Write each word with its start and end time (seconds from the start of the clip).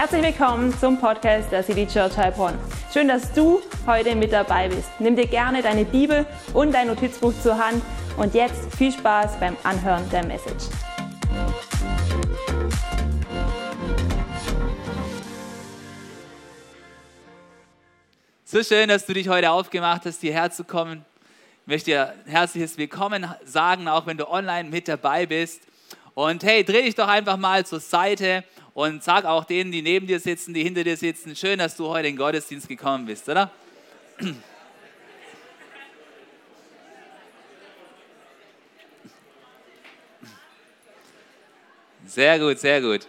Herzlich 0.00 0.22
willkommen 0.22 0.72
zum 0.78 1.00
Podcast 1.00 1.50
der 1.50 1.64
City 1.64 1.84
Church 1.84 2.16
Heilbronn. 2.16 2.56
Schön, 2.92 3.08
dass 3.08 3.32
du 3.32 3.60
heute 3.84 4.14
mit 4.14 4.32
dabei 4.32 4.68
bist. 4.68 4.88
Nimm 5.00 5.16
dir 5.16 5.26
gerne 5.26 5.60
deine 5.60 5.84
Bibel 5.84 6.24
und 6.54 6.72
dein 6.72 6.86
Notizbuch 6.86 7.32
zur 7.42 7.58
Hand 7.58 7.82
und 8.16 8.32
jetzt 8.32 8.72
viel 8.76 8.92
Spaß 8.92 9.40
beim 9.40 9.56
Anhören 9.64 10.08
der 10.10 10.24
Message. 10.24 10.66
So 18.44 18.62
schön, 18.62 18.88
dass 18.88 19.04
du 19.04 19.14
dich 19.14 19.28
heute 19.28 19.50
aufgemacht 19.50 20.04
hast, 20.04 20.20
hierher 20.20 20.52
zu 20.52 20.62
kommen. 20.62 21.04
Ich 21.62 21.66
möchte 21.66 21.90
dir 21.90 22.14
ein 22.24 22.30
herzliches 22.30 22.78
Willkommen 22.78 23.26
sagen, 23.44 23.88
auch 23.88 24.06
wenn 24.06 24.16
du 24.16 24.30
online 24.30 24.70
mit 24.70 24.86
dabei 24.86 25.26
bist. 25.26 25.62
Und 26.14 26.44
hey, 26.44 26.62
dreh 26.62 26.82
dich 26.82 26.94
doch 26.94 27.08
einfach 27.08 27.36
mal 27.36 27.66
zur 27.66 27.80
Seite 27.80 28.44
und 28.78 29.02
sag 29.02 29.24
auch 29.24 29.44
denen, 29.44 29.72
die 29.72 29.82
neben 29.82 30.06
dir 30.06 30.20
sitzen, 30.20 30.54
die 30.54 30.62
hinter 30.62 30.84
dir 30.84 30.96
sitzen, 30.96 31.34
schön, 31.34 31.58
dass 31.58 31.74
du 31.74 31.88
heute 31.88 32.06
in 32.06 32.14
den 32.14 32.16
Gottesdienst 32.16 32.68
gekommen 32.68 33.06
bist, 33.06 33.28
oder? 33.28 33.50
Sehr 42.06 42.38
gut, 42.38 42.60
sehr 42.60 42.80
gut. 42.80 43.08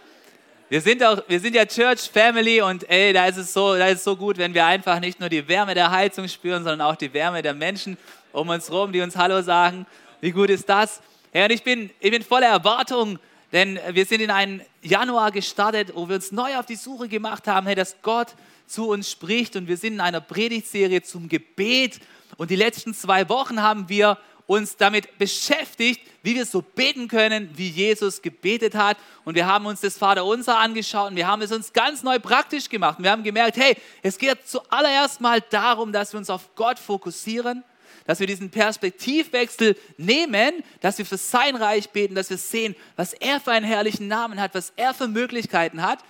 Wir 0.68 0.80
sind, 0.80 1.04
auch, 1.04 1.22
wir 1.28 1.38
sind 1.38 1.54
ja 1.54 1.64
Church 1.64 2.10
Family 2.10 2.60
und 2.62 2.90
ey, 2.90 3.12
da 3.12 3.26
ist, 3.26 3.36
es 3.36 3.52
so, 3.52 3.76
da 3.76 3.86
ist 3.86 3.98
es 3.98 4.04
so 4.04 4.16
gut, 4.16 4.38
wenn 4.38 4.52
wir 4.52 4.66
einfach 4.66 4.98
nicht 4.98 5.20
nur 5.20 5.28
die 5.28 5.46
Wärme 5.46 5.74
der 5.74 5.92
Heizung 5.92 6.26
spüren, 6.26 6.64
sondern 6.64 6.80
auch 6.80 6.96
die 6.96 7.14
Wärme 7.14 7.42
der 7.42 7.54
Menschen 7.54 7.96
um 8.32 8.48
uns 8.48 8.68
herum, 8.68 8.90
die 8.90 9.02
uns 9.02 9.16
Hallo 9.16 9.40
sagen. 9.40 9.86
Wie 10.20 10.32
gut 10.32 10.50
ist 10.50 10.68
das? 10.68 11.00
Ja, 11.32 11.44
und 11.44 11.52
ich 11.52 11.62
bin, 11.62 11.90
ich 12.00 12.10
bin 12.10 12.24
voller 12.24 12.48
Erwartung, 12.48 13.20
denn 13.52 13.78
wir 13.92 14.06
sind 14.06 14.20
in 14.20 14.30
einen 14.30 14.62
Januar 14.82 15.32
gestartet, 15.32 15.92
wo 15.94 16.08
wir 16.08 16.16
uns 16.16 16.32
neu 16.32 16.56
auf 16.56 16.66
die 16.66 16.76
Suche 16.76 17.08
gemacht 17.08 17.46
haben, 17.46 17.66
hey, 17.66 17.74
dass 17.74 17.96
Gott 18.02 18.28
zu 18.66 18.88
uns 18.88 19.10
spricht. 19.10 19.56
Und 19.56 19.66
wir 19.66 19.76
sind 19.76 19.94
in 19.94 20.00
einer 20.00 20.20
Predigtserie 20.20 21.02
zum 21.02 21.28
Gebet. 21.28 22.00
Und 22.36 22.50
die 22.50 22.56
letzten 22.56 22.94
zwei 22.94 23.28
Wochen 23.28 23.60
haben 23.60 23.88
wir 23.88 24.18
uns 24.46 24.76
damit 24.76 25.16
beschäftigt, 25.18 26.00
wie 26.22 26.34
wir 26.34 26.44
so 26.44 26.60
beten 26.60 27.06
können, 27.06 27.50
wie 27.54 27.68
Jesus 27.68 28.20
gebetet 28.20 28.74
hat. 28.74 28.96
Und 29.24 29.34
wir 29.34 29.46
haben 29.46 29.66
uns 29.66 29.80
das 29.80 29.96
Vaterunser 29.96 30.58
angeschaut 30.58 31.10
und 31.10 31.16
wir 31.16 31.28
haben 31.28 31.42
es 31.42 31.52
uns 31.52 31.72
ganz 31.72 32.02
neu 32.02 32.18
praktisch 32.18 32.68
gemacht. 32.68 32.98
Und 32.98 33.04
wir 33.04 33.12
haben 33.12 33.22
gemerkt, 33.22 33.56
hey, 33.56 33.76
es 34.02 34.18
geht 34.18 34.48
zuallererst 34.48 35.20
mal 35.20 35.40
darum, 35.40 35.92
dass 35.92 36.12
wir 36.12 36.18
uns 36.18 36.30
auf 36.30 36.54
Gott 36.56 36.78
fokussieren 36.78 37.62
dass 38.06 38.20
wir 38.20 38.26
diesen 38.26 38.50
Perspektivwechsel 38.50 39.76
nehmen, 39.96 40.62
dass 40.80 40.98
wir 40.98 41.06
für 41.06 41.16
sein 41.16 41.56
Reich 41.56 41.90
beten, 41.90 42.14
dass 42.14 42.30
wir 42.30 42.38
sehen, 42.38 42.74
was 42.96 43.12
er 43.12 43.40
für 43.40 43.52
einen 43.52 43.66
herrlichen 43.66 44.08
Namen 44.08 44.40
hat, 44.40 44.54
was 44.54 44.72
er 44.76 44.94
für 44.94 45.08
Möglichkeiten 45.08 45.82
hat. 45.82 46.00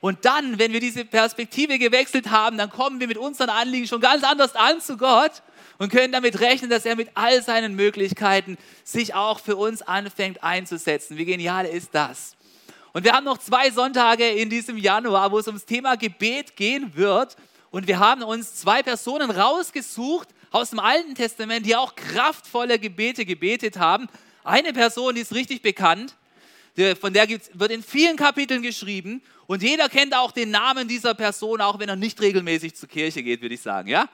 Und 0.00 0.24
dann, 0.24 0.58
wenn 0.58 0.72
wir 0.72 0.80
diese 0.80 1.04
Perspektive 1.04 1.78
gewechselt 1.78 2.30
haben, 2.30 2.58
dann 2.58 2.70
kommen 2.70 3.00
wir 3.00 3.08
mit 3.08 3.16
unseren 3.16 3.50
Anliegen 3.50 3.86
schon 3.86 4.00
ganz 4.00 4.22
anders 4.24 4.54
an 4.54 4.80
zu 4.80 4.96
Gott 4.96 5.42
und 5.78 5.90
können 5.90 6.12
damit 6.12 6.40
rechnen, 6.40 6.70
dass 6.70 6.84
er 6.84 6.96
mit 6.96 7.08
all 7.14 7.42
seinen 7.42 7.74
Möglichkeiten 7.74 8.56
sich 8.84 9.14
auch 9.14 9.40
für 9.40 9.56
uns 9.56 9.82
anfängt 9.82 10.42
einzusetzen. 10.42 11.16
Wie 11.16 11.24
genial 11.24 11.66
ist 11.66 11.90
das? 11.92 12.36
Und 12.92 13.04
wir 13.04 13.12
haben 13.12 13.24
noch 13.24 13.38
zwei 13.38 13.70
Sonntage 13.70 14.26
in 14.26 14.48
diesem 14.48 14.78
Januar, 14.78 15.30
wo 15.30 15.38
es 15.38 15.46
ums 15.46 15.66
Thema 15.66 15.96
Gebet 15.96 16.56
gehen 16.56 16.92
wird. 16.94 17.36
Und 17.70 17.86
wir 17.88 17.98
haben 17.98 18.22
uns 18.22 18.54
zwei 18.54 18.82
Personen 18.82 19.30
rausgesucht, 19.30 20.28
aus 20.56 20.70
dem 20.70 20.78
Alten 20.78 21.14
Testament, 21.14 21.66
die 21.66 21.76
auch 21.76 21.94
kraftvolle 21.94 22.78
Gebete 22.78 23.26
gebetet 23.26 23.76
haben. 23.76 24.08
Eine 24.42 24.72
Person, 24.72 25.14
die 25.14 25.20
ist 25.20 25.34
richtig 25.34 25.60
bekannt, 25.60 26.16
von 26.98 27.12
der 27.12 27.28
wird 27.28 27.70
in 27.70 27.82
vielen 27.82 28.16
Kapiteln 28.16 28.62
geschrieben 28.62 29.22
und 29.46 29.62
jeder 29.62 29.90
kennt 29.90 30.14
auch 30.14 30.32
den 30.32 30.50
Namen 30.50 30.88
dieser 30.88 31.14
Person, 31.14 31.60
auch 31.60 31.78
wenn 31.78 31.90
er 31.90 31.96
nicht 31.96 32.20
regelmäßig 32.22 32.74
zur 32.74 32.88
Kirche 32.88 33.22
geht, 33.22 33.42
würde 33.42 33.54
ich 33.54 33.60
sagen, 33.60 33.88
ja? 33.88 34.08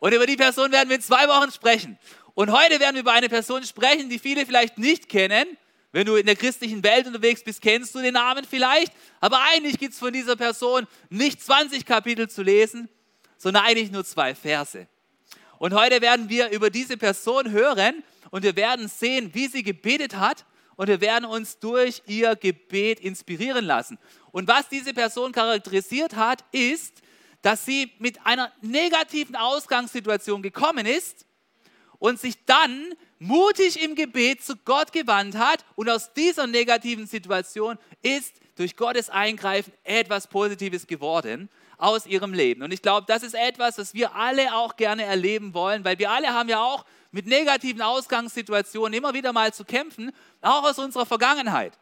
Und 0.00 0.12
über 0.12 0.26
die 0.26 0.36
Person 0.36 0.70
werden 0.70 0.88
wir 0.90 0.96
in 0.96 1.02
zwei 1.02 1.26
Wochen 1.28 1.50
sprechen. 1.50 1.98
Und 2.34 2.50
heute 2.52 2.78
werden 2.78 2.94
wir 2.94 3.00
über 3.00 3.12
eine 3.12 3.28
Person 3.28 3.64
sprechen, 3.64 4.10
die 4.10 4.18
viele 4.18 4.44
vielleicht 4.44 4.76
nicht 4.76 5.08
kennen. 5.08 5.46
Wenn 5.92 6.06
du 6.06 6.16
in 6.16 6.26
der 6.26 6.36
christlichen 6.36 6.82
Welt 6.84 7.06
unterwegs 7.06 7.42
bist, 7.42 7.60
kennst 7.60 7.94
du 7.94 8.00
den 8.00 8.14
Namen 8.14 8.44
vielleicht. 8.48 8.92
Aber 9.20 9.40
eigentlich 9.50 9.78
gibt 9.78 9.94
es 9.94 9.98
von 9.98 10.12
dieser 10.12 10.36
Person 10.36 10.86
nicht 11.08 11.42
20 11.42 11.84
Kapitel 11.84 12.28
zu 12.28 12.42
lesen, 12.42 12.88
sondern 13.36 13.64
eigentlich 13.64 13.90
nur 13.90 14.04
zwei 14.04 14.34
Verse. 14.34 14.86
Und 15.60 15.74
heute 15.74 16.00
werden 16.00 16.30
wir 16.30 16.48
über 16.52 16.70
diese 16.70 16.96
Person 16.96 17.50
hören 17.50 18.02
und 18.30 18.44
wir 18.44 18.56
werden 18.56 18.88
sehen, 18.88 19.34
wie 19.34 19.46
sie 19.46 19.62
gebetet 19.62 20.16
hat 20.16 20.46
und 20.76 20.88
wir 20.88 21.02
werden 21.02 21.26
uns 21.26 21.58
durch 21.58 22.00
ihr 22.06 22.34
Gebet 22.34 22.98
inspirieren 22.98 23.66
lassen. 23.66 23.98
Und 24.32 24.48
was 24.48 24.70
diese 24.70 24.94
Person 24.94 25.32
charakterisiert 25.32 26.16
hat, 26.16 26.42
ist, 26.50 27.02
dass 27.42 27.66
sie 27.66 27.92
mit 27.98 28.24
einer 28.24 28.50
negativen 28.62 29.36
Ausgangssituation 29.36 30.40
gekommen 30.40 30.86
ist 30.86 31.26
und 31.98 32.18
sich 32.18 32.42
dann 32.46 32.94
mutig 33.18 33.82
im 33.82 33.96
Gebet 33.96 34.42
zu 34.42 34.56
Gott 34.56 34.92
gewandt 34.92 35.36
hat 35.36 35.66
und 35.76 35.90
aus 35.90 36.14
dieser 36.14 36.46
negativen 36.46 37.06
Situation 37.06 37.76
ist 38.00 38.40
durch 38.56 38.76
Gottes 38.76 39.10
Eingreifen 39.10 39.74
etwas 39.84 40.26
Positives 40.26 40.86
geworden 40.86 41.50
aus 41.80 42.06
ihrem 42.06 42.34
Leben. 42.34 42.62
Und 42.62 42.72
ich 42.72 42.82
glaube, 42.82 43.06
das 43.08 43.22
ist 43.22 43.34
etwas, 43.34 43.78
was 43.78 43.94
wir 43.94 44.14
alle 44.14 44.54
auch 44.54 44.76
gerne 44.76 45.04
erleben 45.04 45.54
wollen, 45.54 45.84
weil 45.84 45.98
wir 45.98 46.10
alle 46.10 46.28
haben 46.28 46.48
ja 46.48 46.62
auch 46.62 46.84
mit 47.10 47.26
negativen 47.26 47.82
Ausgangssituationen 47.82 48.92
immer 48.92 49.14
wieder 49.14 49.32
mal 49.32 49.52
zu 49.52 49.64
kämpfen, 49.64 50.12
auch 50.42 50.62
aus 50.62 50.78
unserer 50.78 51.06
Vergangenheit. 51.06 51.72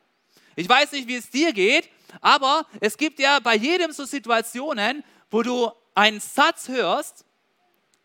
Ich 0.56 0.68
weiß 0.68 0.92
nicht, 0.92 1.08
wie 1.08 1.16
es 1.16 1.30
dir 1.30 1.52
geht, 1.52 1.88
aber 2.20 2.66
es 2.80 2.96
gibt 2.96 3.18
ja 3.18 3.38
bei 3.40 3.54
jedem 3.54 3.92
so 3.92 4.04
Situationen, 4.04 5.04
wo 5.30 5.42
du 5.42 5.70
einen 5.94 6.20
Satz 6.20 6.68
hörst 6.68 7.24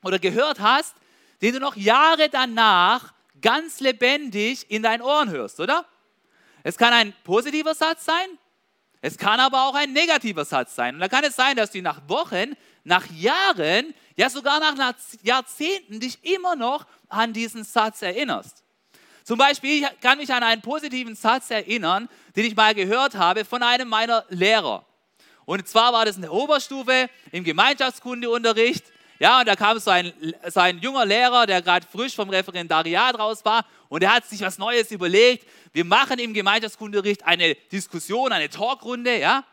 oder 0.03 0.19
gehört 0.19 0.59
hast, 0.59 0.95
den 1.41 1.53
du 1.53 1.59
noch 1.59 1.75
Jahre 1.75 2.29
danach 2.29 3.13
ganz 3.41 3.79
lebendig 3.79 4.69
in 4.69 4.83
deinen 4.83 5.01
Ohren 5.01 5.29
hörst, 5.29 5.59
oder? 5.59 5.85
Es 6.63 6.77
kann 6.77 6.93
ein 6.93 7.13
positiver 7.23 7.75
Satz 7.75 8.05
sein, 8.05 8.27
es 9.05 9.17
kann 9.17 9.41
aber 9.41 9.67
auch 9.67 9.75
ein 9.75 9.91
negativer 9.91 10.45
Satz 10.45 10.75
sein. 10.75 10.95
Und 10.95 11.01
da 11.01 11.09
kann 11.09 11.25
es 11.25 11.35
sein, 11.35 11.57
dass 11.57 11.71
du 11.71 11.81
nach 11.81 12.07
Wochen, 12.07 12.55
nach 12.85 13.05
Jahren, 13.11 13.93
ja 14.15 14.29
sogar 14.29 14.61
nach 14.61 14.95
Jahrzehnten 15.23 15.99
dich 15.99 16.23
immer 16.23 16.55
noch 16.55 16.85
an 17.09 17.33
diesen 17.33 17.65
Satz 17.65 18.01
erinnerst. 18.01 18.63
Zum 19.25 19.37
Beispiel, 19.37 19.83
ich 19.83 19.99
kann 19.99 20.19
mich 20.19 20.33
an 20.33 20.41
einen 20.41 20.61
positiven 20.61 21.15
Satz 21.15 21.51
erinnern, 21.51 22.07
den 22.37 22.45
ich 22.45 22.55
mal 22.55 22.73
gehört 22.73 23.15
habe 23.15 23.43
von 23.43 23.61
einem 23.61 23.89
meiner 23.89 24.23
Lehrer. 24.29 24.85
Und 25.43 25.67
zwar 25.67 25.91
war 25.91 26.05
das 26.05 26.15
in 26.15 26.21
der 26.21 26.31
Oberstufe 26.31 27.09
im 27.33 27.43
Gemeinschaftskundeunterricht. 27.43 28.85
Ja, 29.23 29.39
und 29.39 29.47
da 29.47 29.55
kam 29.55 29.79
so 29.79 29.89
ein, 29.89 30.11
so 30.49 30.59
ein 30.59 30.79
junger 30.79 31.05
Lehrer, 31.05 31.45
der 31.45 31.61
gerade 31.61 31.87
frisch 31.89 32.13
vom 32.13 32.29
Referendariat 32.29 33.17
raus 33.17 33.45
war 33.45 33.65
und 33.87 34.03
er 34.03 34.15
hat 34.15 34.25
sich 34.25 34.41
was 34.41 34.57
Neues 34.57 34.91
überlegt. 34.91 35.47
Wir 35.71 35.85
machen 35.85 36.19
im 36.19 36.33
Gemeinschaftskundeunterricht 36.33 37.23
eine 37.23 37.55
Diskussion, 37.71 38.33
eine 38.33 38.49
Talkrunde, 38.49 39.17
ja. 39.17 39.45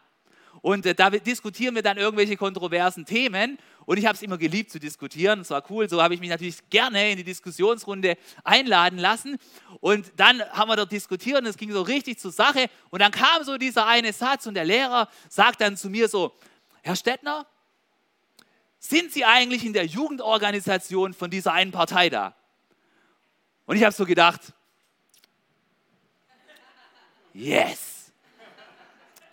Und 0.61 0.87
äh, 0.87 0.95
da 0.97 1.09
diskutieren 1.11 1.77
wir 1.77 1.83
dann 1.83 1.99
irgendwelche 1.99 2.37
kontroversen 2.37 3.07
Themen. 3.07 3.59
Und 3.87 3.97
ich 3.97 4.07
habe 4.07 4.17
es 4.17 4.23
immer 4.23 4.39
geliebt 4.39 4.73
zu 4.73 4.81
diskutieren. 4.81 5.43
Es 5.43 5.51
war 5.51 5.63
cool. 5.71 5.89
So 5.89 6.03
habe 6.03 6.15
ich 6.15 6.21
mich 6.21 6.31
natürlich 6.31 6.69
gerne 6.69 7.13
in 7.13 7.19
die 7.19 7.23
Diskussionsrunde 7.23 8.17
einladen 8.43 8.99
lassen. 8.99 9.37
Und 9.79 10.11
dann 10.17 10.43
haben 10.51 10.69
wir 10.69 10.75
dort 10.75 10.91
diskutiert 10.91 11.43
und 11.43 11.47
es 11.47 11.57
ging 11.57 11.71
so 11.71 11.83
richtig 11.83 12.19
zur 12.19 12.33
Sache. 12.33 12.69
Und 12.91 13.03
dann 13.03 13.13
kam 13.13 13.45
so 13.45 13.57
dieser 13.57 13.87
eine 13.87 14.13
Satz 14.13 14.49
und 14.49 14.55
der 14.55 14.65
Lehrer 14.65 15.09
sagt 15.29 15.61
dann 15.61 15.77
zu 15.77 15.91
mir 15.91 16.09
so, 16.09 16.33
Herr 16.83 16.97
Stettner, 16.97 17.47
sind 18.81 19.13
Sie 19.13 19.25
eigentlich 19.27 19.65
in 19.65 19.75
der 19.75 19.85
Jugendorganisation 19.85 21.13
von 21.13 21.31
dieser 21.31 21.53
einen 21.53 21.71
Partei 21.71 22.09
da? 22.09 22.35
Und 23.67 23.77
ich 23.77 23.85
habe 23.85 23.95
so 23.95 24.07
gedacht, 24.07 24.41
yes. 27.35 28.11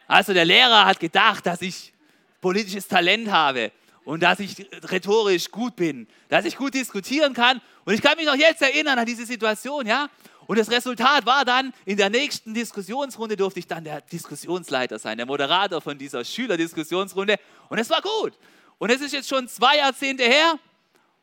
Also 0.05 0.33
der 0.33 0.45
Lehrer 0.45 0.85
hat 0.85 0.99
gedacht, 0.99 1.45
dass 1.45 1.61
ich 1.61 1.93
politisches 2.41 2.87
Talent 2.87 3.31
habe 3.31 3.71
und 4.03 4.21
dass 4.21 4.39
ich 4.39 4.67
rhetorisch 4.83 5.49
gut 5.49 5.75
bin, 5.77 6.07
dass 6.27 6.45
ich 6.45 6.57
gut 6.57 6.73
diskutieren 6.73 7.33
kann. 7.33 7.61
Und 7.85 7.93
ich 7.93 8.01
kann 8.01 8.17
mich 8.17 8.25
noch 8.25 8.35
jetzt 8.35 8.61
erinnern 8.61 8.99
an 8.99 9.05
diese 9.05 9.25
Situation, 9.25 9.87
ja. 9.87 10.09
Und 10.45 10.59
das 10.59 10.69
Resultat 10.69 11.25
war 11.25 11.45
dann, 11.45 11.73
in 11.85 11.97
der 11.97 12.09
nächsten 12.09 12.53
Diskussionsrunde 12.53 13.35
durfte 13.37 13.59
ich 13.59 13.67
dann 13.67 13.85
der 13.85 14.01
Diskussionsleiter 14.01 14.99
sein, 14.99 15.17
der 15.17 15.25
Moderator 15.25 15.81
von 15.81 15.97
dieser 15.97 16.23
Schülerdiskussionsrunde. 16.23 17.37
Und 17.69 17.79
es 17.79 17.89
war 17.89 18.01
gut. 18.01 18.33
Und 18.77 18.91
es 18.91 19.01
ist 19.01 19.13
jetzt 19.13 19.29
schon 19.29 19.47
zwei 19.47 19.77
Jahrzehnte 19.77 20.23
her 20.23 20.59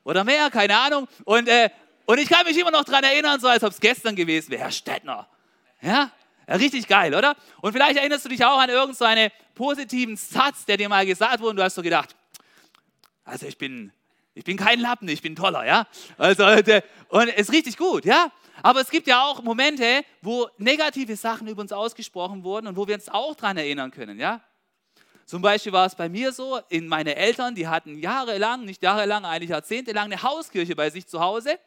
oder 0.03 0.25
mehr, 0.25 0.51
keine 0.51 0.79
Ahnung. 0.79 1.09
Und, 1.25 1.49
äh, 1.49 1.71
und 2.07 2.19
ich 2.19 2.29
kann 2.29 2.45
mich 2.45 2.59
immer 2.59 2.71
noch 2.71 2.85
daran 2.85 3.05
erinnern, 3.05 3.41
so 3.41 3.49
als 3.49 3.63
ob 3.63 3.71
es 3.71 3.81
gestern 3.81 4.17
gewesen 4.17 4.51
wäre. 4.51 4.63
Herr 4.63 4.71
Stettner. 4.71 5.29
Ja? 5.81 6.11
ja? 6.49 6.55
Richtig 6.57 6.87
geil, 6.89 7.15
oder? 7.15 7.37
Und 7.61 7.73
vielleicht 7.73 7.97
erinnerst 7.97 8.25
du 8.25 8.29
dich 8.29 8.45
auch 8.45 8.59
an 8.59 8.71
irgendeinen 8.71 9.31
so 9.31 9.45
positiven 9.55 10.17
Satz, 10.17 10.65
der 10.67 10.77
dir 10.77 10.89
mal 10.89 11.07
gesagt 11.07 11.41
wurde 11.41 11.51
und 11.51 11.57
du 11.57 11.63
hast 11.63 11.77
so 11.77 11.83
gedacht, 11.83 12.15
also 13.25 13.47
ich 13.47 13.57
bin, 13.57 13.93
ich 14.35 14.45
bin 14.45 14.57
kein 14.57 14.81
Lappen, 14.81 15.09
ich 15.09 15.23
bin 15.23 15.37
toller, 15.37 15.65
ja? 15.65 15.87
Also, 16.19 16.43
äh, 16.43 16.83
und 17.09 17.29
es 17.29 17.49
ist 17.49 17.53
richtig 17.53 17.77
gut, 17.77 18.05
ja? 18.05 18.31
Aber 18.63 18.81
es 18.81 18.91
gibt 18.91 19.07
ja 19.07 19.25
auch 19.25 19.43
Momente, 19.43 20.05
wo 20.23 20.49
negative 20.59 21.17
Sachen 21.17 21.47
über 21.49 21.63
uns 21.63 21.73
ausgesprochen 21.73 22.45
wurden 22.45 22.67
und 22.67 22.77
wo 22.77 22.87
wir 22.87 22.95
uns 22.95 23.09
auch 23.09 23.35
daran 23.35 23.57
erinnern 23.57 23.91
können, 23.91 24.19
ja? 24.19 24.41
Zum 25.27 25.41
Beispiel 25.41 25.73
war 25.73 25.87
es 25.87 25.95
bei 25.95 26.09
mir 26.09 26.33
so, 26.33 26.61
in 26.69 26.87
meine 26.87 27.17
Eltern, 27.17 27.55
die 27.55 27.67
hatten 27.67 27.99
jahrelang, 27.99 28.65
nicht 28.65 28.83
jahrelang, 28.83 29.25
eigentlich 29.25 29.51
jahrzehntelang 29.51 30.05
eine 30.05 30.23
Hauskirche 30.23 30.77
bei 30.77 30.91
sich 30.91 31.07
zu 31.07 31.21
Hause. 31.21 31.59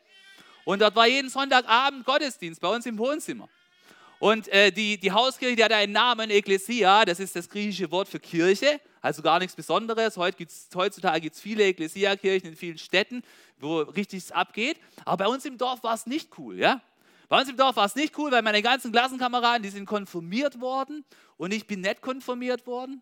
Und 0.63 0.81
dort 0.81 0.95
war 0.95 1.07
jeden 1.07 1.29
Sonntagabend 1.29 2.05
Gottesdienst 2.05 2.61
bei 2.61 2.67
uns 2.67 2.85
im 2.85 2.97
Wohnzimmer. 2.97 3.49
Und 4.19 4.47
äh, 4.49 4.71
die, 4.71 4.99
die 4.99 5.11
Hauskirche, 5.11 5.55
die 5.55 5.63
hat 5.63 5.71
einen 5.71 5.93
Namen, 5.93 6.29
Ekklesia, 6.29 7.05
das 7.05 7.19
ist 7.19 7.35
das 7.35 7.49
griechische 7.49 7.89
Wort 7.91 8.07
für 8.07 8.19
Kirche, 8.19 8.79
also 9.01 9.21
gar 9.21 9.39
nichts 9.39 9.55
Besonderes. 9.55 10.17
Heute 10.17 10.37
gibt's, 10.37 10.69
heutzutage 10.75 11.21
gibt 11.21 11.35
es 11.35 11.41
viele 11.41 11.63
Ekklesia-Kirchen 11.65 12.49
in 12.49 12.55
vielen 12.55 12.77
Städten, 12.77 13.21
wo 13.59 13.79
richtig 13.79 14.33
abgeht. 14.33 14.79
Aber 15.05 15.25
bei 15.25 15.29
uns 15.29 15.45
im 15.45 15.57
Dorf 15.57 15.83
war 15.83 15.93
es 15.93 16.07
nicht 16.07 16.37
cool, 16.37 16.57
ja. 16.57 16.81
Bei 17.29 17.39
uns 17.39 17.49
im 17.49 17.57
Dorf 17.57 17.75
war 17.75 17.85
es 17.85 17.95
nicht 17.95 18.17
cool, 18.17 18.31
weil 18.31 18.41
meine 18.41 18.61
ganzen 18.61 18.91
Klassenkameraden, 18.91 19.61
die 19.61 19.69
sind 19.69 19.85
konfirmiert 19.85 20.61
worden 20.61 21.03
und 21.35 21.53
ich 21.53 21.67
bin 21.67 21.81
nicht 21.81 22.01
konfirmiert 22.01 22.65
worden. 22.65 23.01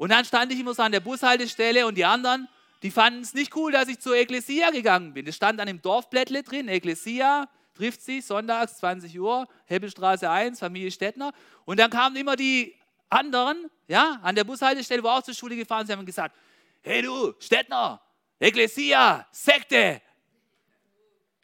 Und 0.00 0.08
dann 0.08 0.24
stand 0.24 0.50
ich 0.50 0.58
immer 0.58 0.72
so 0.72 0.80
an 0.80 0.92
der 0.92 1.00
Bushaltestelle 1.00 1.86
und 1.86 1.94
die 1.94 2.06
anderen, 2.06 2.48
die 2.82 2.90
fanden 2.90 3.20
es 3.20 3.34
nicht 3.34 3.54
cool, 3.54 3.70
dass 3.70 3.86
ich 3.86 4.00
zur 4.00 4.16
Ekklesia 4.16 4.70
gegangen 4.70 5.12
bin. 5.12 5.26
Das 5.26 5.36
stand 5.36 5.60
an 5.60 5.66
dem 5.66 5.82
Dorfblättle 5.82 6.42
drin, 6.42 6.68
Ekklesia, 6.68 7.46
trifft 7.74 8.00
sich 8.00 8.24
sonntags 8.24 8.78
20 8.78 9.20
Uhr, 9.20 9.46
Hebbelstraße 9.66 10.30
1, 10.30 10.58
Familie 10.58 10.90
Stettner. 10.90 11.34
Und 11.66 11.78
dann 11.78 11.90
kamen 11.90 12.16
immer 12.16 12.34
die 12.34 12.74
anderen, 13.10 13.70
ja, 13.88 14.18
an 14.22 14.34
der 14.34 14.44
Bushaltestelle, 14.44 15.02
wo 15.02 15.08
auch 15.08 15.22
zur 15.22 15.34
Schule 15.34 15.54
gefahren 15.54 15.86
sind, 15.86 15.98
haben 15.98 16.06
gesagt, 16.06 16.34
hey 16.80 17.02
du, 17.02 17.34
Stettner, 17.38 18.00
Ekklesia, 18.38 19.26
Sekte. 19.30 20.00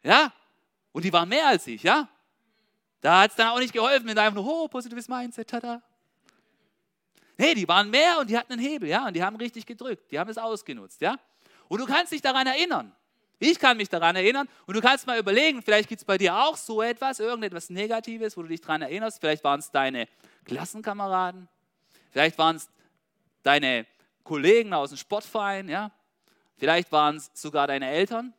Ja, 0.01 0.33
und 0.93 1.05
die 1.05 1.13
waren 1.13 1.29
mehr 1.29 1.45
als 1.45 1.67
ich, 1.67 1.83
ja. 1.83 2.09
Da 3.01 3.21
hat 3.21 3.29
es 3.29 3.35
dann 3.35 3.49
auch 3.49 3.59
nicht 3.59 3.73
geholfen, 3.73 4.07
mit 4.07 4.17
einem 4.17 4.33
nur, 4.33 4.47
oh, 4.47 4.67
positives 4.67 5.07
Mindset, 5.07 5.47
tada. 5.47 5.83
Nee, 7.37 7.53
die 7.53 7.67
waren 7.67 7.89
mehr 7.89 8.19
und 8.19 8.29
die 8.29 8.37
hatten 8.37 8.53
einen 8.53 8.61
Hebel, 8.61 8.89
ja, 8.89 9.07
und 9.07 9.15
die 9.15 9.23
haben 9.23 9.35
richtig 9.35 9.65
gedrückt, 9.65 10.11
die 10.11 10.19
haben 10.19 10.29
es 10.29 10.37
ausgenutzt, 10.37 11.01
ja. 11.01 11.17
Und 11.67 11.79
du 11.79 11.85
kannst 11.85 12.11
dich 12.11 12.21
daran 12.21 12.47
erinnern. 12.47 12.91
Ich 13.39 13.59
kann 13.59 13.77
mich 13.77 13.89
daran 13.89 14.15
erinnern 14.15 14.49
und 14.65 14.75
du 14.75 14.81
kannst 14.81 15.05
mal 15.05 15.19
überlegen, 15.19 15.61
vielleicht 15.61 15.87
gibt 15.87 16.01
es 16.01 16.05
bei 16.05 16.17
dir 16.17 16.35
auch 16.35 16.57
so 16.57 16.81
etwas, 16.81 17.19
irgendetwas 17.19 17.69
Negatives, 17.69 18.35
wo 18.35 18.41
du 18.41 18.47
dich 18.47 18.61
daran 18.61 18.81
erinnerst. 18.81 19.19
Vielleicht 19.19 19.43
waren 19.43 19.59
es 19.59 19.69
deine 19.69 20.07
Klassenkameraden, 20.45 21.47
vielleicht 22.09 22.37
waren 22.39 22.55
es 22.55 22.67
deine 23.43 23.85
Kollegen 24.23 24.73
aus 24.73 24.89
dem 24.89 24.97
Sportverein, 24.97 25.69
ja. 25.69 25.91
Vielleicht 26.57 26.91
waren 26.91 27.17
es 27.17 27.29
sogar 27.35 27.67
deine 27.67 27.87
Eltern, 27.91 28.33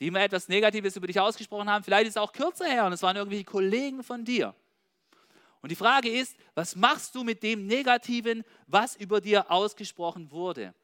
die 0.00 0.08
immer 0.08 0.20
etwas 0.20 0.48
Negatives 0.48 0.96
über 0.96 1.06
dich 1.06 1.20
ausgesprochen 1.20 1.70
haben. 1.70 1.84
Vielleicht 1.84 2.08
ist 2.08 2.16
es 2.16 2.22
auch 2.22 2.32
kürzer 2.32 2.66
her 2.66 2.86
und 2.86 2.92
es 2.92 3.02
waren 3.02 3.14
irgendwelche 3.14 3.44
Kollegen 3.44 4.02
von 4.02 4.24
dir. 4.24 4.52
Und 5.62 5.70
die 5.70 5.76
Frage 5.76 6.10
ist, 6.10 6.36
was 6.54 6.74
machst 6.74 7.14
du 7.14 7.22
mit 7.22 7.42
dem 7.42 7.66
Negativen, 7.66 8.44
was 8.66 8.96
über 8.96 9.20
dir 9.20 9.50
ausgesprochen 9.50 10.30
wurde? 10.32 10.74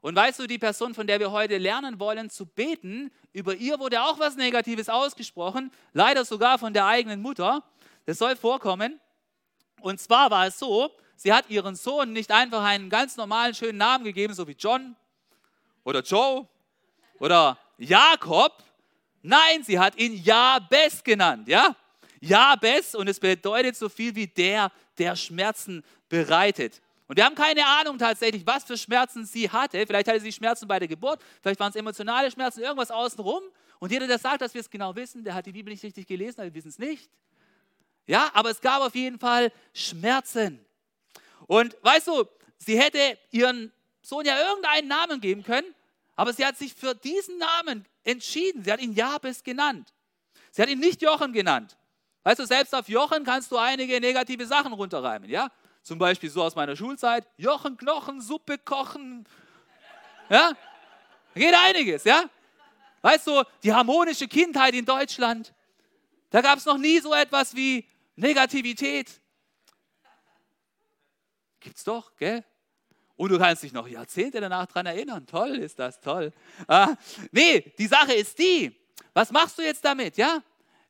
Und 0.00 0.14
weißt 0.14 0.38
du, 0.38 0.46
die 0.46 0.58
Person, 0.58 0.94
von 0.94 1.06
der 1.06 1.18
wir 1.18 1.32
heute 1.32 1.58
lernen 1.58 1.98
wollen 1.98 2.30
zu 2.30 2.46
beten, 2.46 3.10
über 3.32 3.54
ihr 3.56 3.80
wurde 3.80 4.02
auch 4.02 4.18
was 4.18 4.36
Negatives 4.36 4.88
ausgesprochen, 4.88 5.72
leider 5.92 6.24
sogar 6.24 6.58
von 6.58 6.72
der 6.72 6.86
eigenen 6.86 7.20
Mutter. 7.20 7.64
Das 8.04 8.18
soll 8.18 8.36
vorkommen. 8.36 9.00
Und 9.80 9.98
zwar 9.98 10.30
war 10.30 10.46
es 10.46 10.58
so, 10.58 10.90
sie 11.16 11.32
hat 11.32 11.50
ihren 11.50 11.74
Sohn 11.74 12.12
nicht 12.12 12.30
einfach 12.30 12.62
einen 12.62 12.90
ganz 12.90 13.16
normalen, 13.16 13.54
schönen 13.54 13.78
Namen 13.78 14.04
gegeben, 14.04 14.34
so 14.34 14.46
wie 14.46 14.56
John 14.58 14.94
oder 15.84 16.02
Joe 16.02 16.46
oder 17.18 17.58
Jakob. 17.78 18.62
Nein, 19.22 19.64
sie 19.64 19.78
hat 19.78 19.96
ihn 19.98 20.22
Jabes 20.22 21.02
genannt, 21.02 21.48
ja? 21.48 21.74
Jabes 22.20 22.94
und 22.94 23.08
es 23.08 23.20
bedeutet 23.20 23.76
so 23.76 23.88
viel 23.88 24.14
wie 24.14 24.26
der, 24.26 24.70
der 24.98 25.16
Schmerzen 25.16 25.84
bereitet. 26.08 26.80
Und 27.06 27.16
wir 27.16 27.24
haben 27.24 27.34
keine 27.34 27.64
Ahnung 27.66 27.98
tatsächlich, 27.98 28.46
was 28.46 28.64
für 28.64 28.76
Schmerzen 28.76 29.24
sie 29.24 29.50
hatte. 29.50 29.86
Vielleicht 29.86 30.08
hatte 30.08 30.20
sie 30.20 30.32
Schmerzen 30.32 30.68
bei 30.68 30.78
der 30.78 30.88
Geburt, 30.88 31.22
vielleicht 31.40 31.58
waren 31.58 31.70
es 31.70 31.76
emotionale 31.76 32.30
Schmerzen, 32.30 32.60
irgendwas 32.60 32.90
außenrum. 32.90 33.42
Und 33.78 33.92
jeder, 33.92 34.06
der 34.06 34.18
sagt, 34.18 34.42
dass 34.42 34.52
wir 34.52 34.60
es 34.60 34.68
genau 34.68 34.94
wissen, 34.94 35.24
der 35.24 35.34
hat 35.34 35.46
die 35.46 35.52
Bibel 35.52 35.72
nicht 35.72 35.82
richtig 35.82 36.06
gelesen, 36.06 36.42
wir 36.42 36.52
wissen 36.52 36.68
es 36.68 36.78
nicht. 36.78 37.10
Ja, 38.06 38.30
aber 38.34 38.50
es 38.50 38.60
gab 38.60 38.82
auf 38.82 38.94
jeden 38.94 39.18
Fall 39.18 39.52
Schmerzen. 39.72 40.64
Und 41.46 41.76
weißt 41.82 42.08
du, 42.08 42.24
sie 42.58 42.78
hätte 42.78 43.18
ihren 43.30 43.72
Sohn 44.02 44.24
ja 44.24 44.38
irgendeinen 44.38 44.88
Namen 44.88 45.20
geben 45.20 45.42
können, 45.42 45.74
aber 46.16 46.32
sie 46.32 46.44
hat 46.44 46.58
sich 46.58 46.74
für 46.74 46.94
diesen 46.94 47.38
Namen 47.38 47.86
entschieden. 48.04 48.64
Sie 48.64 48.72
hat 48.72 48.80
ihn 48.80 48.92
Jabes 48.92 49.44
genannt. 49.44 49.94
Sie 50.50 50.60
hat 50.60 50.68
ihn 50.68 50.80
nicht 50.80 51.00
Jochen 51.00 51.32
genannt. 51.32 51.76
Weißt 52.28 52.40
du, 52.40 52.44
selbst 52.44 52.74
auf 52.74 52.86
Jochen 52.90 53.24
kannst 53.24 53.50
du 53.50 53.56
einige 53.56 53.98
negative 54.02 54.44
Sachen 54.44 54.74
runterreimen, 54.74 55.30
ja? 55.30 55.50
Zum 55.82 55.98
Beispiel 55.98 56.28
so 56.28 56.42
aus 56.42 56.54
meiner 56.54 56.76
Schulzeit, 56.76 57.26
Jochen, 57.38 57.78
Knochen, 57.78 58.20
Suppe 58.20 58.58
kochen. 58.58 59.26
Ja, 60.28 60.52
geht 61.34 61.54
einiges, 61.54 62.04
ja. 62.04 62.24
Weißt 63.00 63.26
du, 63.28 63.42
die 63.62 63.72
harmonische 63.72 64.28
Kindheit 64.28 64.74
in 64.74 64.84
Deutschland, 64.84 65.54
da 66.28 66.42
gab 66.42 66.58
es 66.58 66.66
noch 66.66 66.76
nie 66.76 67.00
so 67.00 67.14
etwas 67.14 67.56
wie 67.56 67.88
Negativität. 68.14 69.22
Gibt's 71.60 71.82
doch, 71.82 72.14
gell? 72.18 72.44
Und 73.16 73.30
du 73.30 73.38
kannst 73.38 73.62
dich 73.62 73.72
noch 73.72 73.88
Jahrzehnte 73.88 74.38
danach 74.42 74.66
daran 74.66 74.84
erinnern. 74.84 75.26
Toll 75.26 75.56
ist 75.56 75.78
das, 75.78 75.98
toll. 75.98 76.34
Ah, 76.66 76.94
nee, 77.32 77.72
die 77.78 77.86
Sache 77.86 78.12
ist 78.12 78.38
die, 78.38 78.78
was 79.14 79.30
machst 79.32 79.56
du 79.56 79.62
jetzt 79.62 79.82
damit, 79.82 80.18
ja? 80.18 80.42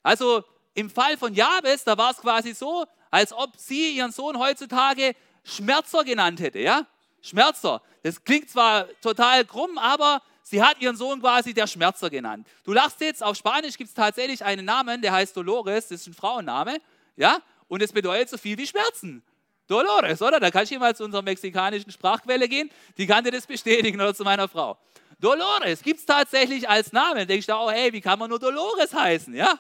Also 0.03 0.43
im 0.75 0.91
Fall 0.91 1.17
von 1.17 1.35
Jabes, 1.35 1.85
da 1.85 1.97
war 1.97 2.11
es 2.11 2.19
quasi 2.19 2.55
so, 2.55 2.87
als 3.11 3.33
ob 3.33 3.57
sie 3.57 3.97
ihren 3.97 4.13
Sohn 4.13 4.39
heutzutage 4.39 5.15
Schmerzer 5.45 6.05
genannt 6.05 6.41
hätte, 6.41 6.59
ja? 6.61 6.87
Schmerzer. 7.23 7.83
Das 8.03 8.23
klingt 8.23 8.51
zwar 8.51 8.87
total 9.01 9.45
krumm, 9.45 9.77
aber 9.79 10.23
sie 10.43 10.63
hat 10.63 10.81
ihren 10.81 10.97
Sohn 10.97 11.21
quasi 11.21 11.53
der 11.53 11.67
Schmerzer 11.67 12.11
genannt. 12.11 12.47
Du 12.65 12.73
lachst 12.73 13.01
jetzt, 13.01 13.23
auf 13.23 13.37
Spanisch 13.37 13.77
gibt 13.77 13.89
es 13.89 13.95
tatsächlich 13.95 14.45
einen 14.45 14.65
Namen, 14.65 15.03
der 15.03 15.13
heißt 15.13 15.37
Dolores, 15.37 15.89
das 15.89 16.03
ist 16.03 16.07
ein 16.07 16.15
Frauenname, 16.15 16.79
ja? 17.17 17.39
Und 17.67 17.83
es 17.83 17.93
bedeutet 17.93 18.31
so 18.31 18.39
viel 18.39 18.57
wie 18.57 18.67
Schmerzen. 18.67 19.23
Dolores, 19.67 20.23
oder? 20.23 20.41
Da 20.41 20.51
kannst 20.51 20.73
du 20.73 20.79
mal 20.79 20.97
zu 20.97 21.05
unserer 21.05 21.23
mexikanischen 21.23 21.91
Sprachquelle 21.91 22.49
gehen, 22.49 22.71
die 22.97 23.07
kann 23.07 23.25
dir 23.25 23.31
das 23.31 23.47
bestätigen 23.47 24.01
oder 24.01 24.15
zu 24.15 24.25
meiner 24.25 24.49
Frau. 24.49 24.79
Dolores 25.21 25.83
gibt 25.83 26.01
es 26.01 26.07
tatsächlich 26.07 26.69
als 26.69 26.93
Namen. 26.93 27.19
Da 27.19 27.25
denkst 27.27 27.47
du 27.47 27.55
auch, 27.55 27.71
hey, 27.71 27.93
wie 27.93 28.01
kann 28.01 28.19
man 28.19 28.31
nur 28.31 28.39
Dolores 28.39 28.95
heißen, 28.95 29.35
ja? 29.35 29.59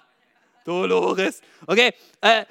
Dolores. 0.68 1.40
Okay, 1.66 1.94
äh, 2.20 2.44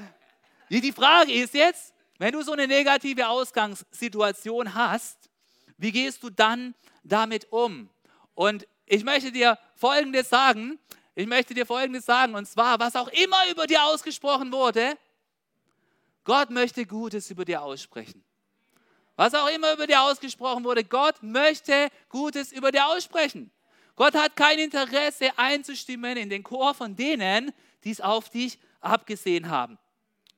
die 0.70 0.92
Frage 0.92 1.32
ist 1.32 1.54
jetzt, 1.54 1.94
wenn 2.18 2.32
du 2.32 2.42
so 2.42 2.54
eine 2.54 2.68
negative 2.68 3.28
Ausgangssituation 3.28 4.74
hast, 4.74 5.30
wie 5.78 5.92
gehst 5.92 6.24
du 6.24 6.32
dann 6.32 6.74
damit 7.04 7.52
um? 7.52 7.90
Und 8.34 8.68
ich 8.88 9.04
möchte 9.04 9.32
dir 9.32 9.60
Folgendes 9.76 10.30
sagen. 10.30 10.80
Ich 11.14 11.28
möchte 11.28 11.54
dir 11.54 11.68
Folgendes 11.68 12.06
sagen. 12.06 12.34
Und 12.34 12.48
zwar, 12.48 12.80
was 12.80 12.96
auch 12.96 13.10
immer 13.10 13.38
über 13.52 13.68
dir 13.68 13.84
ausgesprochen 13.84 14.52
wurde, 14.52 14.98
Gott 16.24 16.50
möchte 16.50 16.88
Gutes 16.88 17.30
über 17.30 17.46
dir 17.46 17.62
aussprechen. 17.62 18.24
Was 19.16 19.36
auch 19.36 19.50
immer 19.50 19.74
über 19.74 19.86
dir 19.86 20.02
ausgesprochen 20.02 20.64
wurde, 20.64 20.84
Gott 20.84 21.22
möchte 21.22 21.90
Gutes 22.10 22.52
über 22.52 22.72
dir 22.72 22.88
aussprechen. 22.88 23.52
Gott 23.96 24.16
hat 24.16 24.36
kein 24.36 24.60
Interesse 24.60 25.32
einzustimmen 25.38 26.18
in 26.18 26.30
den 26.30 26.44
Chor 26.44 26.74
von 26.74 26.96
denen, 26.96 27.52
die 27.84 27.92
es 27.92 28.02
auf 28.02 28.30
dich 28.30 28.60
abgesehen 28.82 29.50
haben. 29.50 29.78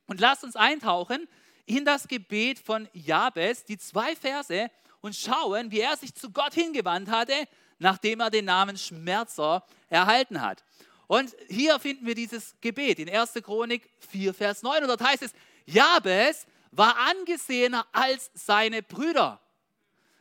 Und 0.06 0.20
lasst 0.20 0.44
uns 0.44 0.56
eintauchen 0.56 1.28
in 1.66 1.84
das 1.84 2.08
Gebet 2.08 2.58
von 2.58 2.88
Jabes, 2.92 3.64
die 3.64 3.78
zwei 3.78 4.16
Verse, 4.16 4.70
und 5.00 5.16
schauen, 5.16 5.70
wie 5.70 5.80
er 5.80 5.96
sich 5.96 6.14
zu 6.14 6.30
Gott 6.30 6.52
hingewandt 6.52 7.10
hatte, 7.10 7.34
nachdem 7.78 8.20
er 8.20 8.30
den 8.30 8.44
Namen 8.44 8.76
Schmerzer 8.76 9.64
erhalten 9.88 10.40
hat. 10.40 10.64
Und 11.06 11.34
hier 11.48 11.78
finden 11.80 12.06
wir 12.06 12.14
dieses 12.14 12.54
Gebet 12.60 12.98
in 12.98 13.08
1. 13.08 13.34
Chronik 13.42 13.88
4, 14.10 14.34
Vers 14.34 14.62
9. 14.62 14.82
Und 14.82 14.88
dort 14.88 15.02
heißt 15.02 15.22
es, 15.22 15.32
Jabes 15.66 16.46
war 16.70 16.96
angesehener 16.96 17.86
als 17.92 18.30
seine 18.34 18.82
Brüder. 18.82 19.40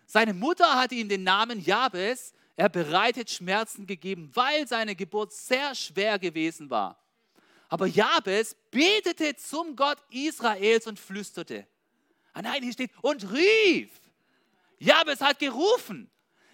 Seine 0.06 0.34
Mutter 0.34 0.80
hatte 0.80 0.96
ihm 0.96 1.10
den 1.10 1.24
Namen 1.24 1.60
Jabes, 1.60 2.34
er 2.56 2.70
bereitet 2.70 3.30
Schmerzen 3.30 3.86
gegeben, 3.86 4.32
weil 4.34 4.68
seine 4.68 4.96
Geburt 4.96 5.32
sehr 5.32 5.76
schwer 5.76 6.18
gewesen 6.18 6.70
war. 6.70 6.98
Aber 7.70 7.86
Jabes 7.86 8.56
betete 8.72 9.36
zum 9.36 9.76
Gott 9.76 10.00
Israels 10.10 10.88
und 10.88 11.00
flüsterte. 11.00 11.68
Ah 12.34 12.42
nein, 12.42 12.64
hier 12.64 12.74
steht, 12.74 12.92
und 13.02 13.32
rief. 13.32 13.90
Jabes 14.80 15.22
hat 15.22 15.40
gerufen. 15.40 16.10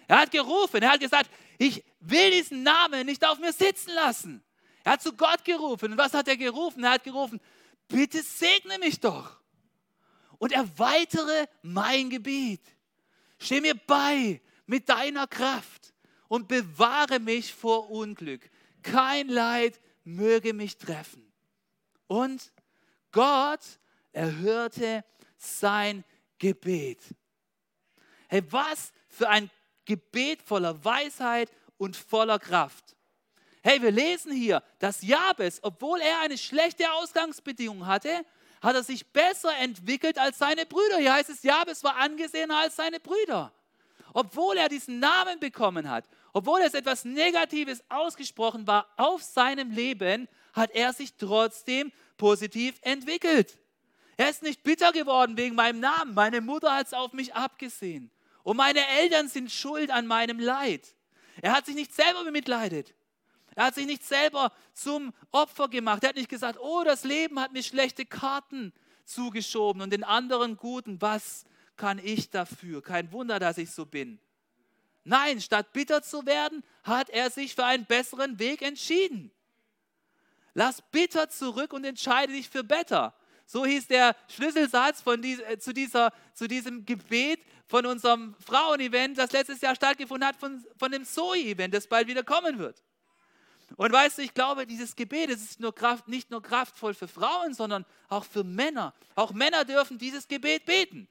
Er 0.06 0.20
hat 0.20 0.30
gerufen. 0.30 0.82
Er 0.82 0.92
hat 0.92 1.00
gesagt, 1.00 1.30
ich 1.58 1.82
will 2.00 2.30
diesen 2.30 2.62
Namen 2.62 3.06
nicht 3.06 3.24
auf 3.24 3.38
mir 3.38 3.52
sitzen 3.52 3.92
lassen. 3.94 4.42
Er 4.84 4.92
hat 4.92 5.02
zu 5.02 5.12
Gott 5.14 5.44
gerufen. 5.44 5.92
Und 5.92 5.98
was 5.98 6.12
hat 6.12 6.28
er 6.28 6.36
gerufen? 6.36 6.84
Er 6.84 6.92
hat 6.92 7.04
gerufen, 7.04 7.40
bitte 7.88 8.22
segne 8.22 8.78
mich 8.78 9.00
doch 9.00 9.40
und 10.38 10.52
erweitere 10.52 11.46
mein 11.62 12.10
Gebiet. 12.10 12.62
Steh 13.38 13.60
mir 13.60 13.74
bei 13.74 14.40
mit 14.66 14.88
deiner 14.88 15.26
Kraft 15.26 15.94
und 16.28 16.48
bewahre 16.48 17.20
mich 17.20 17.54
vor 17.54 17.90
Unglück. 17.90 18.50
Kein 18.82 19.28
Leid 19.28 19.80
möge 20.06 20.54
mich 20.54 20.78
treffen. 20.78 21.32
Und 22.06 22.52
Gott 23.12 23.60
erhörte 24.12 25.04
sein 25.36 26.04
Gebet. 26.38 27.00
Hey, 28.28 28.42
was 28.50 28.92
für 29.08 29.28
ein 29.28 29.50
Gebet 29.84 30.42
voller 30.42 30.84
Weisheit 30.84 31.50
und 31.78 31.96
voller 31.96 32.38
Kraft. 32.38 32.96
Hey, 33.62 33.82
wir 33.82 33.90
lesen 33.90 34.32
hier, 34.32 34.62
dass 34.78 35.02
Jabes, 35.02 35.58
obwohl 35.62 36.00
er 36.00 36.20
eine 36.20 36.38
schlechte 36.38 36.90
Ausgangsbedingung 36.92 37.86
hatte, 37.86 38.24
hat 38.62 38.74
er 38.74 38.82
sich 38.82 39.06
besser 39.12 39.56
entwickelt 39.58 40.18
als 40.18 40.38
seine 40.38 40.66
Brüder. 40.66 40.98
Hier 40.98 41.14
heißt 41.14 41.30
es, 41.30 41.42
Jabes 41.42 41.82
war 41.84 41.96
angesehener 41.96 42.58
als 42.58 42.76
seine 42.76 43.00
Brüder. 43.00 43.52
Obwohl 44.14 44.56
er 44.56 44.68
diesen 44.68 44.98
Namen 44.98 45.40
bekommen 45.40 45.90
hat, 45.90 46.04
obwohl 46.36 46.60
es 46.60 46.74
etwas 46.74 47.06
Negatives 47.06 47.82
ausgesprochen 47.88 48.66
war 48.66 48.86
auf 48.98 49.22
seinem 49.22 49.70
Leben, 49.70 50.28
hat 50.52 50.70
er 50.72 50.92
sich 50.92 51.14
trotzdem 51.14 51.90
positiv 52.18 52.74
entwickelt. 52.82 53.58
Er 54.18 54.28
ist 54.28 54.42
nicht 54.42 54.62
bitter 54.62 54.92
geworden 54.92 55.38
wegen 55.38 55.54
meinem 55.54 55.80
Namen. 55.80 56.12
Meine 56.12 56.42
Mutter 56.42 56.76
hat 56.76 56.88
es 56.88 56.92
auf 56.92 57.14
mich 57.14 57.34
abgesehen. 57.34 58.10
Und 58.42 58.58
meine 58.58 58.86
Eltern 58.86 59.28
sind 59.28 59.50
schuld 59.50 59.90
an 59.90 60.06
meinem 60.06 60.38
Leid. 60.38 60.94
Er 61.40 61.52
hat 61.52 61.64
sich 61.64 61.74
nicht 61.74 61.94
selber 61.94 62.22
bemitleidet. 62.22 62.94
Er 63.54 63.64
hat 63.64 63.74
sich 63.74 63.86
nicht 63.86 64.04
selber 64.04 64.52
zum 64.74 65.14
Opfer 65.32 65.68
gemacht. 65.68 66.02
Er 66.02 66.10
hat 66.10 66.16
nicht 66.16 66.28
gesagt, 66.28 66.58
oh, 66.60 66.82
das 66.84 67.04
Leben 67.04 67.40
hat 67.40 67.54
mir 67.54 67.62
schlechte 67.62 68.04
Karten 68.04 68.74
zugeschoben 69.06 69.80
und 69.80 69.88
den 69.88 70.04
anderen 70.04 70.58
guten, 70.58 71.00
was 71.00 71.46
kann 71.78 71.98
ich 71.98 72.28
dafür? 72.28 72.82
Kein 72.82 73.10
Wunder, 73.10 73.38
dass 73.38 73.56
ich 73.56 73.70
so 73.70 73.86
bin. 73.86 74.20
Nein, 75.08 75.40
statt 75.40 75.72
bitter 75.72 76.02
zu 76.02 76.26
werden, 76.26 76.64
hat 76.82 77.10
er 77.10 77.30
sich 77.30 77.54
für 77.54 77.64
einen 77.64 77.86
besseren 77.86 78.40
Weg 78.40 78.60
entschieden. 78.60 79.30
Lass 80.52 80.82
bitter 80.90 81.28
zurück 81.30 81.72
und 81.72 81.84
entscheide 81.84 82.32
dich 82.32 82.50
für 82.50 82.64
better. 82.64 83.14
So 83.46 83.64
hieß 83.64 83.86
der 83.86 84.16
Schlüsselsatz 84.26 85.02
von 85.02 85.22
die, 85.22 85.40
äh, 85.42 85.58
zu, 85.60 85.72
dieser, 85.72 86.12
zu 86.34 86.48
diesem 86.48 86.84
Gebet 86.84 87.40
von 87.66 87.86
unserem 87.86 88.34
Frauen-Event, 88.44 89.16
das 89.16 89.30
letztes 89.30 89.60
Jahr 89.60 89.76
stattgefunden 89.76 90.26
hat, 90.26 90.34
von, 90.34 90.64
von 90.76 90.90
dem 90.90 91.04
Zoe-Event, 91.04 91.72
das 91.72 91.86
bald 91.86 92.08
wieder 92.08 92.24
kommen 92.24 92.58
wird. 92.58 92.82
Und 93.76 93.92
weißt 93.92 94.18
du, 94.18 94.22
ich 94.22 94.34
glaube, 94.34 94.66
dieses 94.66 94.96
Gebet 94.96 95.30
ist 95.30 95.60
nur 95.60 95.72
Kraft, 95.72 96.08
nicht 96.08 96.32
nur 96.32 96.42
kraftvoll 96.42 96.94
für 96.94 97.06
Frauen, 97.06 97.54
sondern 97.54 97.84
auch 98.08 98.24
für 98.24 98.42
Männer. 98.42 98.92
Auch 99.14 99.32
Männer 99.32 99.64
dürfen 99.64 99.98
dieses 99.98 100.26
Gebet 100.26 100.64
beten. 100.64 101.08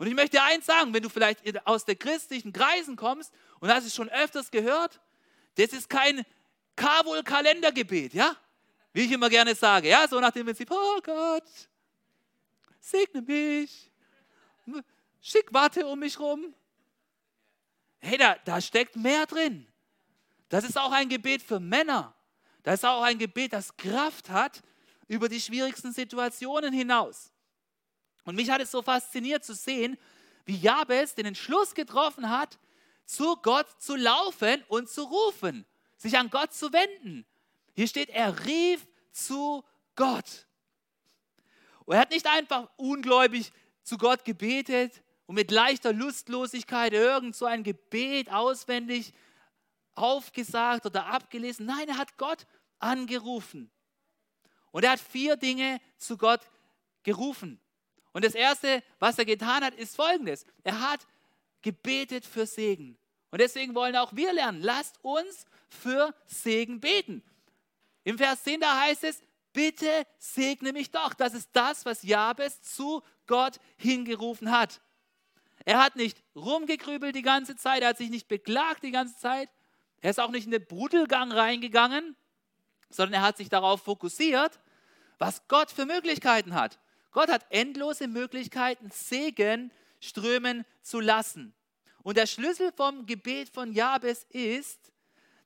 Und 0.00 0.06
ich 0.06 0.14
möchte 0.14 0.38
dir 0.38 0.44
eins 0.44 0.64
sagen, 0.64 0.94
wenn 0.94 1.02
du 1.02 1.10
vielleicht 1.10 1.42
aus 1.66 1.84
der 1.84 1.94
christlichen 1.94 2.54
Kreisen 2.54 2.96
kommst 2.96 3.34
und 3.58 3.68
hast 3.68 3.84
es 3.84 3.94
schon 3.94 4.08
öfters 4.08 4.50
gehört, 4.50 4.98
das 5.56 5.74
ist 5.74 5.90
kein 5.90 6.24
Kabul-Kalendergebet, 6.74 8.14
ja? 8.14 8.34
Wie 8.94 9.02
ich 9.02 9.12
immer 9.12 9.28
gerne 9.28 9.54
sage, 9.54 9.90
ja, 9.90 10.08
so 10.08 10.18
nach 10.18 10.30
dem 10.30 10.46
Prinzip, 10.46 10.70
oh 10.70 11.00
Gott, 11.02 11.44
segne 12.80 13.20
mich, 13.20 13.92
schick 15.20 15.52
Watte 15.52 15.86
um 15.86 15.98
mich 15.98 16.18
rum. 16.18 16.54
Hey, 17.98 18.16
da, 18.16 18.36
da 18.46 18.58
steckt 18.58 18.96
mehr 18.96 19.26
drin. 19.26 19.66
Das 20.48 20.64
ist 20.64 20.78
auch 20.78 20.92
ein 20.92 21.10
Gebet 21.10 21.42
für 21.42 21.60
Männer. 21.60 22.14
Das 22.62 22.76
ist 22.76 22.84
auch 22.86 23.02
ein 23.02 23.18
Gebet, 23.18 23.52
das 23.52 23.76
Kraft 23.76 24.30
hat 24.30 24.62
über 25.08 25.28
die 25.28 25.42
schwierigsten 25.42 25.92
Situationen 25.92 26.72
hinaus. 26.72 27.30
Und 28.30 28.36
mich 28.36 28.48
hat 28.48 28.60
es 28.60 28.70
so 28.70 28.80
fasziniert 28.80 29.44
zu 29.44 29.56
sehen, 29.56 29.98
wie 30.44 30.54
Jabez 30.54 31.16
den 31.16 31.26
Entschluss 31.26 31.74
getroffen 31.74 32.30
hat, 32.30 32.60
zu 33.04 33.34
Gott 33.42 33.66
zu 33.82 33.96
laufen 33.96 34.62
und 34.68 34.88
zu 34.88 35.02
rufen, 35.02 35.66
sich 35.96 36.16
an 36.16 36.30
Gott 36.30 36.54
zu 36.54 36.72
wenden. 36.72 37.26
Hier 37.74 37.88
steht, 37.88 38.08
er 38.08 38.46
rief 38.46 38.86
zu 39.10 39.64
Gott. 39.96 40.46
Und 41.84 41.96
er 41.96 42.02
hat 42.02 42.12
nicht 42.12 42.24
einfach 42.28 42.70
ungläubig 42.76 43.50
zu 43.82 43.98
Gott 43.98 44.24
gebetet 44.24 45.02
und 45.26 45.34
mit 45.34 45.50
leichter 45.50 45.92
Lustlosigkeit 45.92 46.92
irgend 46.92 47.34
so 47.34 47.46
ein 47.46 47.64
Gebet 47.64 48.30
auswendig 48.30 49.12
aufgesagt 49.96 50.86
oder 50.86 51.06
abgelesen. 51.06 51.66
Nein, 51.66 51.88
er 51.88 51.98
hat 51.98 52.16
Gott 52.16 52.46
angerufen. 52.78 53.72
Und 54.70 54.84
er 54.84 54.92
hat 54.92 55.00
vier 55.00 55.36
Dinge 55.36 55.80
zu 55.98 56.16
Gott 56.16 56.42
gerufen. 57.02 57.60
Und 58.12 58.24
das 58.24 58.34
Erste, 58.34 58.82
was 58.98 59.18
er 59.18 59.24
getan 59.24 59.64
hat, 59.64 59.74
ist 59.74 59.96
Folgendes. 59.96 60.44
Er 60.64 60.80
hat 60.80 61.06
gebetet 61.62 62.26
für 62.26 62.46
Segen. 62.46 62.96
Und 63.30 63.40
deswegen 63.40 63.74
wollen 63.74 63.96
auch 63.96 64.14
wir 64.14 64.32
lernen, 64.32 64.60
lasst 64.60 64.98
uns 65.02 65.46
für 65.68 66.14
Segen 66.26 66.80
beten. 66.80 67.22
Im 68.02 68.18
Vers 68.18 68.42
10 68.42 68.60
da 68.60 68.80
heißt 68.80 69.04
es, 69.04 69.22
bitte 69.52 70.06
segne 70.18 70.72
mich 70.72 70.90
doch. 70.90 71.14
Das 71.14 71.34
ist 71.34 71.50
das, 71.52 71.84
was 71.84 72.02
Jabes 72.02 72.62
zu 72.62 73.02
Gott 73.26 73.58
hingerufen 73.76 74.50
hat. 74.50 74.80
Er 75.64 75.78
hat 75.78 75.96
nicht 75.96 76.22
rumgegrübelt 76.34 77.14
die 77.14 77.22
ganze 77.22 77.54
Zeit, 77.56 77.82
er 77.82 77.90
hat 77.90 77.98
sich 77.98 78.10
nicht 78.10 78.28
beklagt 78.28 78.82
die 78.82 78.90
ganze 78.90 79.16
Zeit, 79.18 79.50
er 80.00 80.10
ist 80.10 80.18
auch 80.18 80.30
nicht 80.30 80.46
in 80.46 80.50
den 80.50 80.64
Brudelgang 80.64 81.30
reingegangen, 81.30 82.16
sondern 82.88 83.20
er 83.20 83.22
hat 83.22 83.36
sich 83.36 83.50
darauf 83.50 83.82
fokussiert, 83.82 84.58
was 85.18 85.46
Gott 85.48 85.70
für 85.70 85.84
Möglichkeiten 85.84 86.54
hat. 86.54 86.78
Gott 87.10 87.30
hat 87.30 87.46
endlose 87.50 88.08
Möglichkeiten, 88.08 88.90
Segen 88.90 89.72
strömen 90.00 90.64
zu 90.82 91.00
lassen. 91.00 91.54
Und 92.02 92.16
der 92.16 92.26
Schlüssel 92.26 92.72
vom 92.72 93.06
Gebet 93.06 93.50
von 93.50 93.72
Jabes 93.72 94.24
ist, 94.30 94.92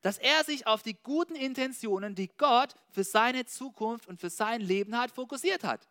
dass 0.02 0.18
er 0.18 0.44
sich 0.44 0.66
auf 0.66 0.83
die 0.83 0.94
guten 1.02 1.35
Intentionen, 1.35 2.14
die 2.14 2.28
Gott 2.37 2.75
für 2.90 3.04
seine 3.04 3.47
Zukunft 3.47 4.06
und 4.06 4.21
für 4.21 4.30
sein 4.30 4.61
Leben 4.61 4.97
hat, 4.99 5.11
fokussiert 5.11 5.64
hat. 5.64 5.88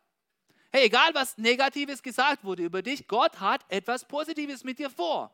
Hey, 0.72 0.86
egal 0.86 1.13
was 1.13 1.38
Negatives 1.38 2.01
gesagt 2.01 2.44
wurde 2.44 2.63
über 2.63 2.82
dich, 2.82 3.08
Gott 3.08 3.39
hat 3.39 3.65
etwas 3.70 4.08
Positives 4.08 4.63
mit 4.63 4.80
dir 4.80 4.89
vor. 4.89 5.32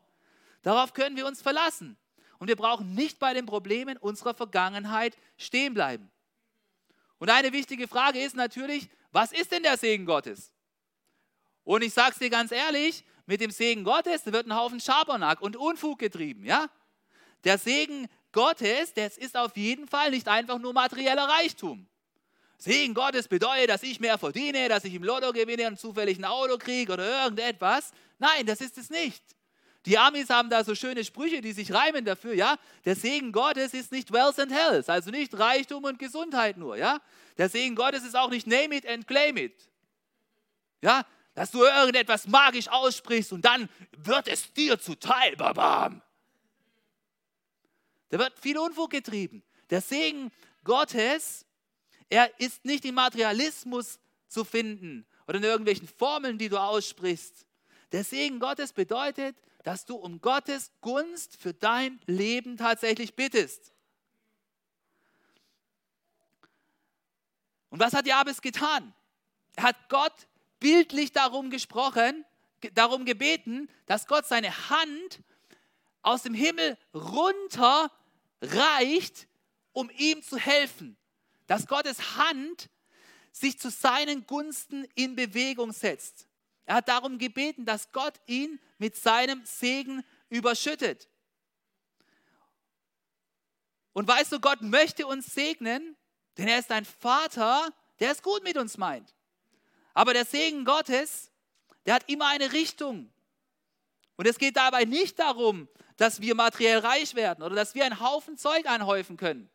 Darauf 0.62 0.92
können 0.92 1.16
wir 1.16 1.26
uns 1.26 1.42
verlassen. 1.42 1.96
Und 2.38 2.48
wir 2.48 2.56
brauchen 2.56 2.94
nicht 2.94 3.18
bei 3.18 3.34
den 3.34 3.46
Problemen 3.46 3.98
unserer 3.98 4.34
Vergangenheit 4.34 5.16
stehen 5.36 5.74
bleiben. 5.74 6.10
Und 7.20 7.28
eine 7.28 7.52
wichtige 7.52 7.86
Frage 7.86 8.20
ist 8.20 8.34
natürlich, 8.34 8.88
was 9.12 9.30
ist 9.30 9.52
denn 9.52 9.62
der 9.62 9.76
Segen 9.76 10.06
Gottes? 10.06 10.50
Und 11.64 11.82
ich 11.82 11.92
sage 11.92 12.12
es 12.12 12.18
dir 12.18 12.30
ganz 12.30 12.50
ehrlich, 12.50 13.04
mit 13.26 13.42
dem 13.42 13.50
Segen 13.50 13.84
Gottes 13.84 14.24
wird 14.24 14.46
ein 14.46 14.56
Haufen 14.56 14.80
Schabernack 14.80 15.40
und 15.42 15.54
Unfug 15.54 15.98
getrieben. 15.98 16.44
Ja? 16.44 16.68
Der 17.44 17.58
Segen 17.58 18.08
Gottes, 18.32 18.94
das 18.94 19.18
ist 19.18 19.36
auf 19.36 19.54
jeden 19.56 19.86
Fall 19.86 20.10
nicht 20.10 20.28
einfach 20.28 20.58
nur 20.58 20.72
materieller 20.72 21.28
Reichtum. 21.28 21.86
Segen 22.56 22.94
Gottes 22.94 23.28
bedeutet, 23.28 23.68
dass 23.68 23.82
ich 23.82 24.00
mehr 24.00 24.16
verdiene, 24.16 24.70
dass 24.70 24.84
ich 24.84 24.94
im 24.94 25.04
Lotto 25.04 25.32
gewinne 25.32 25.66
und 25.66 25.78
zufällig 25.78 26.18
ein 26.18 26.24
Auto 26.24 26.56
kriege 26.56 26.94
oder 26.94 27.24
irgendetwas. 27.24 27.90
Nein, 28.18 28.46
das 28.46 28.62
ist 28.62 28.78
es 28.78 28.88
nicht. 28.88 29.22
Die 29.86 29.96
Amis 29.96 30.28
haben 30.28 30.50
da 30.50 30.62
so 30.62 30.74
schöne 30.74 31.04
Sprüche, 31.04 31.40
die 31.40 31.52
sich 31.52 31.72
reimen 31.72 32.04
dafür, 32.04 32.34
ja. 32.34 32.56
Der 32.84 32.94
Segen 32.94 33.32
Gottes 33.32 33.72
ist 33.72 33.92
nicht 33.92 34.12
Wealth 34.12 34.38
and 34.38 34.52
Health, 34.52 34.90
also 34.90 35.10
nicht 35.10 35.38
Reichtum 35.38 35.84
und 35.84 35.98
Gesundheit 35.98 36.58
nur, 36.58 36.76
ja. 36.76 37.00
Der 37.38 37.48
Segen 37.48 37.74
Gottes 37.74 38.04
ist 38.04 38.14
auch 38.14 38.28
nicht 38.28 38.46
Name 38.46 38.76
it 38.76 38.86
and 38.86 39.06
claim 39.06 39.38
it. 39.38 39.68
Ja, 40.82 41.06
dass 41.34 41.50
du 41.50 41.64
irgendetwas 41.64 42.26
magisch 42.26 42.68
aussprichst 42.68 43.32
und 43.32 43.44
dann 43.44 43.68
wird 43.96 44.28
es 44.28 44.52
dir 44.52 44.78
zuteil, 44.78 45.36
babam. 45.36 46.02
Da 48.10 48.18
wird 48.18 48.38
viel 48.38 48.58
Unfug 48.58 48.90
getrieben. 48.90 49.42
Der 49.70 49.80
Segen 49.80 50.30
Gottes, 50.64 51.46
er 52.10 52.38
ist 52.38 52.64
nicht 52.64 52.84
im 52.84 52.96
Materialismus 52.96 53.98
zu 54.28 54.44
finden 54.44 55.06
oder 55.26 55.38
in 55.38 55.44
irgendwelchen 55.44 55.88
Formeln, 55.88 56.36
die 56.36 56.48
du 56.48 56.58
aussprichst. 56.58 57.46
Der 57.92 58.04
Segen 58.04 58.40
Gottes 58.40 58.72
bedeutet, 58.72 59.36
dass 59.62 59.84
du 59.84 59.96
um 59.96 60.20
Gottes 60.20 60.72
Gunst 60.80 61.36
für 61.36 61.52
dein 61.52 62.00
Leben 62.06 62.56
tatsächlich 62.56 63.14
bittest. 63.14 63.72
Und 67.68 67.78
was 67.78 67.92
hat 67.92 68.06
Jabes 68.06 68.40
getan? 68.40 68.92
Er 69.56 69.64
hat 69.64 69.88
Gott 69.88 70.28
bildlich 70.58 71.12
darum 71.12 71.50
gesprochen, 71.50 72.24
darum 72.74 73.04
gebeten, 73.04 73.68
dass 73.86 74.06
Gott 74.06 74.26
seine 74.26 74.70
Hand 74.70 75.22
aus 76.02 76.22
dem 76.22 76.34
Himmel 76.34 76.76
runter 76.94 77.92
reicht, 78.40 79.28
um 79.72 79.90
ihm 79.90 80.22
zu 80.22 80.36
helfen. 80.36 80.96
Dass 81.46 81.66
Gottes 81.66 82.16
Hand 82.16 82.70
sich 83.32 83.58
zu 83.58 83.70
seinen 83.70 84.26
Gunsten 84.26 84.84
in 84.94 85.14
Bewegung 85.14 85.72
setzt. 85.72 86.26
Er 86.66 86.76
hat 86.76 86.88
darum 86.88 87.18
gebeten, 87.18 87.64
dass 87.64 87.90
Gott 87.92 88.14
ihn 88.26 88.60
mit 88.78 88.96
seinem 88.96 89.44
Segen 89.44 90.04
überschüttet. 90.28 91.08
Und 93.92 94.06
weißt 94.06 94.32
du, 94.32 94.40
Gott 94.40 94.62
möchte 94.62 95.06
uns 95.06 95.26
segnen, 95.26 95.96
denn 96.38 96.48
er 96.48 96.58
ist 96.58 96.70
ein 96.70 96.84
Vater, 96.84 97.68
der 97.98 98.12
es 98.12 98.22
gut 98.22 98.44
mit 98.44 98.56
uns 98.56 98.78
meint. 98.78 99.14
Aber 99.94 100.14
der 100.14 100.24
Segen 100.24 100.64
Gottes, 100.64 101.30
der 101.86 101.94
hat 101.94 102.08
immer 102.08 102.28
eine 102.28 102.52
Richtung. 102.52 103.12
Und 104.16 104.26
es 104.26 104.38
geht 104.38 104.56
dabei 104.56 104.84
nicht 104.84 105.18
darum, 105.18 105.68
dass 105.96 106.20
wir 106.20 106.34
materiell 106.34 106.78
reich 106.78 107.14
werden 107.14 107.42
oder 107.42 107.56
dass 107.56 107.74
wir 107.74 107.84
einen 107.84 108.00
Haufen 108.00 108.38
Zeug 108.38 108.66
anhäufen 108.66 109.16
können. 109.16 109.50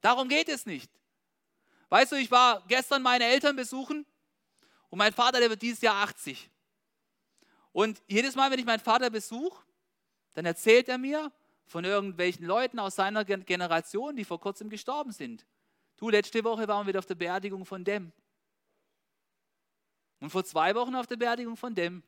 Darum 0.00 0.28
geht 0.28 0.48
es 0.48 0.66
nicht. 0.66 0.90
Weißt 1.88 2.12
du, 2.12 2.16
ich 2.16 2.30
war 2.30 2.64
gestern 2.68 3.02
meine 3.02 3.24
Eltern 3.24 3.56
besuchen 3.56 4.06
und 4.92 4.98
mein 4.98 5.14
Vater, 5.14 5.40
der 5.40 5.48
wird 5.48 5.62
dieses 5.62 5.80
Jahr 5.80 6.02
80. 6.02 6.50
Und 7.72 8.02
jedes 8.08 8.34
Mal, 8.34 8.50
wenn 8.50 8.58
ich 8.58 8.66
meinen 8.66 8.78
Vater 8.78 9.08
besuche, 9.08 9.64
dann 10.34 10.44
erzählt 10.44 10.86
er 10.86 10.98
mir 10.98 11.32
von 11.64 11.86
irgendwelchen 11.86 12.44
Leuten 12.44 12.78
aus 12.78 12.96
seiner 12.96 13.24
Generation, 13.24 14.16
die 14.16 14.26
vor 14.26 14.38
kurzem 14.38 14.68
gestorben 14.68 15.10
sind. 15.10 15.46
Du, 15.96 16.10
letzte 16.10 16.44
Woche 16.44 16.68
waren 16.68 16.84
wir 16.84 16.88
wieder 16.88 16.98
auf 16.98 17.06
der 17.06 17.14
Beerdigung 17.14 17.64
von 17.64 17.82
dem. 17.84 18.12
Und 20.20 20.28
vor 20.28 20.44
zwei 20.44 20.74
Wochen 20.74 20.94
auf 20.94 21.06
der 21.06 21.16
Beerdigung 21.16 21.56
von 21.56 21.74
dem. 21.74 22.02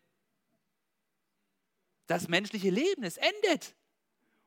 Das 2.06 2.28
menschliche 2.28 2.68
Leben, 2.68 3.02
es 3.02 3.16
endet. 3.16 3.74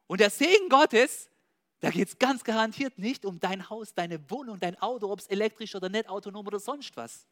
Und 0.06 0.20
der 0.20 0.30
Segen 0.30 0.70
Gottes, 0.70 1.32
da 1.80 1.90
geht 1.90 2.10
es 2.10 2.20
ganz 2.20 2.44
garantiert 2.44 3.00
nicht 3.00 3.26
um 3.26 3.40
dein 3.40 3.68
Haus, 3.72 3.96
deine 3.96 4.30
Wohnung, 4.30 4.60
dein 4.60 4.80
Auto, 4.80 5.12
ob 5.12 5.22
es 5.22 5.26
elektrisch 5.26 5.74
oder 5.74 5.90
nicht 5.90 6.08
autonom 6.08 6.46
oder 6.46 6.60
sonst 6.60 6.96
was. 6.96 7.26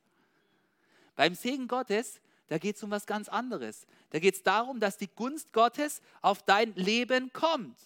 Beim 1.16 1.36
Segen 1.36 1.68
Gottes 1.68 2.20
da 2.48 2.58
geht 2.58 2.76
es 2.76 2.84
um 2.84 2.92
was 2.92 3.06
ganz 3.06 3.28
anderes. 3.28 3.88
Da 4.12 4.20
geht 4.20 4.36
es 4.36 4.44
darum, 4.44 4.80
dass 4.80 4.98
die 4.98 5.08
Gunst 5.08 5.52
Gottes 5.52 6.02
auf 6.22 6.44
dein 6.44 6.74
Leben 6.76 7.34
kommt. 7.34 7.78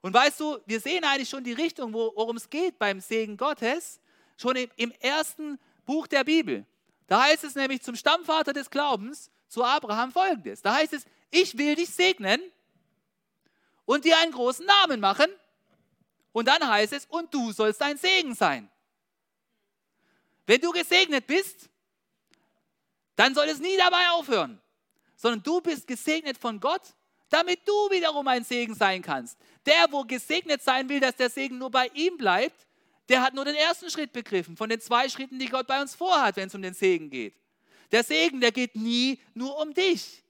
Und 0.00 0.12
weißt 0.12 0.40
du, 0.40 0.58
wir 0.66 0.80
sehen 0.80 1.04
eigentlich 1.04 1.28
schon 1.28 1.44
die 1.44 1.52
Richtung, 1.52 1.92
worum 1.92 2.36
es 2.36 2.50
geht 2.50 2.78
beim 2.78 3.00
Segen 3.00 3.36
Gottes, 3.36 4.00
schon 4.36 4.56
im, 4.56 4.90
ersten 5.00 5.58
Buch 5.86 6.06
der 6.06 6.24
Bibel. 6.24 6.66
Da 7.06 7.22
heißt 7.22 7.44
es 7.44 7.54
nämlich 7.54 7.82
zum 7.82 7.96
Stammvater 7.96 8.52
des 8.52 8.68
Glaubens, 8.70 9.30
zu 9.48 9.62
Abraham 9.62 10.10
folgendes. 10.10 10.60
Da 10.62 10.74
heißt 10.74 10.92
es, 10.92 11.04
ich 11.30 11.56
will 11.56 11.76
dich 11.76 11.90
segnen 11.90 12.40
und 13.84 14.04
dir 14.04 14.18
einen 14.18 14.32
großen 14.32 14.66
Namen 14.66 15.00
machen. 15.00 15.26
Und 16.32 16.48
dann 16.48 16.66
heißt 16.66 16.92
es, 16.92 17.06
und 17.06 17.32
du 17.32 17.52
sollst 17.52 17.80
ein 17.80 17.96
Segen 17.96 18.34
sein. 18.34 18.68
Wenn 20.46 20.60
du 20.60 20.72
gesegnet 20.72 21.26
bist, 21.26 21.70
dann 23.16 23.34
soll 23.34 23.46
es 23.48 23.60
nie 23.60 23.76
dabei 23.76 24.10
aufhören, 24.10 24.60
sondern 25.16 25.42
du 25.42 25.60
bist 25.60 25.86
gesegnet 25.86 26.38
von 26.38 26.60
Gott, 26.60 26.82
damit 27.30 27.66
du 27.66 27.72
wiederum 27.90 28.26
ein 28.28 28.44
Segen 28.44 28.74
sein 28.74 29.02
kannst. 29.02 29.38
Der, 29.66 29.86
wo 29.90 30.02
gesegnet 30.02 30.62
sein 30.62 30.88
will, 30.88 31.00
dass 31.00 31.16
der 31.16 31.30
Segen 31.30 31.58
nur 31.58 31.70
bei 31.70 31.88
ihm 31.94 32.16
bleibt, 32.16 32.66
der 33.08 33.22
hat 33.22 33.34
nur 33.34 33.44
den 33.44 33.54
ersten 33.54 33.90
Schritt 33.90 34.12
begriffen 34.12 34.56
von 34.56 34.68
den 34.68 34.80
zwei 34.80 35.08
Schritten, 35.08 35.38
die 35.38 35.48
Gott 35.48 35.66
bei 35.66 35.80
uns 35.80 35.94
vorhat, 35.94 36.36
wenn 36.36 36.48
es 36.48 36.54
um 36.54 36.62
den 36.62 36.74
Segen 36.74 37.10
geht. 37.10 37.34
Der 37.92 38.02
Segen, 38.02 38.40
der 38.40 38.52
geht 38.52 38.76
nie 38.76 39.20
nur 39.34 39.58
um 39.58 39.74
dich. 39.74 40.22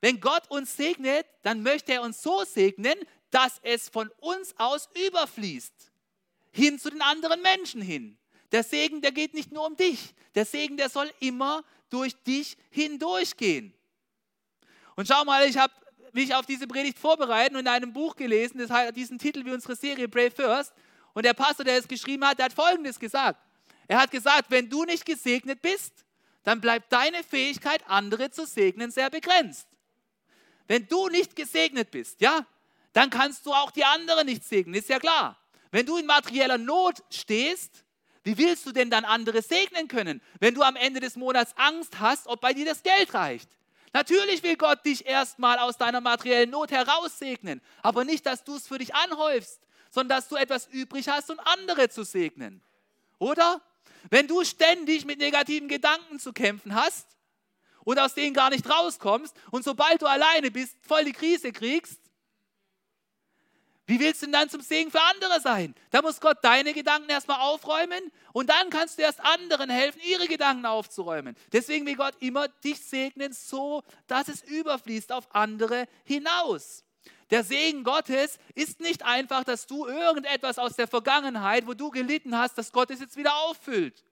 Wenn 0.00 0.20
Gott 0.20 0.50
uns 0.50 0.76
segnet, 0.76 1.26
dann 1.42 1.62
möchte 1.62 1.92
er 1.92 2.02
uns 2.02 2.22
so 2.22 2.44
segnen, 2.44 2.94
dass 3.30 3.60
es 3.62 3.88
von 3.88 4.10
uns 4.18 4.54
aus 4.58 4.88
überfließt, 5.06 5.72
hin 6.52 6.78
zu 6.78 6.90
den 6.90 7.02
anderen 7.02 7.42
Menschen 7.42 7.80
hin. 7.80 8.18
Der 8.52 8.62
Segen, 8.62 9.00
der 9.02 9.12
geht 9.12 9.34
nicht 9.34 9.52
nur 9.52 9.66
um 9.66 9.76
dich. 9.76 10.14
Der 10.34 10.44
Segen, 10.44 10.76
der 10.76 10.88
soll 10.88 11.10
immer 11.20 11.64
durch 11.90 12.14
dich 12.24 12.56
hindurchgehen. 12.70 13.72
Und 14.94 15.08
schau 15.08 15.24
mal, 15.24 15.48
ich 15.48 15.56
habe 15.56 15.72
mich 16.12 16.34
auf 16.34 16.46
diese 16.46 16.66
Predigt 16.66 16.98
vorbereitet 16.98 17.54
und 17.54 17.60
in 17.60 17.68
einem 17.68 17.92
Buch 17.92 18.16
gelesen, 18.16 18.58
das 18.58 18.70
hat 18.70 18.96
diesen 18.96 19.18
Titel 19.18 19.44
wie 19.44 19.52
unsere 19.52 19.76
Serie 19.76 20.08
Brave 20.08 20.30
First. 20.30 20.72
Und 21.12 21.24
der 21.24 21.34
Pastor, 21.34 21.64
der 21.64 21.78
es 21.78 21.88
geschrieben 21.88 22.24
hat, 22.24 22.38
der 22.38 22.46
hat 22.46 22.52
Folgendes 22.52 22.98
gesagt. 22.98 23.40
Er 23.88 24.00
hat 24.00 24.10
gesagt, 24.10 24.50
wenn 24.50 24.68
du 24.68 24.84
nicht 24.84 25.04
gesegnet 25.04 25.62
bist, 25.62 25.92
dann 26.42 26.60
bleibt 26.60 26.92
deine 26.92 27.22
Fähigkeit, 27.24 27.82
andere 27.88 28.30
zu 28.30 28.46
segnen, 28.46 28.90
sehr 28.90 29.10
begrenzt. 29.10 29.66
Wenn 30.68 30.86
du 30.88 31.08
nicht 31.08 31.36
gesegnet 31.36 31.90
bist, 31.90 32.20
ja, 32.20 32.46
dann 32.92 33.10
kannst 33.10 33.46
du 33.46 33.52
auch 33.52 33.70
die 33.70 33.84
anderen 33.84 34.26
nicht 34.26 34.44
segnen, 34.44 34.74
ist 34.74 34.88
ja 34.88 34.98
klar. 34.98 35.38
Wenn 35.70 35.86
du 35.86 35.96
in 35.96 36.06
materieller 36.06 36.58
Not 36.58 37.02
stehst, 37.10 37.84
wie 38.26 38.36
willst 38.38 38.66
du 38.66 38.72
denn 38.72 38.90
dann 38.90 39.04
andere 39.04 39.40
segnen 39.40 39.86
können, 39.86 40.20
wenn 40.40 40.52
du 40.52 40.62
am 40.62 40.74
Ende 40.74 40.98
des 40.98 41.14
Monats 41.14 41.52
Angst 41.56 42.00
hast, 42.00 42.26
ob 42.26 42.40
bei 42.40 42.52
dir 42.52 42.64
das 42.64 42.82
Geld 42.82 43.14
reicht? 43.14 43.48
Natürlich 43.92 44.42
will 44.42 44.56
Gott 44.56 44.84
dich 44.84 45.06
erstmal 45.06 45.60
aus 45.60 45.76
deiner 45.76 46.00
materiellen 46.00 46.50
Not 46.50 46.72
heraussegnen, 46.72 47.62
aber 47.82 48.04
nicht, 48.04 48.26
dass 48.26 48.42
du 48.42 48.56
es 48.56 48.66
für 48.66 48.78
dich 48.78 48.96
anhäufst, 48.96 49.60
sondern 49.92 50.18
dass 50.18 50.26
du 50.26 50.34
etwas 50.34 50.66
übrig 50.66 51.08
hast, 51.08 51.30
um 51.30 51.38
andere 51.38 51.88
zu 51.88 52.02
segnen. 52.02 52.60
Oder? 53.20 53.62
Wenn 54.10 54.26
du 54.26 54.42
ständig 54.42 55.04
mit 55.04 55.20
negativen 55.20 55.68
Gedanken 55.68 56.18
zu 56.18 56.32
kämpfen 56.32 56.74
hast 56.74 57.06
und 57.84 58.00
aus 58.00 58.14
denen 58.14 58.34
gar 58.34 58.50
nicht 58.50 58.68
rauskommst 58.68 59.36
und 59.52 59.62
sobald 59.62 60.02
du 60.02 60.06
alleine 60.06 60.50
bist, 60.50 60.76
voll 60.82 61.04
die 61.04 61.12
Krise 61.12 61.52
kriegst, 61.52 62.00
wie 63.86 64.00
willst 64.00 64.22
du 64.22 64.26
denn 64.26 64.32
dann 64.32 64.50
zum 64.50 64.60
Segen 64.60 64.90
für 64.90 65.00
andere 65.00 65.40
sein? 65.40 65.74
Da 65.90 66.02
muss 66.02 66.20
Gott 66.20 66.38
deine 66.42 66.72
Gedanken 66.72 67.08
erstmal 67.08 67.40
aufräumen 67.40 68.10
und 68.32 68.50
dann 68.50 68.68
kannst 68.68 68.98
du 68.98 69.02
erst 69.02 69.20
anderen 69.20 69.70
helfen, 69.70 70.00
ihre 70.04 70.26
Gedanken 70.26 70.66
aufzuräumen. 70.66 71.36
Deswegen 71.52 71.86
will 71.86 71.94
Gott 71.94 72.14
immer 72.18 72.48
dich 72.48 72.80
segnen, 72.80 73.32
so 73.32 73.84
dass 74.08 74.26
es 74.28 74.42
überfließt 74.42 75.12
auf 75.12 75.32
andere 75.34 75.86
hinaus. 76.04 76.84
Der 77.30 77.44
Segen 77.44 77.84
Gottes 77.84 78.38
ist 78.54 78.80
nicht 78.80 79.04
einfach, 79.04 79.44
dass 79.44 79.66
du 79.66 79.86
irgendetwas 79.86 80.58
aus 80.58 80.74
der 80.74 80.88
Vergangenheit, 80.88 81.66
wo 81.66 81.74
du 81.74 81.90
gelitten 81.90 82.36
hast, 82.36 82.58
dass 82.58 82.72
Gott 82.72 82.90
es 82.90 83.00
jetzt 83.00 83.16
wieder 83.16 83.36
auffüllt 83.36 84.04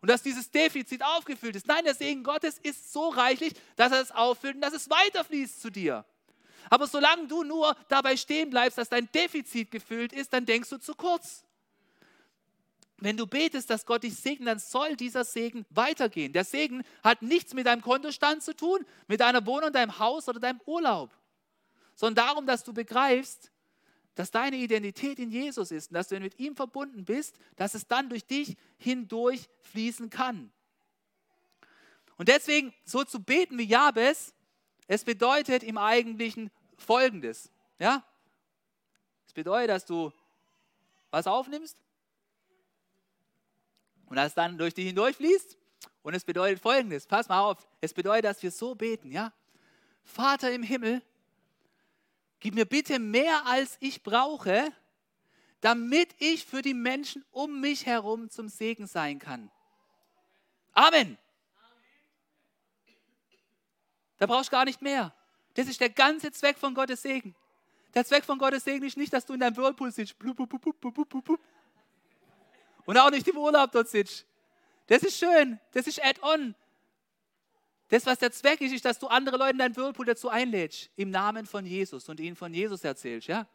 und 0.00 0.10
dass 0.10 0.22
dieses 0.22 0.50
Defizit 0.50 1.02
aufgefüllt 1.02 1.56
ist. 1.56 1.66
Nein, 1.66 1.84
der 1.84 1.94
Segen 1.94 2.22
Gottes 2.22 2.58
ist 2.58 2.92
so 2.92 3.08
reichlich, 3.08 3.52
dass 3.76 3.92
er 3.92 4.00
es 4.00 4.10
auffüllt 4.10 4.54
und 4.54 4.60
dass 4.62 4.74
es 4.74 4.88
weiterfließt 4.88 5.60
zu 5.60 5.70
dir. 5.70 6.04
Aber 6.70 6.86
solange 6.86 7.26
du 7.26 7.42
nur 7.44 7.74
dabei 7.88 8.16
stehen 8.16 8.50
bleibst, 8.50 8.78
dass 8.78 8.88
dein 8.88 9.10
Defizit 9.12 9.70
gefüllt 9.70 10.12
ist, 10.12 10.32
dann 10.32 10.46
denkst 10.46 10.68
du 10.70 10.78
zu 10.78 10.94
kurz. 10.94 11.44
Wenn 13.00 13.16
du 13.16 13.26
betest, 13.26 13.70
dass 13.70 13.86
Gott 13.86 14.02
dich 14.02 14.16
segnet, 14.16 14.48
dann 14.48 14.58
soll 14.58 14.96
dieser 14.96 15.24
Segen 15.24 15.64
weitergehen. 15.70 16.32
Der 16.32 16.44
Segen 16.44 16.82
hat 17.04 17.22
nichts 17.22 17.54
mit 17.54 17.66
deinem 17.66 17.80
Kontostand 17.80 18.42
zu 18.42 18.54
tun, 18.54 18.84
mit 19.06 19.20
deiner 19.20 19.46
Wohnung, 19.46 19.72
deinem 19.72 19.98
Haus 20.00 20.28
oder 20.28 20.40
deinem 20.40 20.60
Urlaub, 20.66 21.16
sondern 21.94 22.26
darum, 22.26 22.46
dass 22.46 22.64
du 22.64 22.72
begreifst, 22.72 23.52
dass 24.16 24.32
deine 24.32 24.56
Identität 24.56 25.20
in 25.20 25.30
Jesus 25.30 25.70
ist 25.70 25.90
und 25.90 25.94
dass 25.94 26.08
du 26.08 26.18
mit 26.18 26.40
ihm 26.40 26.56
verbunden 26.56 27.04
bist, 27.04 27.36
dass 27.54 27.74
es 27.74 27.86
dann 27.86 28.08
durch 28.08 28.26
dich 28.26 28.56
hindurch 28.78 29.48
fließen 29.62 30.10
kann. 30.10 30.50
Und 32.16 32.28
deswegen 32.28 32.74
so 32.84 33.04
zu 33.04 33.22
beten 33.22 33.58
wie 33.58 33.66
Jabes, 33.68 34.34
es 34.88 35.04
bedeutet 35.04 35.62
im 35.62 35.78
Eigentlichen 35.78 36.50
folgendes. 36.78 37.50
Ja? 37.78 38.02
Es 39.26 39.32
bedeutet, 39.32 39.70
dass 39.70 39.84
du 39.84 40.12
was 41.10 41.26
aufnimmst 41.26 41.76
und 44.06 44.16
das 44.16 44.34
dann 44.34 44.56
durch 44.56 44.74
dich 44.74 44.86
hindurchfließt. 44.86 45.56
Und 46.02 46.14
es 46.14 46.24
bedeutet 46.24 46.60
folgendes: 46.60 47.06
Pass 47.06 47.28
mal 47.28 47.40
auf, 47.40 47.68
es 47.80 47.92
bedeutet, 47.92 48.24
dass 48.24 48.42
wir 48.42 48.50
so 48.50 48.74
beten. 48.74 49.10
Ja? 49.10 49.32
Vater 50.02 50.50
im 50.50 50.62
Himmel, 50.62 51.02
gib 52.40 52.54
mir 52.54 52.64
bitte 52.64 52.98
mehr, 52.98 53.44
als 53.46 53.76
ich 53.80 54.02
brauche, 54.02 54.72
damit 55.60 56.14
ich 56.18 56.46
für 56.46 56.62
die 56.62 56.74
Menschen 56.74 57.24
um 57.30 57.60
mich 57.60 57.84
herum 57.84 58.30
zum 58.30 58.48
Segen 58.48 58.86
sein 58.86 59.18
kann. 59.18 59.50
Amen. 60.72 61.18
Da 64.18 64.26
brauchst 64.26 64.48
du 64.48 64.52
gar 64.52 64.64
nicht 64.64 64.80
mehr. 64.80 65.14
Das 65.58 65.66
ist 65.66 65.80
der 65.80 65.90
ganze 65.90 66.30
Zweck 66.30 66.56
von 66.56 66.72
Gottes 66.72 67.02
Segen. 67.02 67.34
Der 67.92 68.04
Zweck 68.04 68.24
von 68.24 68.38
Gottes 68.38 68.62
Segen 68.62 68.86
ist 68.86 68.96
nicht, 68.96 69.12
dass 69.12 69.26
du 69.26 69.32
in 69.32 69.40
deinem 69.40 69.56
Whirlpool 69.56 69.90
sitzt 69.90 70.14
und 72.86 72.96
auch 72.96 73.10
nicht 73.10 73.26
im 73.26 73.36
Urlaub 73.36 73.72
dort 73.72 73.88
sitzt. 73.88 74.24
Das 74.86 75.02
ist 75.02 75.18
schön, 75.18 75.58
das 75.72 75.88
ist 75.88 76.00
Add-on. 76.00 76.54
Das, 77.88 78.06
was 78.06 78.20
der 78.20 78.30
Zweck 78.30 78.60
ist, 78.60 78.72
ist, 78.72 78.84
dass 78.84 79.00
du 79.00 79.08
andere 79.08 79.36
Leute 79.36 79.50
in 79.50 79.58
deinen 79.58 79.76
Whirlpool 79.76 80.06
dazu 80.06 80.28
einlädst, 80.28 80.90
im 80.94 81.10
Namen 81.10 81.44
von 81.44 81.66
Jesus 81.66 82.08
und 82.08 82.20
ihnen 82.20 82.36
von 82.36 82.54
Jesus 82.54 82.84
erzählst. 82.84 83.26
Ja? 83.26 83.48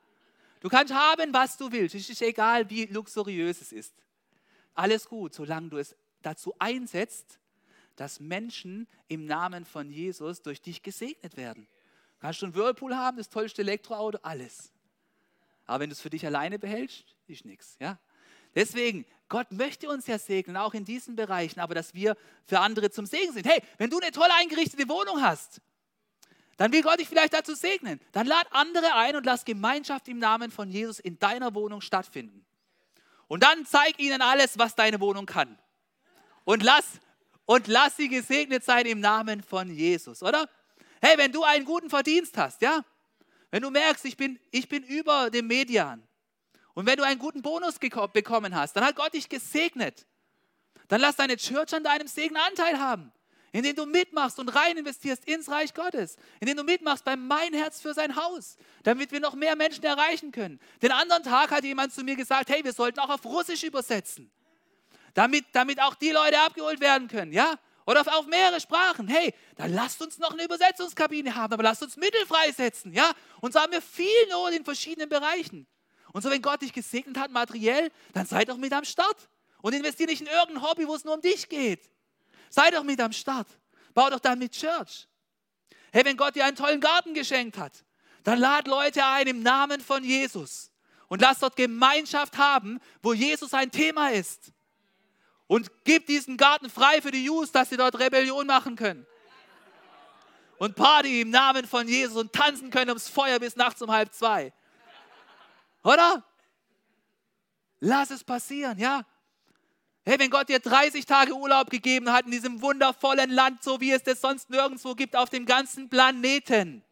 Du 0.60 0.68
kannst 0.68 0.94
haben, 0.94 1.34
was 1.34 1.56
du 1.56 1.72
willst. 1.72 1.96
Es 1.96 2.10
ist 2.10 2.22
egal, 2.22 2.70
wie 2.70 2.84
luxuriös 2.88 3.62
es 3.62 3.72
ist. 3.72 3.96
Alles 4.74 5.08
gut, 5.08 5.34
solange 5.34 5.70
du 5.70 5.78
es 5.78 5.96
dazu 6.22 6.54
einsetzt, 6.60 7.40
dass 7.96 8.20
Menschen 8.20 8.90
im 9.08 9.26
Namen 9.26 9.64
von 9.64 9.90
Jesus 9.90 10.42
durch 10.42 10.62
dich 10.62 10.84
gesegnet 10.84 11.38
werden. 11.38 11.66
Kannst 12.24 12.42
du 12.42 12.46
einen 12.46 12.56
Whirlpool 12.56 12.96
haben, 12.96 13.18
das 13.18 13.28
tollste 13.28 13.64
Elektroauto, 13.64 14.18
alles. 14.22 14.72
Aber 15.66 15.82
wenn 15.82 15.90
du 15.90 15.94
es 15.94 16.00
für 16.00 16.10
dich 16.10 16.26
alleine 16.26 16.58
behältst, 16.58 17.04
ist 17.28 17.44
nichts. 17.44 17.76
Ja? 17.82 18.00
Deswegen, 18.56 19.06
Gott 19.28 19.52
möchte 19.52 19.90
uns 19.90 20.08
ja 20.08 20.18
segnen, 20.18 20.56
auch 20.56 20.74
in 20.74 20.86
diesen 20.86 21.18
Bereichen, 21.18 21.60
aber 21.60 21.76
dass 21.76 21.94
wir 21.94 22.16
für 22.46 22.62
andere 22.62 22.92
zum 22.92 23.06
Segen 23.06 23.34
sind. 23.34 23.46
Hey, 23.46 23.62
wenn 23.78 23.90
du 23.90 24.00
eine 24.00 24.14
toll 24.14 24.30
eingerichtete 24.40 24.88
Wohnung 24.88 25.22
hast, 25.22 25.60
dann 26.56 26.72
will 26.72 26.82
Gott 26.82 26.98
dich 26.98 27.10
vielleicht 27.10 27.34
dazu 27.34 27.56
segnen. 27.56 28.00
Dann 28.14 28.26
lad 28.26 28.48
andere 28.52 28.96
ein 28.96 29.18
und 29.18 29.26
lass 29.26 29.44
Gemeinschaft 29.44 30.08
im 30.08 30.20
Namen 30.20 30.50
von 30.50 30.70
Jesus 30.70 31.00
in 31.00 31.20
deiner 31.20 31.54
Wohnung 31.54 31.82
stattfinden. 31.82 32.46
Und 33.28 33.44
dann 33.44 33.66
zeig 33.66 34.00
ihnen 34.00 34.22
alles, 34.22 34.58
was 34.58 34.76
deine 34.76 35.02
Wohnung 35.02 35.26
kann. 35.26 35.60
Und 36.46 36.64
lass, 36.64 36.86
und 37.44 37.68
lass 37.68 37.98
sie 37.98 38.08
gesegnet 38.08 38.64
sein 38.64 38.86
im 38.86 39.02
Namen 39.02 39.44
von 39.44 39.70
Jesus, 39.70 40.24
oder? 40.24 40.48
Hey, 41.06 41.18
wenn 41.18 41.34
du 41.34 41.44
einen 41.44 41.66
guten 41.66 41.90
Verdienst 41.90 42.38
hast, 42.38 42.62
ja, 42.62 42.86
wenn 43.52 43.62
du 43.62 43.70
merkst, 43.70 44.06
ich 44.06 44.16
bin, 44.16 44.40
ich 44.52 44.70
bin 44.70 44.84
über 44.84 45.30
dem 45.30 45.48
Median 45.48 46.02
und 46.76 46.86
wenn 46.86 46.96
du 46.96 47.04
einen 47.04 47.20
guten 47.20 47.42
Bonus 47.42 47.78
bekommen 47.78 48.56
hast, 48.56 48.78
dann 48.78 48.86
hat 48.86 48.96
Gott 48.96 49.14
dich 49.14 49.28
gesegnet. 49.28 50.08
Dann 50.88 51.02
lass 51.02 51.18
deine 51.18 51.36
Church 51.36 51.74
an 51.74 51.84
deinem 51.84 52.08
Segen 52.08 52.38
Anteil 52.38 52.80
haben, 52.80 53.12
indem 53.52 53.76
du 53.76 53.86
mitmachst 53.86 54.40
und 54.40 54.48
rein 54.48 54.78
investierst 54.78 55.26
ins 55.26 55.50
Reich 55.50 55.74
Gottes, 55.74 56.16
indem 56.40 56.56
du 56.56 56.64
mitmachst 56.64 57.04
beim 57.04 57.28
Mein 57.28 57.54
Herz 57.54 57.82
für 57.82 57.94
sein 57.94 58.16
Haus, 58.16 58.56
damit 58.84 59.12
wir 59.12 59.20
noch 59.20 59.36
mehr 59.36 59.58
Menschen 59.58 59.84
erreichen 59.84 60.32
können. 60.32 60.58
Den 60.82 60.94
anderen 60.94 61.24
Tag 61.24 61.52
hat 61.52 61.66
jemand 61.66 61.92
zu 61.92 62.06
mir 62.06 62.16
gesagt, 62.16 62.50
hey, 62.50 62.64
wir 62.64 62.72
sollten 62.72 63.00
auch 63.00 63.10
auf 63.10 63.26
Russisch 63.26 63.64
übersetzen, 63.64 64.32
damit, 65.16 65.44
damit 65.52 65.82
auch 65.82 65.96
die 65.96 66.12
Leute 66.12 66.40
abgeholt 66.40 66.80
werden 66.80 67.10
können, 67.10 67.34
ja? 67.34 67.60
Oder 67.86 68.02
auf, 68.02 68.08
auf 68.08 68.28
mehrere 68.28 68.60
Sprachen. 68.60 69.08
Hey, 69.08 69.34
dann 69.56 69.74
lasst 69.74 70.02
uns 70.02 70.18
noch 70.18 70.32
eine 70.32 70.44
Übersetzungskabine 70.44 71.36
haben, 71.36 71.54
aber 71.54 71.64
lasst 71.64 71.84
uns 71.84 71.98
Mittel 71.98 72.26
freisetzen, 72.26 72.94
ja? 72.94 73.12
Und 73.42 73.54
so 73.54 73.60
haben 73.60 73.72
wir 73.72 73.82
viel 73.82 74.28
Not 74.30 74.54
in 74.54 74.64
verschiedenen 74.64 75.10
Bereichen. 75.10 75.68
Und 76.14 76.22
so, 76.22 76.30
wenn 76.30 76.42
Gott 76.42 76.62
dich 76.62 76.72
gesegnet 76.72 77.18
hat 77.18 77.32
materiell, 77.32 77.92
dann 78.14 78.26
sei 78.26 78.46
doch 78.46 78.58
mit 78.58 78.72
am 78.72 78.86
Start. 78.86 79.30
Und 79.62 79.74
investiere 79.74 80.10
nicht 80.10 80.22
in 80.22 80.28
irgendein 80.28 80.62
Hobby, 80.62 80.88
wo 80.88 80.96
es 80.96 81.04
nur 81.04 81.16
um 81.16 81.22
dich 81.22 81.50
geht. 81.50 81.90
Sei 82.50 82.70
doch 82.70 82.84
mit 82.84 83.00
am 83.02 83.12
Start. 83.12 83.48
Bau 83.94 84.10
doch 84.10 84.20
dann 84.20 84.40
mit 84.40 84.52
Church. 84.52 85.08
Hey, 85.92 86.06
wenn 86.06 86.18
Gott 86.18 86.36
dir 86.36 86.46
einen 86.46 86.56
tollen 86.56 86.80
Garten 86.80 87.14
geschenkt 87.14 87.58
hat, 87.58 87.84
dann 88.24 88.40
lad 88.40 88.68
Leute 88.68 89.06
ein 89.06 89.28
im 89.28 89.44
Namen 89.44 89.82
von 89.82 90.04
Jesus 90.04 90.72
und 91.08 91.22
lass 91.22 91.40
dort 91.40 91.56
Gemeinschaft 91.56 92.38
haben, 92.38 92.80
wo 93.02 93.14
Jesus 93.14 93.54
ein 93.54 93.72
Thema 93.72 94.12
ist. 94.12 94.53
Und 95.48 95.72
gib 95.84 96.08
diesen 96.08 96.38
Garten 96.38 96.70
frei 96.70 97.02
für 97.02 97.12
die 97.12 97.26
Jungs, 97.26 97.52
dass 97.52 97.70
sie 97.70 97.78
dort 97.78 98.00
Rebellion 98.00 98.48
machen 98.48 98.76
können. 98.76 99.06
Und 100.58 100.76
Party 100.76 101.22
im 101.22 101.30
Namen 101.30 101.68
von 101.68 101.88
Jesus 101.88 102.18
und 102.18 102.32
tanzen 102.32 102.70
können 102.70 102.90
ums 102.90 103.10
Feuer 103.10 103.40
bis 103.40 103.56
nachts 103.56 103.82
um 103.82 103.92
halb 103.92 104.14
zwei. 104.14 104.54
Oder? 105.84 106.24
Lass 107.80 108.12
es 108.12 108.24
passieren, 108.24 108.78
ja? 108.78 109.06
Hey, 110.06 110.20
wenn 110.20 110.30
Gott 110.30 110.50
dir 110.50 110.60
30 110.60 111.06
Tage 111.06 111.34
Urlaub 111.34 111.70
gegeben 111.70 112.12
hat 112.12 112.26
in 112.26 112.32
diesem 112.32 112.62
wundervollen 112.62 113.30
Land, 113.30 113.64
so 113.64 113.80
wie 113.80 113.92
es 113.92 114.04
das 114.04 114.22
sonst 114.22 114.50
nirgendwo 114.50 114.96
gibt 114.96 115.16
auf 115.16 115.30
dem 115.30 115.46
ganzen 115.46 115.90
Planeten, 115.90 116.84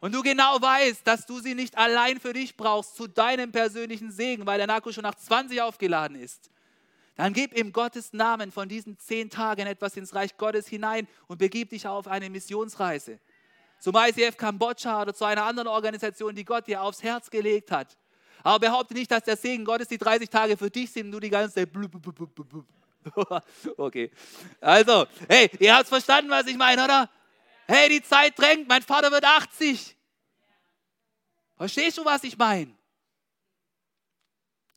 und 0.00 0.14
du 0.14 0.22
genau 0.22 0.60
weißt, 0.60 1.04
dass 1.06 1.26
du 1.26 1.40
sie 1.40 1.54
nicht 1.54 1.76
allein 1.76 2.20
für 2.20 2.32
dich 2.32 2.56
brauchst, 2.56 2.96
zu 2.96 3.08
deinem 3.08 3.50
persönlichen 3.50 4.12
Segen, 4.12 4.46
weil 4.46 4.58
der 4.58 4.70
Akku 4.70 4.92
schon 4.92 5.02
nach 5.02 5.16
20 5.16 5.60
aufgeladen 5.60 6.16
ist, 6.16 6.50
dann 7.18 7.32
gib 7.32 7.52
im 7.52 7.72
Gottes 7.72 8.12
Namen 8.12 8.52
von 8.52 8.68
diesen 8.68 8.96
zehn 8.96 9.28
Tagen 9.28 9.66
etwas 9.66 9.96
ins 9.96 10.14
Reich 10.14 10.36
Gottes 10.36 10.68
hinein 10.68 11.08
und 11.26 11.38
begib 11.38 11.70
dich 11.70 11.84
auf 11.84 12.06
eine 12.06 12.30
Missionsreise. 12.30 13.18
Zum 13.80 13.96
ICF 13.96 14.36
Kambodscha 14.36 15.02
oder 15.02 15.12
zu 15.12 15.24
einer 15.24 15.42
anderen 15.42 15.66
Organisation, 15.66 16.36
die 16.36 16.44
Gott 16.44 16.68
dir 16.68 16.80
aufs 16.80 17.02
Herz 17.02 17.28
gelegt 17.28 17.72
hat. 17.72 17.96
Aber 18.44 18.60
behaupte 18.60 18.94
nicht, 18.94 19.10
dass 19.10 19.24
der 19.24 19.36
Segen 19.36 19.64
Gottes 19.64 19.88
die 19.88 19.98
30 19.98 20.30
Tage 20.30 20.56
für 20.56 20.70
dich 20.70 20.92
sind 20.92 21.06
und 21.06 21.12
du 21.12 21.18
die 21.18 21.28
ganze 21.28 21.54
Zeit. 21.56 21.70
Okay. 23.76 24.12
Also, 24.60 25.06
hey, 25.28 25.50
ihr 25.58 25.74
habt 25.74 25.88
verstanden, 25.88 26.30
was 26.30 26.46
ich 26.46 26.56
meine, 26.56 26.84
oder? 26.84 27.10
Hey, 27.66 27.88
die 27.88 28.02
Zeit 28.02 28.38
drängt, 28.38 28.68
mein 28.68 28.82
Vater 28.82 29.10
wird 29.10 29.24
80. 29.24 29.96
Verstehst 31.56 31.98
du, 31.98 32.04
was 32.04 32.22
ich 32.22 32.38
meine? 32.38 32.72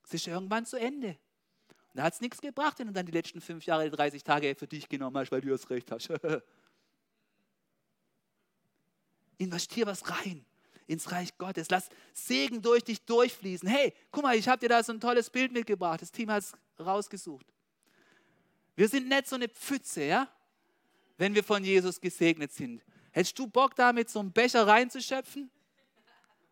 Es 0.04 0.16
ist 0.16 0.26
irgendwann 0.26 0.66
zu 0.66 0.78
Ende. 0.78 1.20
Da 1.94 2.04
hat 2.04 2.14
es 2.14 2.22
nichts 2.22 2.40
gebracht, 2.40 2.80
wenn 2.80 2.88
du 2.88 2.94
dann 2.94 3.06
die 3.06 3.12
letzten 3.12 3.42
fünf 3.42 3.66
Jahre, 3.66 3.90
30 3.90 4.24
Tage 4.24 4.56
für 4.56 4.68
dich 4.68 4.88
genommen 4.88 5.18
hast, 5.18 5.32
weil 5.32 5.42
du 5.42 5.50
das 5.50 5.70
Recht 5.70 5.92
hast. 5.92 6.10
Investier 9.38 9.86
was 9.86 10.10
rein 10.10 10.46
ins 10.88 11.12
Reich 11.12 11.38
Gottes. 11.38 11.70
Lass 11.70 11.90
Segen 12.14 12.62
durch 12.62 12.84
dich 12.84 13.04
durchfließen. 13.04 13.68
Hey, 13.68 13.94
guck 14.12 14.24
mal, 14.24 14.36
ich 14.36 14.48
habe 14.48 14.60
dir 14.60 14.70
da 14.70 14.84
so 14.84 14.94
ein 14.94 15.00
tolles 15.00 15.30
Bild 15.30 15.52
mitgebracht. 15.52 16.02
Das 16.02 16.12
Team 16.12 16.30
hat 16.30 16.44
es 16.44 16.54
rausgesucht. 16.80 17.46
Wir 18.76 18.88
sind 18.88 19.08
nicht 19.08 19.28
so 19.28 19.36
eine 19.36 19.48
Pfütze, 19.48 20.04
ja? 20.04 20.28
Wenn 21.18 21.36
wir 21.36 21.44
von 21.44 21.64
Jesus 21.64 22.00
gesegnet 22.00 22.52
sind. 22.52 22.84
Hättest 23.12 23.38
du 23.38 23.48
Bock, 23.48 23.76
da 23.76 23.94
mit 23.94 24.10
so 24.10 24.20
einem 24.20 24.32
Becher 24.32 24.66
reinzuschöpfen 24.66 25.50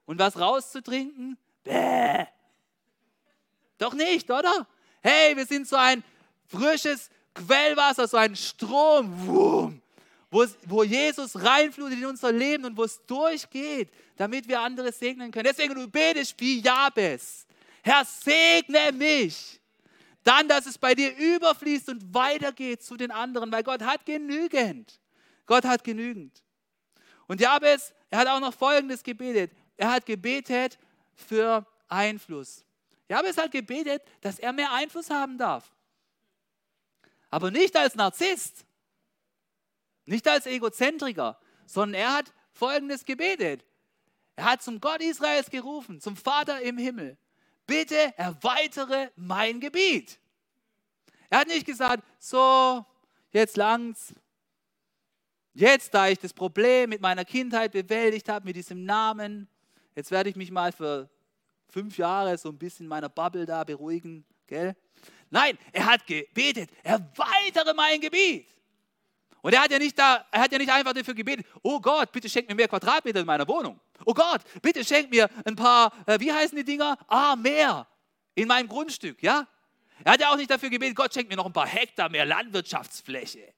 und 0.06 0.19
was 0.19 0.38
rauszutrinken? 0.38 1.38
Bäh. 1.63 2.25
Doch 3.78 3.93
nicht, 3.93 4.30
oder? 4.30 4.67
Hey, 5.01 5.35
wir 5.35 5.45
sind 5.45 5.67
so 5.67 5.75
ein 5.75 6.03
frisches 6.47 7.09
Quellwasser, 7.33 8.07
so 8.07 8.17
ein 8.17 8.35
Strom. 8.35 9.27
Wum 9.27 9.81
wo, 10.31 10.45
wo 10.65 10.83
Jesus 10.83 11.35
reinflutet 11.35 11.99
in 11.99 12.05
unser 12.05 12.31
Leben 12.31 12.65
und 12.65 12.77
wo 12.77 12.83
es 12.83 13.03
durchgeht, 13.05 13.89
damit 14.15 14.47
wir 14.47 14.59
andere 14.59 14.91
segnen 14.91 15.31
können. 15.31 15.45
Deswegen 15.45 15.73
du 15.73 15.88
betest 15.88 16.35
wie 16.39 16.62
Jabes. 16.62 17.47
Herr, 17.81 18.05
segne 18.05 18.91
mich. 18.93 19.59
Dann, 20.23 20.47
dass 20.47 20.65
es 20.65 20.77
bei 20.77 20.93
dir 20.93 21.15
überfließt 21.15 21.89
und 21.89 22.13
weitergeht 22.13 22.83
zu 22.83 22.97
den 22.97 23.09
anderen, 23.09 23.51
weil 23.51 23.63
Gott 23.63 23.81
hat 23.81 24.05
genügend. 24.05 24.99
Gott 25.45 25.65
hat 25.65 25.83
genügend. 25.83 26.43
Und 27.27 27.41
Jabes, 27.41 27.93
er 28.09 28.19
hat 28.19 28.27
auch 28.27 28.39
noch 28.39 28.53
Folgendes 28.53 29.01
gebetet. 29.01 29.51
Er 29.77 29.91
hat 29.91 30.05
gebetet 30.05 30.77
für 31.15 31.65
Einfluss. 31.88 32.65
Jabes 33.10 33.38
hat 33.38 33.52
gebetet, 33.52 34.04
dass 34.22 34.38
er 34.39 34.54
mehr 34.54 34.72
Einfluss 34.72 35.10
haben 35.10 35.38
darf. 35.38 35.74
Aber 37.32 37.52
nicht 37.52 37.76
als 37.76 37.95
Narzisst, 37.95 38.65
nicht 40.06 40.28
als 40.28 40.45
Egozentriker, 40.45 41.39
sondern 41.65 42.02
er 42.02 42.13
hat 42.13 42.34
Folgendes 42.52 43.06
gebetet. 43.06 43.65
Er 44.36 44.45
hat 44.45 44.62
zum 44.62 44.80
Gott 44.80 45.02
Israels 45.02 45.50
gerufen, 45.50 46.00
zum 46.00 46.15
Vater 46.15 46.62
im 46.62 46.78
Himmel. 46.78 47.17
Bitte 47.65 48.13
erweitere 48.17 49.10
mein 49.15 49.60
Gebiet. 49.60 50.19
Er 51.30 51.39
hat 51.39 51.48
nicht 51.48 51.65
gesagt, 51.65 52.04
so, 52.19 52.86
jetzt 53.32 53.58
langt's. 53.58 54.13
Jetzt, 55.54 55.93
da 55.93 56.08
ich 56.08 56.19
das 56.19 56.34
Problem 56.34 56.89
mit 56.89 57.02
meiner 57.02 57.26
Kindheit 57.26 57.72
bewältigt 57.72 58.30
habe, 58.30 58.45
mit 58.45 58.56
diesem 58.56 58.86
Namen, 58.86 59.48
jetzt 59.95 60.12
werde 60.12 60.30
ich 60.30 60.36
mich 60.36 60.52
mal 60.52 60.72
für 60.72 61.10
fünf 61.69 61.97
Jahre 61.97 62.38
so 62.38 62.49
ein 62.49 62.58
bisschen 62.58 62.88
meiner 62.88 63.10
Bubble 63.10 63.45
da 63.45 63.63
beruhigen. 63.63 64.25
Gell? 64.47 64.75
Nein, 65.29 65.58
er 65.71 65.86
hat 65.86 66.05
gebetet, 66.08 66.71
erweitere 66.84 67.73
mein 67.73 68.01
Gebiet. 68.01 68.47
Und 69.41 69.53
er 69.53 69.62
hat 69.62 69.71
ja 69.71 69.79
nicht, 69.79 69.97
da, 69.97 70.25
er 70.32 70.41
hat 70.41 70.51
ja 70.51 70.58
nicht 70.58 70.71
einfach 70.71 70.93
dafür 70.93 71.13
gebetet, 71.13 71.45
oh 71.62 71.79
Gott, 71.79 72.12
bitte 72.12 72.27
schenk 72.27 72.49
mir 72.49 72.55
mehr 72.55 72.67
Quadratmeter 72.67 73.21
in 73.21 73.25
meiner 73.25 73.47
Wohnung. 73.47 73.79
Oh 74.05 74.13
Gott, 74.13 74.41
bitte 74.62 74.84
schenk 74.84 75.10
mir 75.10 75.29
ein 75.45 75.55
paar, 75.55 75.93
äh, 76.08 76.19
wie 76.19 76.32
heißen 76.32 76.58
die 76.58 76.63
Dinger? 76.63 76.97
Ah, 77.08 77.36
mehr 77.36 77.88
in 78.36 78.47
meinem 78.47 78.67
Grundstück, 78.67 79.23
ja? 79.23 79.47
Er 80.03 80.13
hat 80.13 80.21
ja 80.21 80.32
auch 80.32 80.38
nicht 80.38 80.49
dafür 80.49 80.69
gebetet, 80.69 80.95
Gott 80.95 81.13
schenkt 81.13 81.29
mir 81.29 81.36
noch 81.36 81.45
ein 81.45 81.53
paar 81.53 81.67
Hektar 81.67 82.10
mehr 82.10 82.25
Landwirtschaftsfläche. 82.25 83.53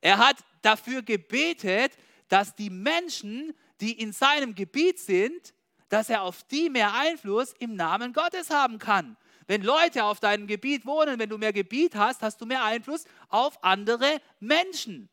Er 0.00 0.18
hat 0.18 0.36
dafür 0.62 1.02
gebetet, 1.02 1.92
dass 2.28 2.54
die 2.54 2.70
Menschen, 2.70 3.54
die 3.80 3.92
in 4.00 4.12
seinem 4.12 4.54
Gebiet 4.54 4.98
sind, 4.98 5.54
dass 5.92 6.08
er 6.08 6.22
auf 6.22 6.42
die 6.44 6.70
mehr 6.70 6.94
Einfluss 6.94 7.52
im 7.58 7.76
Namen 7.76 8.14
Gottes 8.14 8.48
haben 8.48 8.78
kann. 8.78 9.14
Wenn 9.46 9.60
Leute 9.60 10.04
auf 10.04 10.20
deinem 10.20 10.46
Gebiet 10.46 10.86
wohnen, 10.86 11.18
wenn 11.18 11.28
du 11.28 11.36
mehr 11.36 11.52
Gebiet 11.52 11.94
hast, 11.94 12.22
hast 12.22 12.40
du 12.40 12.46
mehr 12.46 12.64
Einfluss 12.64 13.04
auf 13.28 13.62
andere 13.62 14.22
Menschen. 14.40 15.10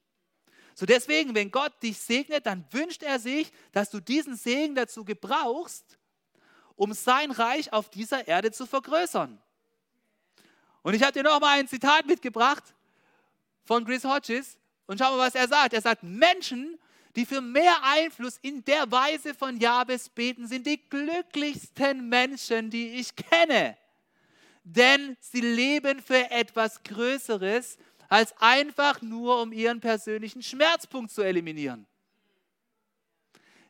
So 0.75 0.85
deswegen, 0.85 1.35
wenn 1.35 1.51
Gott 1.51 1.73
dich 1.83 1.97
segnet, 1.97 2.45
dann 2.45 2.65
wünscht 2.71 3.03
er 3.03 3.19
sich, 3.19 3.51
dass 3.73 3.89
du 3.89 3.99
diesen 3.99 4.37
Segen 4.37 4.73
dazu 4.73 5.03
gebrauchst, 5.03 5.99
um 6.77 6.93
sein 6.93 7.31
Reich 7.31 7.73
auf 7.73 7.89
dieser 7.89 8.25
Erde 8.29 8.53
zu 8.53 8.65
vergrößern. 8.65 9.37
Und 10.81 10.93
ich 10.93 11.03
habe 11.03 11.11
dir 11.11 11.23
noch 11.23 11.41
mal 11.41 11.59
ein 11.59 11.67
Zitat 11.67 12.05
mitgebracht 12.05 12.63
von 13.65 13.83
Chris 13.83 14.05
Hodges 14.05 14.57
und 14.85 14.99
schau 14.99 15.11
mal, 15.11 15.27
was 15.27 15.35
er 15.35 15.49
sagt. 15.49 15.73
Er 15.73 15.81
sagt, 15.81 16.03
Menschen, 16.03 16.79
die 17.19 17.25
für 17.25 17.41
mehr 17.41 17.75
Einfluss 17.83 18.39
in 18.41 18.63
der 18.65 18.91
Weise 18.91 19.35
von 19.35 19.59
Jabes 19.59 20.09
beten, 20.09 20.47
sind 20.47 20.65
die 20.65 20.81
glücklichsten 20.89 22.09
Menschen, 22.09 22.69
die 22.69 22.99
ich 22.99 23.15
kenne 23.15 23.77
denn 24.75 25.17
sie 25.19 25.41
leben 25.41 26.01
für 26.01 26.29
etwas 26.29 26.83
Größeres, 26.83 27.77
als 28.07 28.35
einfach 28.39 29.01
nur 29.01 29.41
um 29.41 29.51
ihren 29.51 29.79
persönlichen 29.79 30.41
Schmerzpunkt 30.41 31.11
zu 31.11 31.21
eliminieren. 31.21 31.85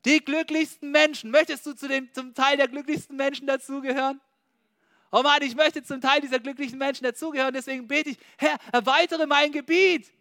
Die 0.05 0.23
glücklichsten 0.23 0.91
Menschen, 0.91 1.29
möchtest 1.31 1.65
du 1.65 1.73
zu 1.73 1.87
dem, 1.87 2.11
zum 2.13 2.33
Teil 2.33 2.57
der 2.57 2.67
glücklichsten 2.67 3.17
Menschen 3.17 3.47
dazugehören? 3.47 4.21
Oh 5.11 5.21
Mann, 5.23 5.41
ich 5.41 5.55
möchte 5.55 5.83
zum 5.83 5.99
Teil 5.99 6.21
dieser 6.21 6.39
glücklichen 6.39 6.77
Menschen 6.77 7.03
dazugehören, 7.03 7.53
deswegen 7.53 7.87
bete 7.87 8.11
ich, 8.11 8.17
Herr, 8.37 8.57
erweitere 8.71 9.25
mein 9.25 9.51
Gebiet. 9.51 10.11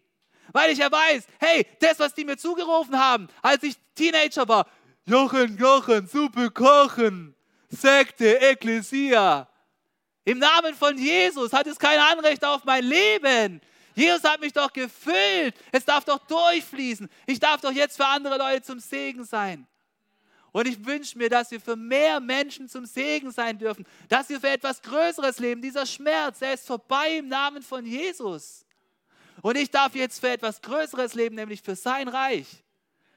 Weil 0.51 0.71
ich 0.71 0.79
ja 0.79 0.91
weiß, 0.91 1.25
hey, 1.39 1.65
das, 1.79 1.99
was 1.99 2.13
die 2.13 2.25
mir 2.25 2.37
zugerufen 2.37 2.97
haben, 2.97 3.27
als 3.41 3.63
ich 3.63 3.75
Teenager 3.95 4.47
war, 4.47 4.65
Jochen, 5.05 5.57
Jochen, 5.57 6.07
Suppe 6.07 6.51
kochen, 6.51 7.35
Sekte, 7.69 8.39
Ekklesia, 8.39 9.47
im 10.29 10.37
Namen 10.37 10.75
von 10.75 10.95
Jesus 10.95 11.51
hat 11.53 11.65
es 11.65 11.79
kein 11.79 11.99
Anrecht 11.99 12.45
auf 12.45 12.63
mein 12.63 12.83
Leben. 12.83 13.61
Jesus 13.95 14.23
hat 14.23 14.39
mich 14.39 14.53
doch 14.53 14.71
gefüllt. 14.71 15.55
Es 15.71 15.85
darf 15.85 16.05
doch 16.05 16.19
durchfließen. 16.19 17.09
Ich 17.25 17.39
darf 17.39 17.61
doch 17.61 17.71
jetzt 17.71 17.97
für 17.97 18.05
andere 18.05 18.37
Leute 18.37 18.61
zum 18.61 18.79
Segen 18.79 19.23
sein. 19.23 19.65
Und 20.51 20.67
ich 20.67 20.85
wünsche 20.85 21.17
mir, 21.17 21.29
dass 21.29 21.49
wir 21.49 21.59
für 21.59 21.75
mehr 21.75 22.19
Menschen 22.19 22.69
zum 22.69 22.85
Segen 22.85 23.31
sein 23.31 23.57
dürfen, 23.57 23.87
dass 24.07 24.29
wir 24.29 24.39
für 24.39 24.49
etwas 24.49 24.81
Größeres 24.83 25.39
leben. 25.39 25.63
Dieser 25.63 25.87
Schmerz, 25.87 26.37
der 26.37 26.53
ist 26.53 26.67
vorbei 26.67 27.17
im 27.17 27.27
Namen 27.27 27.63
von 27.63 27.83
Jesus. 27.83 28.65
Und 29.41 29.57
ich 29.57 29.71
darf 29.71 29.95
jetzt 29.95 30.19
für 30.19 30.29
etwas 30.29 30.61
Größeres 30.61 31.13
leben, 31.13 31.35
nämlich 31.35 31.61
für 31.61 31.75
sein 31.75 32.07
Reich. 32.07 32.63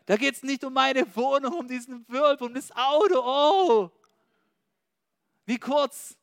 Da 0.07 0.17
geht 0.17 0.35
es 0.35 0.43
nicht 0.43 0.65
um 0.65 0.73
meine 0.73 1.05
Wohnung, 1.17 1.55
um 1.55 1.69
diesen 1.69 2.05
Wirbel, 2.09 2.49
um 2.49 2.55
das 2.55 2.71
Auto. 2.73 3.21
Oh, 3.25 3.91
wie 5.47 5.59
kurz. 5.59 6.17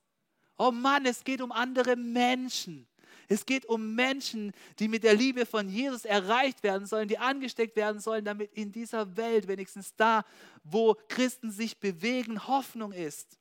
Oh 0.58 0.72
Mann, 0.72 1.06
es 1.06 1.24
geht 1.24 1.42
um 1.42 1.52
andere 1.52 1.96
Menschen. 1.96 2.88
Es 3.32 3.46
geht 3.46 3.66
um 3.66 3.94
Menschen, 3.94 4.54
die 4.80 4.88
mit 4.88 5.04
der 5.04 5.14
Liebe 5.14 5.46
von 5.46 5.70
Jesus 5.70 6.04
erreicht 6.04 6.64
werden 6.64 6.88
sollen, 6.88 7.08
die 7.08 7.20
angesteckt 7.20 7.76
werden 7.76 8.02
sollen, 8.02 8.26
damit 8.26 8.52
in 8.54 8.72
dieser 8.72 9.16
Welt, 9.16 9.48
wenigstens 9.48 9.96
da, 9.96 10.26
wo 10.64 10.96
Christen 11.08 11.52
sich 11.52 11.80
bewegen, 11.80 12.48
Hoffnung 12.48 12.92
ist. 12.92 13.38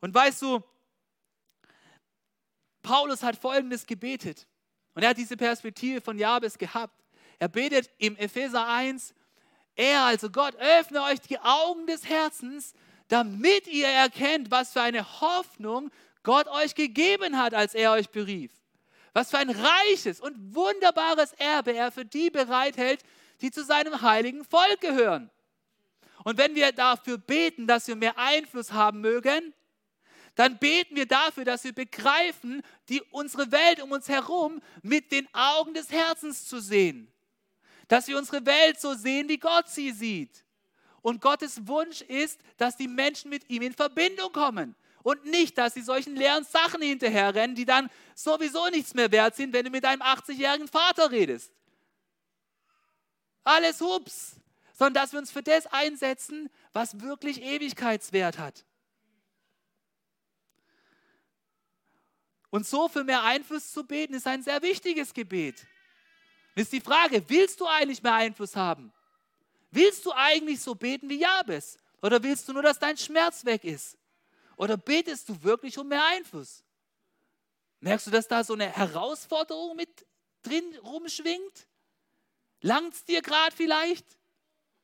Und 0.00 0.14
weißt 0.14 0.42
du, 0.42 0.62
Paulus 2.82 3.22
hat 3.22 3.36
Folgendes 3.36 3.84
gebetet. 3.84 4.46
Und 4.94 5.02
er 5.02 5.10
hat 5.10 5.18
diese 5.18 5.36
Perspektive 5.36 6.00
von 6.00 6.18
Jabes 6.18 6.58
gehabt. 6.58 6.94
Er 7.38 7.48
betet 7.48 7.90
im 7.98 8.16
Epheser 8.16 8.66
1, 8.66 9.14
er, 9.74 10.02
also 10.02 10.30
Gott, 10.30 10.54
öffne 10.56 11.02
euch 11.02 11.20
die 11.20 11.38
Augen 11.38 11.86
des 11.86 12.08
Herzens, 12.08 12.74
damit 13.08 13.66
ihr 13.66 13.88
erkennt, 13.88 14.50
was 14.50 14.72
für 14.72 14.82
eine 14.82 15.20
Hoffnung 15.20 15.90
Gott 16.22 16.46
euch 16.48 16.74
gegeben 16.74 17.38
hat, 17.38 17.54
als 17.54 17.74
er 17.74 17.92
euch 17.92 18.10
berief. 18.10 18.52
Was 19.12 19.30
für 19.30 19.38
ein 19.38 19.50
reiches 19.50 20.20
und 20.20 20.54
wunderbares 20.54 21.32
Erbe 21.34 21.74
er 21.74 21.90
für 21.90 22.04
die 22.04 22.30
bereithält, 22.30 23.02
die 23.40 23.50
zu 23.50 23.64
seinem 23.64 24.00
heiligen 24.02 24.44
Volk 24.44 24.80
gehören. 24.80 25.30
Und 26.24 26.38
wenn 26.38 26.54
wir 26.54 26.72
dafür 26.72 27.18
beten, 27.18 27.66
dass 27.66 27.88
wir 27.88 27.96
mehr 27.96 28.16
Einfluss 28.16 28.72
haben 28.72 29.00
mögen, 29.00 29.52
dann 30.34 30.58
beten 30.58 30.96
wir 30.96 31.06
dafür, 31.06 31.44
dass 31.44 31.64
wir 31.64 31.74
begreifen, 31.74 32.62
die, 32.88 33.02
unsere 33.10 33.52
Welt 33.52 33.82
um 33.82 33.92
uns 33.92 34.08
herum 34.08 34.62
mit 34.82 35.12
den 35.12 35.28
Augen 35.34 35.74
des 35.74 35.90
Herzens 35.90 36.46
zu 36.46 36.60
sehen. 36.60 37.12
Dass 37.88 38.08
wir 38.08 38.16
unsere 38.16 38.44
Welt 38.46 38.80
so 38.80 38.94
sehen, 38.94 39.28
wie 39.28 39.38
Gott 39.38 39.68
sie 39.68 39.92
sieht. 39.92 40.44
Und 41.02 41.20
Gottes 41.20 41.66
Wunsch 41.66 42.00
ist, 42.00 42.40
dass 42.56 42.76
die 42.76 42.88
Menschen 42.88 43.28
mit 43.28 43.50
ihm 43.50 43.62
in 43.62 43.74
Verbindung 43.74 44.32
kommen. 44.32 44.74
Und 45.02 45.24
nicht, 45.26 45.58
dass 45.58 45.74
sie 45.74 45.82
solchen 45.82 46.16
leeren 46.16 46.44
Sachen 46.44 46.80
hinterherrennen, 46.80 47.56
die 47.56 47.64
dann 47.64 47.90
sowieso 48.14 48.68
nichts 48.68 48.94
mehr 48.94 49.10
wert 49.10 49.34
sind, 49.34 49.52
wenn 49.52 49.64
du 49.64 49.70
mit 49.70 49.84
deinem 49.84 50.00
80-jährigen 50.00 50.68
Vater 50.68 51.10
redest. 51.10 51.52
Alles 53.44 53.80
hups. 53.80 54.36
Sondern 54.72 55.02
dass 55.02 55.12
wir 55.12 55.18
uns 55.18 55.30
für 55.30 55.42
das 55.42 55.66
einsetzen, 55.66 56.48
was 56.72 57.00
wirklich 57.00 57.42
Ewigkeitswert 57.42 58.38
hat. 58.38 58.64
Und 62.52 62.66
so 62.66 62.86
für 62.86 63.02
mehr 63.02 63.22
Einfluss 63.22 63.72
zu 63.72 63.82
beten, 63.82 64.12
ist 64.12 64.26
ein 64.26 64.42
sehr 64.42 64.60
wichtiges 64.60 65.14
Gebet. 65.14 65.66
ist 66.54 66.70
die 66.70 66.82
Frage, 66.82 67.24
willst 67.26 67.58
du 67.58 67.66
eigentlich 67.66 68.02
mehr 68.02 68.12
Einfluss 68.12 68.54
haben? 68.54 68.92
Willst 69.70 70.04
du 70.04 70.12
eigentlich 70.12 70.60
so 70.60 70.74
beten 70.74 71.08
wie 71.08 71.18
Jabes? 71.18 71.78
Oder 72.02 72.22
willst 72.22 72.46
du 72.46 72.52
nur, 72.52 72.62
dass 72.62 72.78
dein 72.78 72.98
Schmerz 72.98 73.46
weg 73.46 73.64
ist? 73.64 73.96
Oder 74.58 74.76
betest 74.76 75.30
du 75.30 75.42
wirklich 75.42 75.78
um 75.78 75.88
mehr 75.88 76.04
Einfluss? 76.04 76.62
Merkst 77.80 78.08
du, 78.08 78.10
dass 78.10 78.28
da 78.28 78.44
so 78.44 78.52
eine 78.52 78.68
Herausforderung 78.68 79.74
mit 79.74 80.06
drin 80.42 80.76
rumschwingt? 80.84 81.66
Langt 82.60 82.92
es 82.92 83.04
dir 83.06 83.22
gerade 83.22 83.56
vielleicht? 83.56 84.04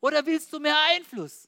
Oder 0.01 0.25
willst 0.25 0.51
du 0.55 0.59
mehr 0.59 0.81
Einfluss? 0.95 1.48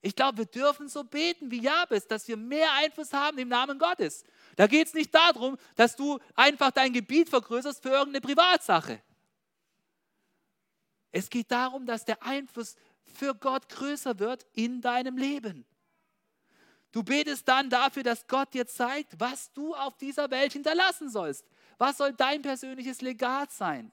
Ich 0.00 0.14
glaube, 0.14 0.38
wir 0.38 0.46
dürfen 0.46 0.88
so 0.88 1.02
beten 1.02 1.50
wie 1.50 1.60
Jabes, 1.60 2.06
dass 2.06 2.28
wir 2.28 2.36
mehr 2.36 2.72
Einfluss 2.74 3.12
haben 3.12 3.38
im 3.38 3.48
Namen 3.48 3.78
Gottes. 3.78 4.24
Da 4.56 4.66
geht 4.66 4.86
es 4.86 4.94
nicht 4.94 5.12
darum, 5.12 5.58
dass 5.74 5.96
du 5.96 6.18
einfach 6.34 6.70
dein 6.70 6.92
Gebiet 6.92 7.28
vergrößerst 7.28 7.82
für 7.82 7.90
irgendeine 7.90 8.20
Privatsache. 8.20 9.02
Es 11.10 11.28
geht 11.28 11.50
darum, 11.50 11.84
dass 11.84 12.04
der 12.04 12.22
Einfluss 12.22 12.76
für 13.02 13.34
Gott 13.34 13.68
größer 13.68 14.18
wird 14.18 14.46
in 14.52 14.80
deinem 14.80 15.16
Leben. 15.16 15.64
Du 16.92 17.02
betest 17.02 17.48
dann 17.48 17.68
dafür, 17.68 18.02
dass 18.02 18.26
Gott 18.26 18.54
dir 18.54 18.66
zeigt, 18.66 19.18
was 19.18 19.52
du 19.52 19.74
auf 19.74 19.96
dieser 19.96 20.30
Welt 20.30 20.52
hinterlassen 20.52 21.10
sollst. 21.10 21.44
Was 21.76 21.98
soll 21.98 22.12
dein 22.12 22.42
persönliches 22.42 23.00
Legat 23.00 23.52
sein? 23.52 23.92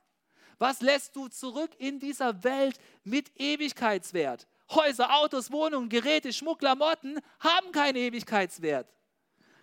Was 0.57 0.81
lässt 0.81 1.15
du 1.15 1.27
zurück 1.27 1.71
in 1.77 1.99
dieser 1.99 2.43
Welt 2.43 2.79
mit 3.03 3.31
Ewigkeitswert? 3.39 4.47
Häuser, 4.69 5.15
Autos, 5.15 5.51
Wohnungen, 5.51 5.89
Geräte, 5.89 6.33
Schmuck, 6.33 6.59
Klamotten 6.59 7.19
haben 7.39 7.71
keinen 7.71 7.97
Ewigkeitswert. 7.97 8.87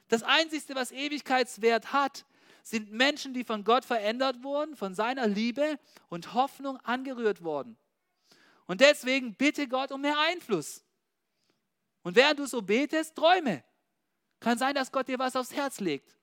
Das 0.09 0.23
Einzige, 0.23 0.75
was 0.75 0.93
Ewigkeitswert 0.93 1.93
hat, 1.93 2.25
sind 2.63 2.93
Menschen, 2.93 3.35
die 3.35 3.45
von 3.45 3.65
Gott 3.65 3.85
verändert 3.85 4.43
wurden, 4.43 4.77
von 4.77 4.95
seiner 4.95 5.27
Liebe 5.27 5.79
und 6.09 6.35
Hoffnung 6.35 6.79
angerührt 6.79 7.43
wurden. 7.43 7.77
Und 8.67 8.81
deswegen 8.81 9.35
bitte 9.35 9.67
Gott 9.67 9.91
um 9.91 10.01
mehr 10.01 10.19
Einfluss. 10.19 10.85
Und 12.03 12.17
während 12.17 12.39
du 12.39 12.47
so 12.47 12.63
betest, 12.63 13.17
träume. 13.17 13.65
Kann 14.41 14.59
sein, 14.59 14.75
dass 14.75 14.91
Gott 14.91 15.09
dir 15.09 15.19
was 15.19 15.37
aufs 15.37 15.53
Herz 15.53 15.81
legt. 15.81 16.17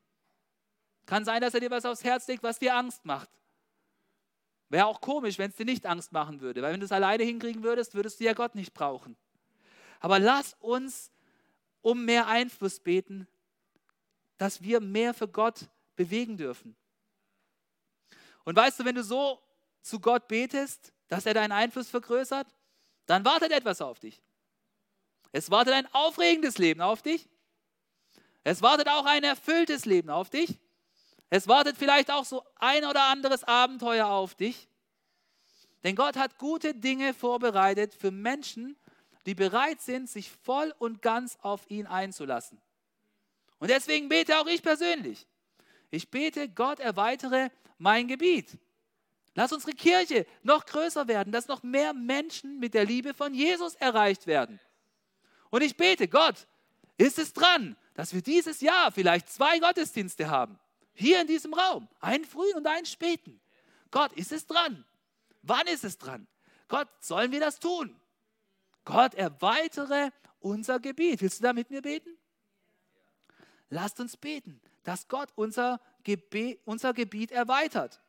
Kann 1.06 1.26
sein, 1.26 1.42
dass 1.42 1.54
er 1.54 1.60
dir 1.60 1.72
was 1.72 1.86
aufs 1.86 2.04
Herz 2.04 2.28
legt, 2.28 2.44
was 2.44 2.60
dir 2.60 2.76
Angst 2.76 3.04
macht. 3.06 3.30
Wäre 4.70 4.86
auch 4.86 5.02
komisch, 5.02 5.38
wenn 5.40 5.50
es 5.50 5.56
dir 5.56 5.66
nicht 5.66 5.86
Angst 5.86 6.12
machen 6.12 6.42
würde, 6.42 6.62
weil 6.62 6.74
wenn 6.74 6.80
du 6.80 6.86
es 6.86 6.92
alleine 6.92 7.24
hinkriegen 7.24 7.64
würdest, 7.64 7.96
würdest 7.96 8.20
du 8.20 8.24
ja 8.24 8.34
Gott 8.34 8.56
nicht 8.56 8.74
brauchen. 8.74 9.18
Aber 10.00 10.20
lass 10.20 10.56
uns 10.60 11.12
um 11.82 12.06
mehr 12.06 12.28
Einfluss 12.28 12.80
beten, 12.80 13.28
dass 14.38 14.62
wir 14.62 14.80
mehr 14.80 15.14
für 15.14 15.28
Gott 15.28 15.68
bewegen 15.96 16.38
dürfen. 16.38 16.76
Und 18.46 18.56
weißt 18.56 18.80
du, 18.80 18.86
wenn 18.86 18.96
du 18.96 19.04
so 19.04 19.42
zu 19.82 20.00
Gott 20.00 20.28
betest, 20.28 20.94
dass 21.08 21.26
er 21.26 21.34
deinen 21.34 21.52
Einfluss 21.52 21.90
vergrößert, 21.90 22.48
dann 23.06 23.26
wartet 23.26 23.52
etwas 23.52 23.82
auf 23.82 24.00
dich. 24.00 24.22
Es 25.32 25.50
wartet 25.52 25.74
ein 25.74 25.88
aufregendes 25.94 26.58
Leben 26.58 26.82
auf 26.82 27.02
dich. 27.02 27.28
Es 28.44 28.62
wartet 28.62 28.88
auch 28.88 29.06
ein 29.06 29.24
erfülltes 29.24 29.86
Leben 29.86 30.10
auf 30.10 30.30
dich. 30.30 30.60
Es 31.30 31.48
wartet 31.48 31.78
vielleicht 31.78 32.12
auch 32.12 32.26
so 32.26 32.44
ein 32.56 32.86
oder 32.86 33.04
anderes 33.06 33.44
Abenteuer 33.44 34.08
auf 34.08 34.36
dich. 34.36 34.68
Denn 35.84 35.96
Gott 35.96 36.18
hat 36.18 36.38
gute 36.38 36.74
Dinge 36.74 37.14
vorbereitet 37.14 37.94
für 37.94 38.12
Menschen, 38.12 38.76
die 39.26 39.36
bereit 39.36 39.82
sind, 39.82 40.10
sich 40.10 40.32
voll 40.32 40.74
und 40.80 41.02
ganz 41.02 41.38
auf 41.42 41.70
ihn 41.70 41.86
einzulassen. 41.86 42.60
Und 43.60 43.70
deswegen 43.70 44.10
bete 44.10 44.40
auch 44.40 44.48
ich 44.48 44.64
persönlich. 44.64 45.28
Ich 45.92 46.10
bete, 46.10 46.50
Gott 46.50 46.80
erweitere 46.80 47.50
mein 47.78 48.08
Gebiet. 48.08 48.58
Lass 49.36 49.54
unsere 49.54 49.74
Kirche 49.74 50.26
noch 50.44 50.66
größer 50.66 51.08
werden, 51.08 51.32
dass 51.32 51.48
noch 51.48 51.64
mehr 51.64 51.94
Menschen 51.94 52.60
mit 52.60 52.74
der 52.74 52.86
Liebe 52.86 53.14
von 53.14 53.34
Jesus 53.34 53.76
erreicht 53.76 54.28
werden. 54.28 54.60
Und 55.50 55.62
ich 55.62 55.78
bete, 55.78 56.08
Gott, 56.08 56.48
ist 56.98 57.20
es 57.20 57.34
dran, 57.34 57.78
dass 57.94 58.14
wir 58.14 58.22
dieses 58.22 58.62
Jahr 58.62 58.92
vielleicht 58.92 59.30
zwei 59.30 59.60
Gottesdienste 59.60 60.30
haben? 60.30 60.60
Hier 61.00 61.22
in 61.22 61.28
diesem 61.28 61.54
Raum, 61.54 61.88
einen 62.02 62.26
frühen 62.26 62.58
und 62.58 62.68
einen 62.68 62.86
späten. 62.86 63.40
Gott, 63.90 64.12
ist 64.12 64.34
es 64.34 64.46
dran? 64.46 64.84
Wann 65.44 65.66
ist 65.68 65.86
es 65.86 65.98
dran? 65.98 66.28
Gott, 66.68 66.90
sollen 67.00 67.32
wir 67.32 67.40
das 67.40 67.58
tun? 67.58 67.96
Gott, 68.84 69.14
erweitere 69.14 70.12
unser 70.42 70.82
Gebiet. 70.82 71.22
Willst 71.22 71.40
du 71.40 71.44
da 71.44 71.54
mit 71.54 71.70
mir 71.70 71.82
beten? 71.82 72.18
Lasst 73.70 74.02
uns 74.02 74.18
beten, 74.18 74.60
dass 74.84 75.08
Gott 75.08 75.30
unser, 75.36 75.80
Gebet, 76.04 76.60
unser 76.66 76.94
Gebiet 76.94 77.32
erweitert. 77.32 78.02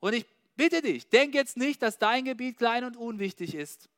Und 0.00 0.12
ich 0.12 0.26
bitte 0.56 0.82
dich, 0.82 1.08
denk 1.08 1.34
jetzt 1.34 1.56
nicht, 1.56 1.80
dass 1.80 1.96
dein 1.96 2.26
Gebiet 2.26 2.58
klein 2.58 2.84
und 2.84 2.98
unwichtig 2.98 3.54
ist. 3.54 3.88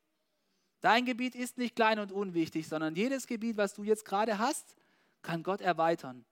Dein 0.79 1.03
Gebiet 1.03 1.35
ist 1.35 1.57
nicht 1.57 1.75
klein 1.75 1.99
und 1.99 2.13
unwichtig, 2.13 2.65
sondern 2.65 2.95
jedes 2.95 3.27
Gebiet, 3.27 3.57
was 3.57 3.73
du 3.73 3.83
jetzt 3.83 4.05
gerade 4.05 4.37
hast, 4.37 4.77
kann 5.21 5.43
Gott 5.43 5.59
erweitern. 5.59 6.23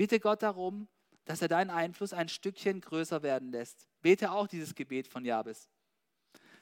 Bitte 0.00 0.18
Gott 0.18 0.42
darum, 0.42 0.88
dass 1.26 1.42
er 1.42 1.48
deinen 1.48 1.68
Einfluss 1.68 2.14
ein 2.14 2.30
Stückchen 2.30 2.80
größer 2.80 3.22
werden 3.22 3.52
lässt. 3.52 3.86
Bete 4.00 4.32
auch 4.32 4.46
dieses 4.46 4.74
Gebet 4.74 5.06
von 5.06 5.26
Jabes. 5.26 5.68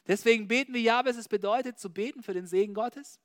Deswegen 0.08 0.48
beten 0.48 0.74
wir 0.74 0.80
Jabes. 0.80 1.16
Es 1.16 1.28
bedeutet 1.28 1.78
zu 1.78 1.88
beten 1.88 2.24
für 2.24 2.34
den 2.34 2.48
Segen 2.48 2.74
Gottes. 2.74 3.20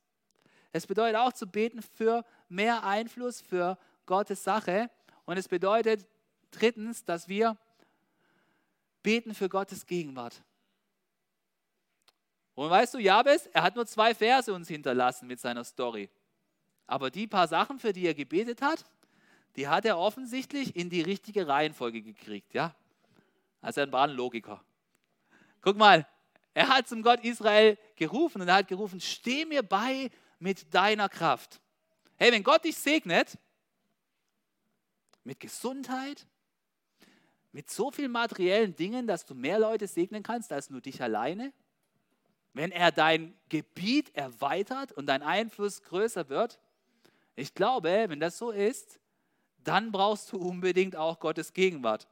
Es 0.70 0.86
bedeutet 0.86 1.16
auch 1.16 1.32
zu 1.32 1.48
beten 1.48 1.82
für 1.82 2.24
mehr 2.48 2.84
Einfluss 2.84 3.40
für 3.40 3.76
Gottes 4.06 4.44
Sache. 4.44 4.88
Und 5.24 5.36
es 5.36 5.48
bedeutet 5.48 6.06
drittens, 6.52 7.04
dass 7.04 7.26
wir 7.26 7.58
beten 9.02 9.34
für 9.34 9.48
Gottes 9.48 9.84
Gegenwart. 9.84 10.44
Und 12.54 12.70
weißt 12.70 12.94
du, 12.94 12.98
Jabes, 12.98 13.48
er 13.48 13.64
hat 13.64 13.74
nur 13.74 13.84
zwei 13.84 14.14
Verse 14.14 14.54
uns 14.54 14.68
hinterlassen 14.68 15.26
mit 15.26 15.40
seiner 15.40 15.64
Story. 15.64 16.08
Aber 16.86 17.10
die 17.10 17.26
paar 17.26 17.48
Sachen, 17.48 17.80
für 17.80 17.92
die 17.92 18.06
er 18.06 18.14
gebetet 18.14 18.62
hat, 18.62 18.84
die 19.56 19.68
hat 19.68 19.84
er 19.84 19.98
offensichtlich 19.98 20.74
in 20.76 20.90
die 20.90 21.02
richtige 21.02 21.46
Reihenfolge 21.46 22.02
gekriegt. 22.02 22.54
Ja? 22.54 22.74
Also 23.60 23.80
ein 23.80 24.10
Logiker. 24.10 24.62
Guck 25.60 25.76
mal, 25.76 26.06
er 26.52 26.68
hat 26.68 26.88
zum 26.88 27.02
Gott 27.02 27.24
Israel 27.24 27.78
gerufen 27.96 28.42
und 28.42 28.48
er 28.48 28.56
hat 28.56 28.68
gerufen, 28.68 29.00
steh 29.00 29.44
mir 29.44 29.62
bei 29.62 30.10
mit 30.38 30.72
deiner 30.74 31.08
Kraft. 31.08 31.60
Hey, 32.16 32.30
wenn 32.32 32.44
Gott 32.44 32.64
dich 32.64 32.76
segnet 32.76 33.38
mit 35.24 35.40
Gesundheit, 35.40 36.26
mit 37.50 37.70
so 37.70 37.90
vielen 37.90 38.12
materiellen 38.12 38.74
Dingen, 38.76 39.06
dass 39.06 39.24
du 39.24 39.34
mehr 39.34 39.58
Leute 39.58 39.86
segnen 39.86 40.22
kannst 40.22 40.52
als 40.52 40.70
nur 40.70 40.80
dich 40.80 41.00
alleine? 41.02 41.52
Wenn 42.52 42.70
er 42.70 42.92
dein 42.92 43.34
Gebiet 43.48 44.14
erweitert 44.14 44.92
und 44.92 45.06
dein 45.06 45.22
Einfluss 45.22 45.82
größer 45.82 46.28
wird? 46.28 46.60
Ich 47.36 47.54
glaube, 47.54 48.06
wenn 48.08 48.20
das 48.20 48.38
so 48.38 48.50
ist, 48.50 49.00
dann 49.64 49.92
brauchst 49.92 50.32
du 50.32 50.38
unbedingt 50.38 50.96
auch 50.96 51.18
Gottes 51.18 51.52
Gegenwart. 51.52 52.06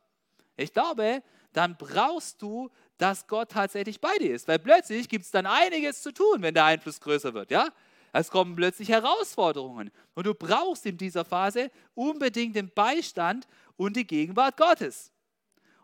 Ich 0.57 0.73
glaube, 0.73 1.23
dann 1.53 1.77
brauchst 1.77 2.43
du, 2.43 2.71
dass 2.99 3.27
Gott 3.27 3.51
tatsächlich 3.51 4.01
bei 4.01 4.17
dir 4.19 4.35
ist, 4.35 4.49
weil 4.49 4.59
plötzlich 4.59 5.09
gibt 5.09 5.25
es 5.25 5.31
dann 5.31 5.47
einiges 5.47 6.03
zu 6.03 6.13
tun, 6.13 6.41
wenn 6.41 6.55
der 6.55 6.65
Einfluss 6.65 7.01
größer 7.01 7.35
wird, 7.35 7.51
ja? 7.51 7.69
Es 8.15 8.31
kommen 8.31 8.55
plötzlich 8.55 8.91
Herausforderungen 8.91 9.91
und 10.15 10.27
du 10.27 10.35
brauchst 10.35 10.85
in 10.85 10.99
dieser 10.99 11.25
Phase 11.25 11.71
unbedingt 11.95 12.55
den 12.55 12.71
Beistand 12.71 13.47
und 13.77 13.97
die 13.97 14.07
Gegenwart 14.07 14.59
Gottes. 14.59 15.11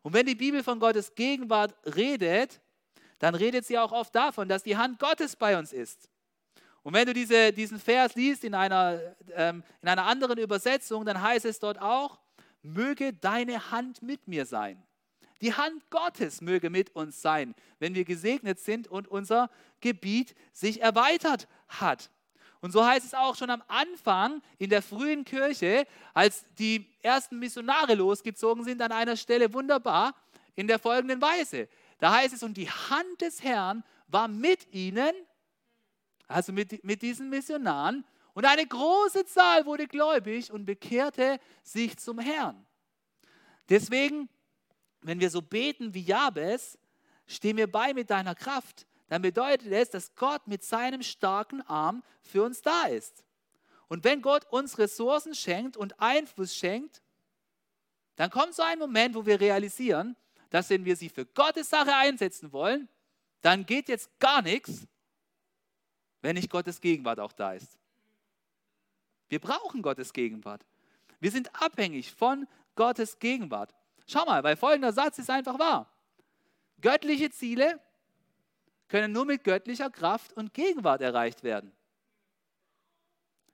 Und 0.02 0.12
wenn 0.12 0.26
die 0.26 0.34
Bibel 0.34 0.62
von 0.62 0.78
Gottes 0.78 1.14
Gegenwart 1.14 1.74
redet, 1.96 2.60
dann 3.18 3.34
redet 3.34 3.64
sie 3.64 3.78
auch 3.78 3.92
oft 3.92 4.14
davon, 4.14 4.48
dass 4.48 4.62
die 4.62 4.76
Hand 4.76 4.98
Gottes 4.98 5.36
bei 5.36 5.58
uns 5.58 5.72
ist. 5.72 6.10
Und 6.88 6.94
wenn 6.94 7.04
du 7.04 7.12
diese, 7.12 7.52
diesen 7.52 7.78
Vers 7.78 8.14
liest 8.14 8.44
in 8.44 8.54
einer, 8.54 8.98
ähm, 9.34 9.62
in 9.82 9.90
einer 9.90 10.06
anderen 10.06 10.38
Übersetzung, 10.38 11.04
dann 11.04 11.20
heißt 11.20 11.44
es 11.44 11.58
dort 11.58 11.78
auch, 11.82 12.18
möge 12.62 13.12
deine 13.12 13.70
Hand 13.70 14.00
mit 14.00 14.26
mir 14.26 14.46
sein. 14.46 14.82
Die 15.42 15.52
Hand 15.52 15.90
Gottes 15.90 16.40
möge 16.40 16.70
mit 16.70 16.96
uns 16.96 17.20
sein, 17.20 17.54
wenn 17.78 17.94
wir 17.94 18.06
gesegnet 18.06 18.58
sind 18.58 18.88
und 18.88 19.06
unser 19.06 19.50
Gebiet 19.82 20.34
sich 20.54 20.80
erweitert 20.80 21.46
hat. 21.68 22.08
Und 22.62 22.70
so 22.70 22.82
heißt 22.82 23.04
es 23.04 23.12
auch 23.12 23.36
schon 23.36 23.50
am 23.50 23.62
Anfang 23.68 24.40
in 24.56 24.70
der 24.70 24.80
frühen 24.80 25.26
Kirche, 25.26 25.86
als 26.14 26.46
die 26.58 26.86
ersten 27.02 27.38
Missionare 27.38 27.96
losgezogen 27.96 28.64
sind, 28.64 28.80
an 28.80 28.92
einer 28.92 29.18
Stelle 29.18 29.52
wunderbar 29.52 30.14
in 30.54 30.66
der 30.66 30.78
folgenden 30.78 31.20
Weise. 31.20 31.68
Da 31.98 32.14
heißt 32.14 32.32
es, 32.32 32.42
und 32.42 32.56
die 32.56 32.70
Hand 32.70 33.20
des 33.20 33.42
Herrn 33.42 33.84
war 34.06 34.26
mit 34.26 34.72
ihnen, 34.72 35.12
also 36.28 36.52
mit, 36.52 36.84
mit 36.84 37.02
diesen 37.02 37.28
Missionaren, 37.28 38.04
und 38.34 38.44
eine 38.44 38.64
große 38.64 39.24
Zahl 39.24 39.66
wurde 39.66 39.88
gläubig 39.88 40.52
und 40.52 40.64
bekehrte 40.64 41.40
sich 41.64 41.96
zum 41.96 42.20
Herrn. 42.20 42.64
Deswegen 43.68 44.28
wenn 45.02 45.20
wir 45.20 45.30
so 45.30 45.42
beten 45.42 45.94
wie 45.94 46.02
Jabes, 46.02 46.78
steh 47.26 47.52
mir 47.52 47.70
bei 47.70 47.94
mit 47.94 48.10
deiner 48.10 48.34
Kraft, 48.34 48.86
dann 49.08 49.22
bedeutet 49.22 49.72
es, 49.72 49.90
dass 49.90 50.14
Gott 50.16 50.46
mit 50.46 50.62
seinem 50.62 51.02
starken 51.02 51.62
Arm 51.62 52.02
für 52.20 52.42
uns 52.42 52.62
da 52.62 52.84
ist. 52.84 53.24
Und 53.88 54.04
wenn 54.04 54.20
Gott 54.20 54.44
uns 54.50 54.78
Ressourcen 54.78 55.34
schenkt 55.34 55.76
und 55.76 55.98
Einfluss 55.98 56.54
schenkt, 56.54 57.00
dann 58.16 58.30
kommt 58.30 58.54
so 58.54 58.62
ein 58.62 58.78
Moment, 58.78 59.14
wo 59.14 59.24
wir 59.24 59.40
realisieren, 59.40 60.16
dass 60.50 60.68
wenn 60.70 60.84
wir 60.84 60.96
sie 60.96 61.08
für 61.08 61.24
Gottes 61.24 61.70
Sache 61.70 61.94
einsetzen 61.94 62.52
wollen, 62.52 62.88
dann 63.40 63.64
geht 63.64 63.88
jetzt 63.88 64.10
gar 64.18 64.42
nichts, 64.42 64.86
wenn 66.22 66.34
nicht 66.36 66.50
Gottes 66.50 66.80
Gegenwart 66.80 67.20
auch 67.20 67.32
da 67.32 67.52
ist. 67.52 67.78
Wir 69.28 69.40
brauchen 69.40 69.82
Gottes 69.82 70.12
Gegenwart. 70.12 70.64
Wir 71.20 71.30
sind 71.30 71.50
abhängig 71.60 72.12
von 72.12 72.46
Gottes 72.74 73.18
Gegenwart. 73.18 73.74
Schau 74.06 74.24
mal, 74.24 74.42
weil 74.42 74.56
folgender 74.56 74.92
Satz 74.92 75.18
ist 75.18 75.30
einfach 75.30 75.58
wahr. 75.58 75.92
Göttliche 76.80 77.30
Ziele 77.30 77.80
können 78.88 79.12
nur 79.12 79.26
mit 79.26 79.44
göttlicher 79.44 79.90
Kraft 79.90 80.32
und 80.32 80.54
Gegenwart 80.54 81.02
erreicht 81.02 81.42
werden. 81.42 81.72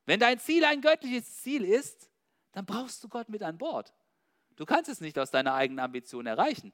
Wenn 0.06 0.20
dein 0.20 0.38
Ziel 0.38 0.64
ein 0.64 0.80
göttliches 0.80 1.42
Ziel 1.42 1.64
ist, 1.64 2.10
dann 2.52 2.66
brauchst 2.66 3.02
du 3.02 3.08
Gott 3.08 3.28
mit 3.28 3.42
an 3.42 3.58
Bord. 3.58 3.92
Du 4.56 4.64
kannst 4.64 4.88
es 4.88 5.00
nicht 5.00 5.18
aus 5.18 5.30
deiner 5.30 5.54
eigenen 5.54 5.80
Ambition 5.80 6.26
erreichen. 6.26 6.72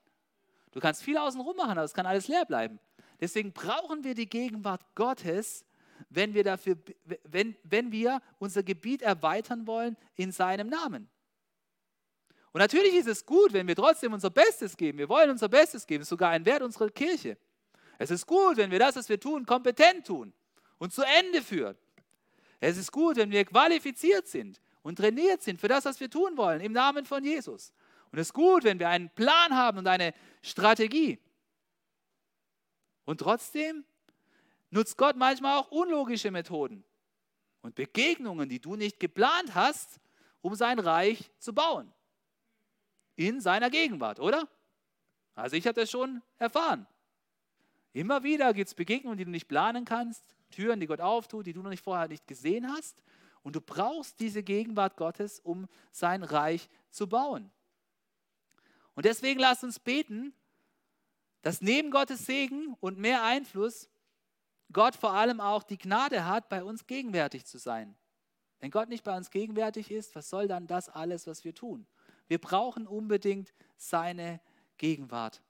Du 0.73 0.81
kannst 0.81 1.03
viel 1.03 1.17
außenrum 1.17 1.57
machen, 1.57 1.73
aber 1.73 1.85
es 1.85 1.95
kann 1.95 2.07
alles 2.07 2.29
leer 2.29 2.45
bleiben. 2.45 2.79
Deswegen 3.21 3.53
brauchen 3.53 4.05
wir 4.05 4.15
die 4.15 4.29
Gegenwart 4.29 4.83
Gottes, 4.95 5.65
wenn 6.09 6.35
wir, 6.35 6.45
dafür, 6.45 6.77
wenn, 7.25 7.57
wenn 7.63 7.93
wir 7.93 8.21
unser 8.39 8.63
Gebiet 8.63 9.03
erweitern 9.03 9.67
wollen 9.67 9.97
in 10.15 10.33
seinem 10.33 10.69
Namen. 10.69 11.09
Und 12.53 12.59
natürlich 12.61 12.95
ist 12.95 13.07
es 13.07 13.25
gut, 13.25 13.53
wenn 13.53 13.69
wir 13.69 13.77
trotzdem 13.77 14.13
unser 14.13 14.31
Bestes 14.31 14.77
geben. 14.77 14.99
Wir 14.99 15.09
wollen 15.09 15.31
unser 15.31 15.49
Bestes 15.49 15.87
geben, 15.87 16.03
ist 16.03 16.09
sogar 16.09 16.31
ein 16.31 16.45
Wert 16.45 16.63
unserer 16.63 16.91
Kirche. 16.91 17.37
Es 17.99 18.11
ist 18.11 18.27
gut, 18.27 18.57
wenn 18.57 18.71
wir 18.71 18.79
das, 18.79 18.97
was 18.97 19.09
wir 19.09 19.21
tun, 19.21 19.47
kompetent 19.47 20.07
tun 20.07 20.33
und 20.79 20.93
zu 20.93 21.03
Ende 21.03 21.43
führen. 21.43 21.77
Es 22.59 22.77
ist 22.77 22.91
gut, 22.91 23.17
wenn 23.17 23.31
wir 23.31 23.45
qualifiziert 23.45 24.27
sind 24.27 24.61
und 24.83 24.97
trainiert 24.97 25.43
sind 25.43 25.61
für 25.61 25.69
das, 25.69 25.85
was 25.85 26.01
wir 26.01 26.11
tun 26.11 26.37
wollen, 26.37 26.61
im 26.61 26.73
Namen 26.73 27.05
von 27.05 27.23
Jesus. 27.23 27.73
Und 28.11 28.19
es 28.19 28.29
ist 28.29 28.33
gut, 28.33 28.65
wenn 28.65 28.79
wir 28.79 28.89
einen 28.89 29.11
Plan 29.11 29.55
haben 29.55 29.79
und 29.79 29.87
eine 29.87 30.15
Strategie. 30.43 31.19
Und 33.05 33.19
trotzdem 33.19 33.85
nutzt 34.71 34.97
Gott 34.97 35.17
manchmal 35.17 35.59
auch 35.59 35.71
unlogische 35.71 36.31
Methoden 36.31 36.85
und 37.63 37.75
Begegnungen, 37.75 38.49
die 38.49 38.61
du 38.61 38.77
nicht 38.77 39.01
geplant 39.01 39.55
hast, 39.55 40.01
um 40.41 40.55
sein 40.55 40.79
Reich 40.79 41.31
zu 41.39 41.53
bauen 41.53 41.93
in 43.17 43.41
seiner 43.41 43.69
Gegenwart, 43.69 44.19
oder? 44.19 44.49
Also 45.35 45.57
ich 45.57 45.67
habe 45.67 45.79
das 45.79 45.91
schon 45.91 46.23
erfahren. 46.39 46.87
Immer 47.93 48.23
wieder 48.23 48.55
gibt 48.55 48.69
es 48.69 48.75
Begegnungen, 48.75 49.19
die 49.19 49.25
du 49.25 49.31
nicht 49.31 49.49
planen 49.49 49.85
kannst, 49.85 50.25
Türen, 50.51 50.81
die 50.81 50.87
Gott 50.87 51.01
auftut, 51.01 51.47
die 51.47 51.53
du 51.53 51.63
noch 51.63 51.71
nicht 51.71 51.83
vorher 51.83 52.09
nicht 52.09 52.27
gesehen 52.27 52.71
hast. 52.73 53.03
Und 53.43 53.57
du 53.57 53.61
brauchst 53.61 54.21
diese 54.21 54.43
Gegenwart 54.43 54.97
Gottes, 54.97 55.41
um 55.41 55.67
sein 55.93 56.23
Reich 56.23 56.69
zu 56.91 57.09
bauen. 57.09 57.51
Und 58.95 59.07
deswegen 59.07 59.41
lasst 59.41 59.65
uns 59.65 59.79
beten, 59.79 60.35
dass 61.43 61.63
neben 61.63 61.91
Gottes 61.91 62.27
Segen 62.27 62.77
und 62.81 62.99
mehr 62.99 63.23
Einfluss 63.25 63.89
Gott 64.73 64.97
vor 64.97 65.13
allem 65.13 65.41
auch 65.41 65.63
die 65.63 65.79
Gnade 65.79 66.27
hat, 66.27 66.49
bei 66.49 66.63
uns 66.63 66.87
gegenwärtig 66.87 67.45
zu 67.45 67.59
sein. 67.59 67.97
Wenn 68.61 68.71
Gott 68.71 68.89
nicht 68.89 69.05
bei 69.05 69.17
uns 69.17 69.31
gegenwärtig 69.31 69.91
ist, 69.91 70.15
was 70.15 70.29
soll 70.29 70.47
dann 70.47 70.67
das 70.67 70.89
alles, 70.89 71.27
was 71.27 71.45
wir 71.45 71.55
tun? 71.55 71.87
Wir 72.29 72.39
brauchen 72.39 72.87
unbedingt 72.87 73.53
seine 73.77 74.41
Gegenwart. 74.77 75.43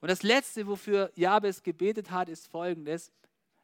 Und 0.00 0.08
das 0.10 0.22
Letzte, 0.22 0.66
wofür 0.66 1.10
Jabes 1.14 1.62
gebetet 1.62 2.10
hat, 2.10 2.28
ist 2.28 2.48
folgendes. 2.48 3.10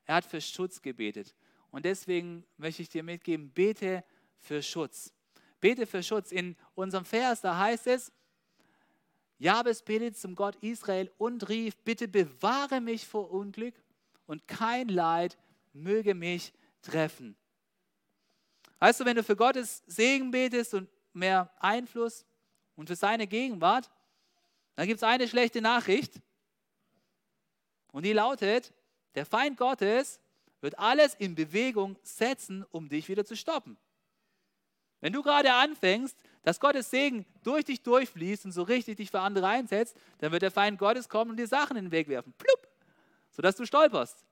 Er 0.06 0.16
hat 0.16 0.24
für 0.24 0.40
Schutz 0.40 0.80
gebetet. 0.80 1.34
Und 1.70 1.84
deswegen 1.84 2.46
möchte 2.56 2.82
ich 2.82 2.88
dir 2.88 3.02
mitgeben, 3.02 3.50
bete 3.50 4.04
für 4.38 4.62
Schutz. 4.62 5.12
Bete 5.60 5.86
für 5.86 6.02
Schutz. 6.02 6.32
In 6.32 6.56
unserem 6.74 7.04
Vers, 7.04 7.42
da 7.42 7.58
heißt 7.58 7.88
es, 7.88 8.12
Jabes 9.38 9.82
betet 9.82 10.16
zum 10.16 10.34
Gott 10.34 10.56
Israel 10.62 11.10
und 11.18 11.48
rief, 11.48 11.76
bitte 11.78 12.08
bewahre 12.08 12.80
mich 12.80 13.06
vor 13.06 13.30
Unglück 13.30 13.74
und 14.30 14.46
kein 14.46 14.86
Leid 14.88 15.36
möge 15.72 16.14
mich 16.14 16.52
treffen. 16.82 17.36
Weißt 18.78 19.00
du, 19.00 19.04
wenn 19.04 19.16
du 19.16 19.24
für 19.24 19.34
Gottes 19.34 19.82
Segen 19.88 20.30
betest 20.30 20.72
und 20.74 20.88
mehr 21.12 21.52
Einfluss 21.58 22.24
und 22.76 22.86
für 22.86 22.94
seine 22.94 23.26
Gegenwart, 23.26 23.90
dann 24.76 24.86
gibt 24.86 24.98
es 24.98 25.02
eine 25.02 25.26
schlechte 25.26 25.60
Nachricht. 25.60 26.20
Und 27.90 28.04
die 28.04 28.12
lautet, 28.12 28.72
der 29.16 29.26
Feind 29.26 29.56
Gottes 29.56 30.20
wird 30.60 30.78
alles 30.78 31.14
in 31.14 31.34
Bewegung 31.34 31.98
setzen, 32.04 32.64
um 32.70 32.88
dich 32.88 33.08
wieder 33.08 33.24
zu 33.24 33.34
stoppen. 33.34 33.76
Wenn 35.00 35.12
du 35.12 35.24
gerade 35.24 35.52
anfängst, 35.52 36.16
dass 36.42 36.60
Gottes 36.60 36.88
Segen 36.88 37.26
durch 37.42 37.64
dich 37.64 37.82
durchfließt 37.82 38.44
und 38.44 38.52
so 38.52 38.62
richtig 38.62 38.98
dich 38.98 39.10
für 39.10 39.18
andere 39.18 39.48
einsetzt, 39.48 39.96
dann 40.18 40.30
wird 40.30 40.42
der 40.42 40.52
Feind 40.52 40.78
Gottes 40.78 41.08
kommen 41.08 41.32
und 41.32 41.36
dir 41.36 41.48
Sachen 41.48 41.76
in 41.76 41.86
den 41.86 41.92
Weg 41.92 42.06
werfen. 42.06 42.32
Plupp, 42.38 42.69
sodass 43.30 43.56
du 43.56 43.64
stolperst. 43.64 44.24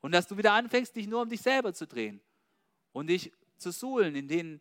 Und 0.00 0.12
dass 0.12 0.26
du 0.26 0.36
wieder 0.36 0.52
anfängst, 0.52 0.94
dich 0.96 1.06
nur 1.06 1.22
um 1.22 1.28
dich 1.28 1.40
selber 1.40 1.72
zu 1.72 1.86
drehen 1.86 2.20
und 2.92 3.06
dich 3.06 3.32
zu 3.56 3.70
suhlen 3.70 4.16
in 4.16 4.28
den 4.28 4.60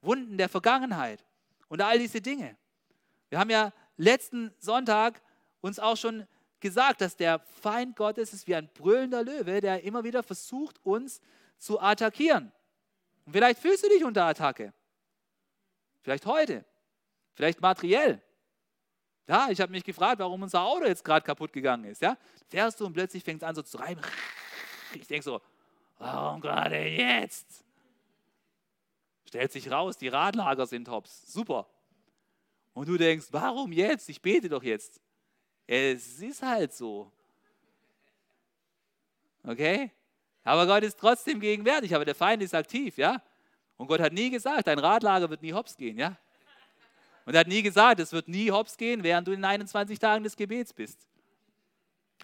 Wunden 0.00 0.38
der 0.38 0.48
Vergangenheit 0.48 1.24
und 1.68 1.80
all 1.80 1.98
diese 1.98 2.20
Dinge. 2.20 2.56
Wir 3.28 3.38
haben 3.38 3.50
ja 3.50 3.72
letzten 3.96 4.54
Sonntag 4.58 5.22
uns 5.60 5.78
auch 5.78 5.96
schon 5.96 6.26
gesagt, 6.60 7.00
dass 7.00 7.16
der 7.16 7.40
Feind 7.40 7.96
Gottes 7.96 8.32
ist 8.32 8.46
wie 8.46 8.54
ein 8.54 8.68
brüllender 8.72 9.22
Löwe, 9.22 9.60
der 9.60 9.82
immer 9.82 10.04
wieder 10.04 10.22
versucht, 10.22 10.84
uns 10.84 11.20
zu 11.58 11.80
attackieren. 11.80 12.52
Und 13.26 13.32
vielleicht 13.32 13.60
fühlst 13.60 13.84
du 13.84 13.88
dich 13.88 14.04
unter 14.04 14.24
Attacke. 14.24 14.72
Vielleicht 16.02 16.26
heute. 16.26 16.64
Vielleicht 17.34 17.60
materiell. 17.60 18.22
Ja, 19.28 19.48
ich 19.50 19.60
habe 19.60 19.72
mich 19.72 19.84
gefragt, 19.84 20.18
warum 20.18 20.42
unser 20.42 20.62
Auto 20.62 20.84
jetzt 20.84 21.04
gerade 21.04 21.24
kaputt 21.24 21.52
gegangen 21.52 21.84
ist. 21.84 22.02
Ja? 22.02 22.16
Fährst 22.48 22.80
du 22.80 22.86
und 22.86 22.92
plötzlich 22.92 23.22
fängt 23.22 23.42
es 23.42 23.48
an 23.48 23.54
so 23.54 23.62
zu 23.62 23.78
reiben. 23.78 24.00
Ich 24.94 25.06
denke 25.06 25.22
so, 25.22 25.40
warum 25.98 26.40
gerade 26.40 26.76
jetzt? 26.76 27.64
Stellt 29.26 29.52
sich 29.52 29.70
raus, 29.70 29.96
die 29.96 30.08
Radlager 30.08 30.66
sind 30.66 30.88
hops. 30.88 31.32
Super. 31.32 31.66
Und 32.74 32.88
du 32.88 32.96
denkst, 32.96 33.28
warum 33.30 33.72
jetzt? 33.72 34.08
Ich 34.08 34.20
bete 34.20 34.48
doch 34.48 34.62
jetzt. 34.62 35.00
Es 35.66 36.20
ist 36.20 36.42
halt 36.42 36.74
so. 36.74 37.10
Okay? 39.44 39.90
Aber 40.44 40.66
Gott 40.66 40.82
ist 40.82 40.98
trotzdem 40.98 41.40
gegenwärtig, 41.40 41.94
aber 41.94 42.04
der 42.04 42.14
Feind 42.14 42.42
ist 42.42 42.54
aktiv, 42.54 42.96
ja? 42.98 43.22
Und 43.76 43.86
Gott 43.86 44.00
hat 44.00 44.12
nie 44.12 44.30
gesagt, 44.30 44.66
dein 44.66 44.78
Radlager 44.78 45.30
wird 45.30 45.42
nie 45.42 45.52
hops 45.52 45.76
gehen, 45.76 45.98
ja? 45.98 46.16
Und 47.24 47.34
er 47.34 47.40
hat 47.40 47.48
nie 47.48 47.62
gesagt, 47.62 48.00
es 48.00 48.12
wird 48.12 48.28
nie 48.28 48.50
hops 48.50 48.76
gehen, 48.76 49.02
während 49.02 49.28
du 49.28 49.32
in 49.32 49.44
21 49.44 49.98
Tagen 49.98 50.24
des 50.24 50.36
Gebets 50.36 50.72
bist. 50.72 51.06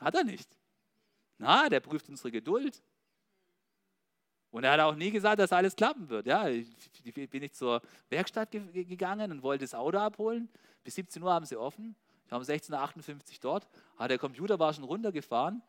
Hat 0.01 0.15
er 0.15 0.25
nicht. 0.25 0.49
Na, 1.39 1.69
der 1.69 1.81
prüft 1.81 2.09
unsere 2.09 2.31
Geduld. 2.31 2.83
Und 4.51 4.65
er 4.65 4.73
hat 4.73 4.81
auch 4.81 4.95
nie 4.95 5.11
gesagt, 5.11 5.39
dass 5.39 5.53
alles 5.53 5.77
klappen 5.77 6.09
wird. 6.09 6.27
Ja, 6.27 6.49
ich 6.49 6.67
bin 7.13 7.43
ich 7.43 7.53
zur 7.53 7.83
Werkstatt 8.09 8.51
gegangen 8.51 9.31
und 9.31 9.43
wollte 9.43 9.65
das 9.65 9.75
Auto 9.75 9.99
abholen. 9.99 10.49
Bis 10.83 10.95
17 10.95 11.23
Uhr 11.23 11.33
haben 11.33 11.45
sie 11.45 11.57
offen. 11.57 11.95
Ich 12.25 12.33
war 12.33 12.39
um 12.39 12.45
16.58 12.45 13.11
Uhr 13.11 13.39
dort. 13.41 13.69
Aber 13.97 14.09
der 14.09 14.19
Computer 14.19 14.59
war 14.59 14.73
schon 14.73 14.85
runtergefahren 14.85 15.63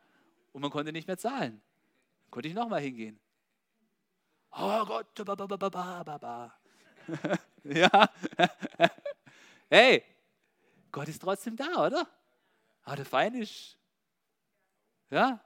und 0.54 0.62
man 0.62 0.72
konnte 0.72 0.92
nicht 0.92 1.08
mehr 1.08 1.18
zahlen. 1.18 1.62
Dann 2.24 2.32
konnte 2.32 2.48
ich 2.48 2.54
nochmal 2.54 2.82
hingehen. 2.82 3.20
Oh 4.52 4.86
Gott, 4.86 5.14
ba, 5.26 5.36
ba, 5.36 5.46
ba, 5.46 5.58
ba, 5.58 6.04
ba, 6.04 6.18
ba. 6.18 6.54
ja. 7.64 8.10
Hey, 9.70 10.04
Gott 10.92 11.08
ist 11.08 11.22
trotzdem 11.22 11.56
da, 11.56 11.86
oder? 11.86 12.08
Aber 12.84 12.96
der 12.96 13.06
Feind 13.06 13.36
ist, 13.36 13.78
ja. 15.10 15.40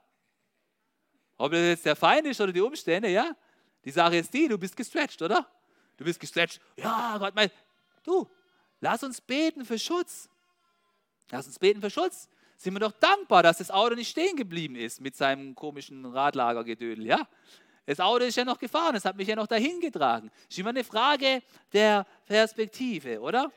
Ob 1.36 1.52
das 1.52 1.60
jetzt 1.60 1.86
der 1.86 1.96
Feind 1.96 2.26
ist 2.26 2.40
oder 2.40 2.52
die 2.52 2.60
Umstände, 2.60 3.08
ja. 3.08 3.36
Die 3.84 3.90
Sache 3.90 4.16
ist 4.16 4.32
die, 4.32 4.48
du 4.48 4.56
bist 4.56 4.76
gestretched, 4.76 5.20
oder? 5.20 5.46
Du 5.96 6.04
bist 6.04 6.18
gestretched. 6.18 6.60
Ja, 6.76 7.18
Gott, 7.18 7.34
mein, 7.34 7.50
du, 8.02 8.28
lass 8.80 9.02
uns 9.02 9.20
beten 9.20 9.64
für 9.64 9.78
Schutz. 9.78 10.28
Lass 11.30 11.46
uns 11.46 11.58
beten 11.58 11.80
für 11.80 11.90
Schutz. 11.90 12.28
Sind 12.56 12.72
wir 12.74 12.80
doch 12.80 12.92
dankbar, 12.92 13.42
dass 13.42 13.58
das 13.58 13.70
Auto 13.70 13.94
nicht 13.94 14.10
stehen 14.10 14.36
geblieben 14.36 14.76
ist 14.76 15.00
mit 15.00 15.16
seinem 15.16 15.54
komischen 15.54 16.06
Radlagergedödel, 16.06 17.04
ja? 17.04 17.28
Das 17.86 18.00
Auto 18.00 18.24
ist 18.24 18.36
ja 18.36 18.44
noch 18.44 18.58
gefahren, 18.58 18.96
es 18.96 19.04
hat 19.04 19.16
mich 19.16 19.28
ja 19.28 19.36
noch 19.36 19.46
dahin 19.46 19.78
getragen. 19.80 20.30
Ist 20.48 20.58
immer 20.58 20.70
eine 20.70 20.84
Frage 20.84 21.42
der 21.72 22.06
Perspektive, 22.24 23.20
oder? 23.20 23.52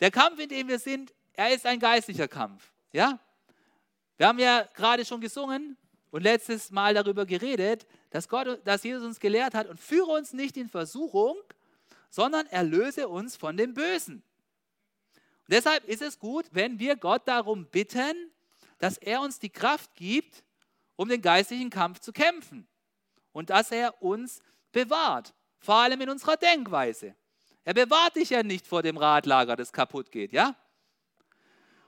Der 0.00 0.10
Kampf, 0.10 0.38
in 0.38 0.48
dem 0.48 0.68
wir 0.68 0.78
sind, 0.78 1.14
er 1.32 1.54
ist 1.54 1.66
ein 1.66 1.78
geistlicher 1.78 2.28
Kampf. 2.28 2.70
Ja? 2.92 3.18
Wir 4.16 4.28
haben 4.28 4.38
ja 4.38 4.62
gerade 4.74 5.04
schon 5.04 5.20
gesungen 5.20 5.76
und 6.10 6.22
letztes 6.22 6.70
Mal 6.70 6.94
darüber 6.94 7.26
geredet, 7.26 7.86
dass, 8.10 8.28
Gott, 8.28 8.60
dass 8.64 8.82
Jesus 8.82 9.04
uns 9.04 9.20
gelehrt 9.20 9.54
hat 9.54 9.68
und 9.68 9.78
führe 9.78 10.12
uns 10.12 10.32
nicht 10.32 10.56
in 10.56 10.68
Versuchung, 10.68 11.36
sondern 12.10 12.46
erlöse 12.46 13.08
uns 13.08 13.36
von 13.36 13.56
dem 13.56 13.74
Bösen. 13.74 14.22
Und 15.46 15.52
deshalb 15.52 15.84
ist 15.84 16.02
es 16.02 16.18
gut, 16.18 16.46
wenn 16.52 16.78
wir 16.78 16.96
Gott 16.96 17.28
darum 17.28 17.66
bitten, 17.66 18.30
dass 18.78 18.98
er 18.98 19.20
uns 19.20 19.38
die 19.38 19.50
Kraft 19.50 19.94
gibt, 19.94 20.42
um 20.96 21.08
den 21.08 21.20
geistlichen 21.20 21.70
Kampf 21.70 22.00
zu 22.00 22.12
kämpfen 22.12 22.66
und 23.32 23.50
dass 23.50 23.70
er 23.70 24.02
uns 24.02 24.40
bewahrt, 24.72 25.34
vor 25.58 25.76
allem 25.76 26.00
in 26.00 26.10
unserer 26.10 26.36
Denkweise. 26.36 27.14
Er 27.66 27.74
bewahrt 27.74 28.14
dich 28.14 28.30
ja 28.30 28.44
nicht 28.44 28.64
vor 28.64 28.82
dem 28.82 28.96
Radlager, 28.96 29.56
das 29.56 29.72
kaputt 29.72 30.12
geht, 30.12 30.32
ja? 30.32 30.54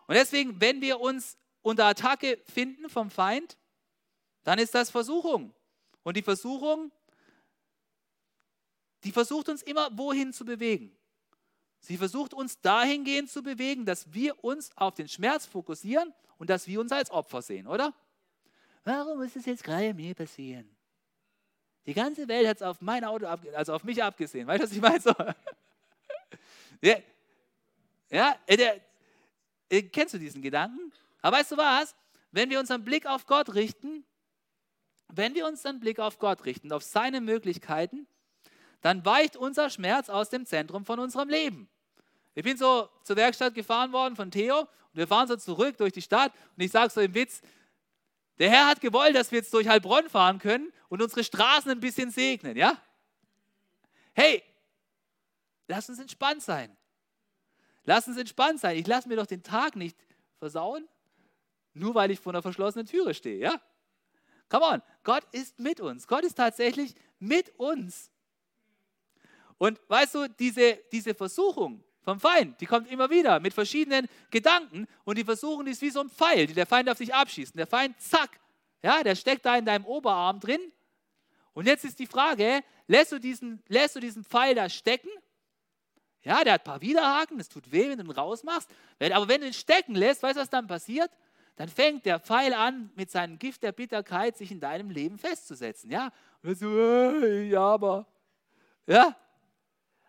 Und 0.08 0.16
deswegen, 0.16 0.60
wenn 0.60 0.80
wir 0.80 0.98
uns 0.98 1.38
unter 1.62 1.84
Attacke 1.84 2.42
finden 2.52 2.88
vom 2.88 3.12
Feind, 3.12 3.56
dann 4.42 4.58
ist 4.58 4.74
das 4.74 4.90
Versuchung. 4.90 5.54
Und 6.02 6.16
die 6.16 6.22
Versuchung, 6.22 6.90
die 9.04 9.12
versucht 9.12 9.48
uns 9.48 9.62
immer 9.62 9.96
wohin 9.96 10.32
zu 10.32 10.44
bewegen. 10.44 10.96
Sie 11.78 11.96
versucht 11.96 12.34
uns 12.34 12.60
dahingehend 12.60 13.30
zu 13.30 13.44
bewegen, 13.44 13.86
dass 13.86 14.12
wir 14.12 14.42
uns 14.42 14.76
auf 14.76 14.96
den 14.96 15.06
Schmerz 15.06 15.46
fokussieren 15.46 16.12
und 16.38 16.50
dass 16.50 16.66
wir 16.66 16.80
uns 16.80 16.90
als 16.90 17.12
Opfer 17.12 17.40
sehen, 17.40 17.68
oder? 17.68 17.94
Warum 18.82 19.18
muss 19.18 19.36
es 19.36 19.46
jetzt 19.46 19.62
gerade 19.62 19.94
mir 19.94 20.16
passieren? 20.16 20.76
Die 21.86 21.94
ganze 21.94 22.26
Welt 22.26 22.48
hat 22.48 22.56
es 22.56 22.62
auf 22.62 22.80
mein 22.80 23.04
Auto, 23.04 23.26
also 23.54 23.74
auf 23.74 23.84
mich 23.84 24.02
abgesehen. 24.02 24.48
Weißt 24.48 24.60
du, 24.60 24.66
was 24.66 24.72
ich 24.72 24.80
meine? 24.80 25.00
So. 25.00 25.14
Ja, 26.80 26.96
ja 28.10 28.36
der, 28.48 28.80
äh, 29.70 29.82
kennst 29.82 30.14
du 30.14 30.18
diesen 30.18 30.42
Gedanken? 30.42 30.92
Aber 31.20 31.38
weißt 31.38 31.52
du 31.52 31.56
was? 31.56 31.94
Wenn 32.30 32.50
wir 32.50 32.60
unseren 32.60 32.84
Blick 32.84 33.06
auf 33.06 33.26
Gott 33.26 33.54
richten, 33.54 34.04
wenn 35.08 35.34
wir 35.34 35.46
unseren 35.46 35.80
Blick 35.80 35.98
auf 35.98 36.18
Gott 36.18 36.44
richten, 36.44 36.72
auf 36.72 36.82
seine 36.82 37.20
Möglichkeiten, 37.20 38.06
dann 38.82 39.04
weicht 39.04 39.36
unser 39.36 39.70
Schmerz 39.70 40.08
aus 40.08 40.28
dem 40.30 40.46
Zentrum 40.46 40.84
von 40.84 40.98
unserem 40.98 41.28
Leben. 41.28 41.68
Ich 42.34 42.44
bin 42.44 42.56
so 42.56 42.88
zur 43.02 43.16
Werkstatt 43.16 43.54
gefahren 43.54 43.92
worden 43.92 44.14
von 44.14 44.30
Theo 44.30 44.60
und 44.60 44.68
wir 44.92 45.08
fahren 45.08 45.26
so 45.26 45.36
zurück 45.36 45.76
durch 45.78 45.92
die 45.92 46.02
Stadt 46.02 46.32
und 46.56 46.62
ich 46.62 46.70
sage 46.70 46.92
so 46.92 47.00
im 47.00 47.14
Witz, 47.14 47.40
der 48.38 48.50
Herr 48.50 48.68
hat 48.68 48.80
gewollt, 48.80 49.16
dass 49.16 49.32
wir 49.32 49.38
jetzt 49.38 49.52
durch 49.52 49.66
Heilbronn 49.66 50.08
fahren 50.08 50.38
können 50.38 50.72
und 50.88 51.02
unsere 51.02 51.24
Straßen 51.24 51.70
ein 51.70 51.80
bisschen 51.80 52.10
segnen, 52.10 52.56
ja? 52.56 52.80
Hey, 54.12 54.42
lass 55.68 55.88
uns 55.88 55.98
entspannt 55.98 56.42
sein. 56.42 56.76
Lass 57.84 58.08
uns 58.08 58.16
entspannt 58.16 58.60
sein. 58.60 58.76
Ich 58.76 58.86
lasse 58.86 59.08
mir 59.08 59.16
doch 59.16 59.26
den 59.26 59.42
Tag 59.42 59.76
nicht 59.76 59.96
versauen, 60.38 60.88
nur 61.74 61.94
weil 61.94 62.10
ich 62.10 62.18
vor 62.18 62.32
einer 62.32 62.42
verschlossenen 62.42 62.86
Türe 62.86 63.14
stehe, 63.14 63.38
ja? 63.38 63.60
Come 64.48 64.64
on, 64.64 64.82
Gott 65.04 65.24
ist 65.32 65.58
mit 65.60 65.80
uns. 65.80 66.06
Gott 66.06 66.24
ist 66.24 66.34
tatsächlich 66.34 66.94
mit 67.18 67.50
uns. 67.58 68.10
Und 69.58 69.78
weißt 69.88 70.14
du, 70.14 70.28
diese, 70.28 70.78
diese 70.90 71.14
Versuchung, 71.14 71.84
vom 72.08 72.20
Feind. 72.20 72.58
Die 72.62 72.64
kommt 72.64 72.90
immer 72.90 73.10
wieder 73.10 73.38
mit 73.38 73.52
verschiedenen 73.52 74.08
Gedanken 74.30 74.86
und 75.04 75.18
die 75.18 75.24
versuchen, 75.24 75.66
die 75.66 75.72
ist 75.72 75.82
wie 75.82 75.90
so 75.90 76.00
ein 76.00 76.08
Pfeil, 76.08 76.46
die 76.46 76.54
der 76.54 76.64
Feind 76.64 76.88
auf 76.88 76.96
sich 76.96 77.12
abschießt. 77.12 77.52
Und 77.52 77.58
der 77.58 77.66
Feind, 77.66 78.00
zack, 78.00 78.40
ja, 78.82 79.02
der 79.02 79.14
steckt 79.14 79.44
da 79.44 79.58
in 79.58 79.66
deinem 79.66 79.84
Oberarm 79.84 80.40
drin. 80.40 80.72
Und 81.52 81.66
jetzt 81.66 81.84
ist 81.84 81.98
die 81.98 82.06
Frage, 82.06 82.62
lässt 82.86 83.12
du 83.12 83.18
diesen, 83.18 83.62
lässt 83.68 83.94
du 83.94 84.00
diesen 84.00 84.24
Pfeil 84.24 84.54
da 84.54 84.70
stecken? 84.70 85.10
Ja, 86.22 86.42
der 86.44 86.54
hat 86.54 86.62
ein 86.62 86.64
paar 86.64 86.80
Widerhaken, 86.80 87.38
das 87.38 87.48
tut 87.48 87.70
weh, 87.70 87.88
wenn 87.88 87.98
du 87.98 88.04
ihn 88.04 88.10
rausmachst. 88.10 88.68
Aber 89.00 89.28
wenn 89.28 89.40
du 89.40 89.46
ihn 89.46 89.52
stecken 89.52 89.94
lässt, 89.94 90.22
weißt 90.22 90.36
du, 90.36 90.40
was 90.40 90.50
dann 90.50 90.66
passiert? 90.66 91.10
Dann 91.56 91.68
fängt 91.68 92.06
der 92.06 92.20
Pfeil 92.20 92.54
an, 92.54 92.90
mit 92.94 93.10
seinem 93.10 93.38
Gift 93.38 93.62
der 93.62 93.72
Bitterkeit 93.72 94.36
sich 94.36 94.52
in 94.52 94.60
deinem 94.60 94.90
Leben 94.90 95.18
festzusetzen. 95.18 95.90
Ja, 95.90 96.12
und 96.42 96.60
du, 96.60 96.68
äh, 96.68 97.48
ja, 97.48 97.62
aber, 97.62 98.06
ja, 98.86 99.16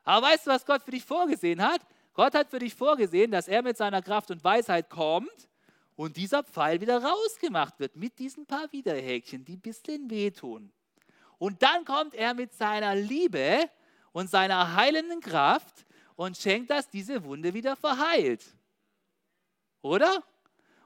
aber 0.04 0.28
weißt 0.28 0.48
du, 0.48 0.52
was 0.52 0.66
Gott 0.66 0.84
für 0.84 0.92
dich 0.92 1.04
vorgesehen 1.04 1.62
hat? 1.62 1.82
Gott 2.14 2.36
hat 2.36 2.50
für 2.50 2.60
dich 2.60 2.76
vorgesehen, 2.76 3.32
dass 3.32 3.48
er 3.48 3.62
mit 3.62 3.78
seiner 3.78 4.02
Kraft 4.02 4.30
und 4.32 4.44
Weisheit 4.44 4.90
kommt 4.90 5.50
und 5.96 6.18
dieser 6.18 6.44
Pfeil 6.44 6.82
wieder 6.82 7.04
rausgemacht 7.04 7.80
wird 7.80 7.96
mit 7.96 8.20
diesen 8.20 8.46
paar 8.46 8.72
Widerhäkchen, 8.72 9.44
die 9.44 9.56
ein 9.56 9.62
bisschen 9.62 10.10
wehtun. 10.10 10.72
Und 11.38 11.62
dann 11.64 11.86
kommt 11.86 12.14
er 12.14 12.34
mit 12.34 12.54
seiner 12.54 12.96
Liebe 12.96 13.70
und 14.12 14.30
seiner 14.30 14.76
heilenden 14.76 15.20
Kraft 15.20 15.86
und 16.20 16.36
schenkt, 16.36 16.70
dass 16.70 16.90
diese 16.90 17.24
Wunde 17.24 17.54
wieder 17.54 17.78
verheilt. 17.78 18.44
Oder? 19.82 20.22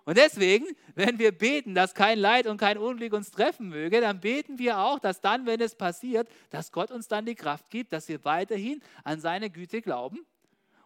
Und 0.05 0.15
deswegen, 0.15 0.67
wenn 0.93 1.17
wir 1.17 1.31
beten, 1.31 1.73
dass 1.73 1.95
kein 1.95 2.19
Leid 2.19 2.45
und 2.45 2.57
kein 2.57 2.77
Unglück 2.77 3.13
uns 3.13 3.31
treffen 3.31 3.67
möge, 3.67 3.99
dann 3.99 4.19
beten 4.19 4.59
wir 4.59 4.77
auch, 4.77 4.99
dass 4.99 5.21
dann, 5.21 5.47
wenn 5.47 5.59
es 5.59 5.73
passiert, 5.73 6.29
dass 6.51 6.71
Gott 6.71 6.91
uns 6.91 7.07
dann 7.07 7.25
die 7.25 7.34
Kraft 7.34 7.71
gibt, 7.71 7.93
dass 7.93 8.07
wir 8.09 8.23
weiterhin 8.23 8.84
an 9.03 9.19
seine 9.19 9.49
Güte 9.49 9.81
glauben 9.81 10.23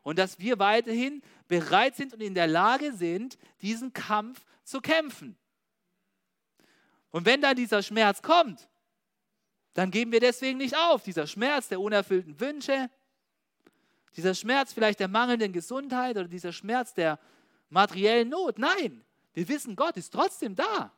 und 0.02 0.18
dass 0.18 0.40
wir 0.40 0.60
weiterhin 0.60 1.22
bereit 1.50 1.98
sind 1.98 2.14
und 2.14 2.22
in 2.22 2.34
der 2.34 2.48
Lage 2.48 2.94
sind, 2.94 3.38
diesen 3.62 3.92
Kampf 3.92 4.46
zu 4.64 4.80
kämpfen. 4.80 5.38
Und 7.10 7.26
wenn 7.26 7.42
dann 7.42 7.58
dieser 7.58 7.84
Schmerz 7.84 8.22
kommt, 8.22 8.70
dann 9.74 9.92
geben 9.92 10.14
wir 10.14 10.22
deswegen 10.22 10.58
nicht 10.58 10.78
auf. 10.78 11.04
Dieser 11.04 11.28
Schmerz 11.28 11.68
der 11.68 11.82
unerfüllten 11.82 12.40
Wünsche, 12.40 12.90
dieser 14.16 14.34
Schmerz 14.34 14.74
vielleicht 14.74 15.00
der 15.00 15.08
mangelnden 15.08 15.54
Gesundheit 15.54 16.18
oder 16.18 16.28
dieser 16.28 16.52
Schmerz 16.52 16.94
der 16.94 17.20
materiellen 17.70 18.30
Not. 18.30 18.58
Nein, 18.58 19.04
wir 19.34 19.48
wissen, 19.48 19.76
Gott 19.76 19.98
ist 19.98 20.12
trotzdem 20.14 20.56
da. 20.56 20.92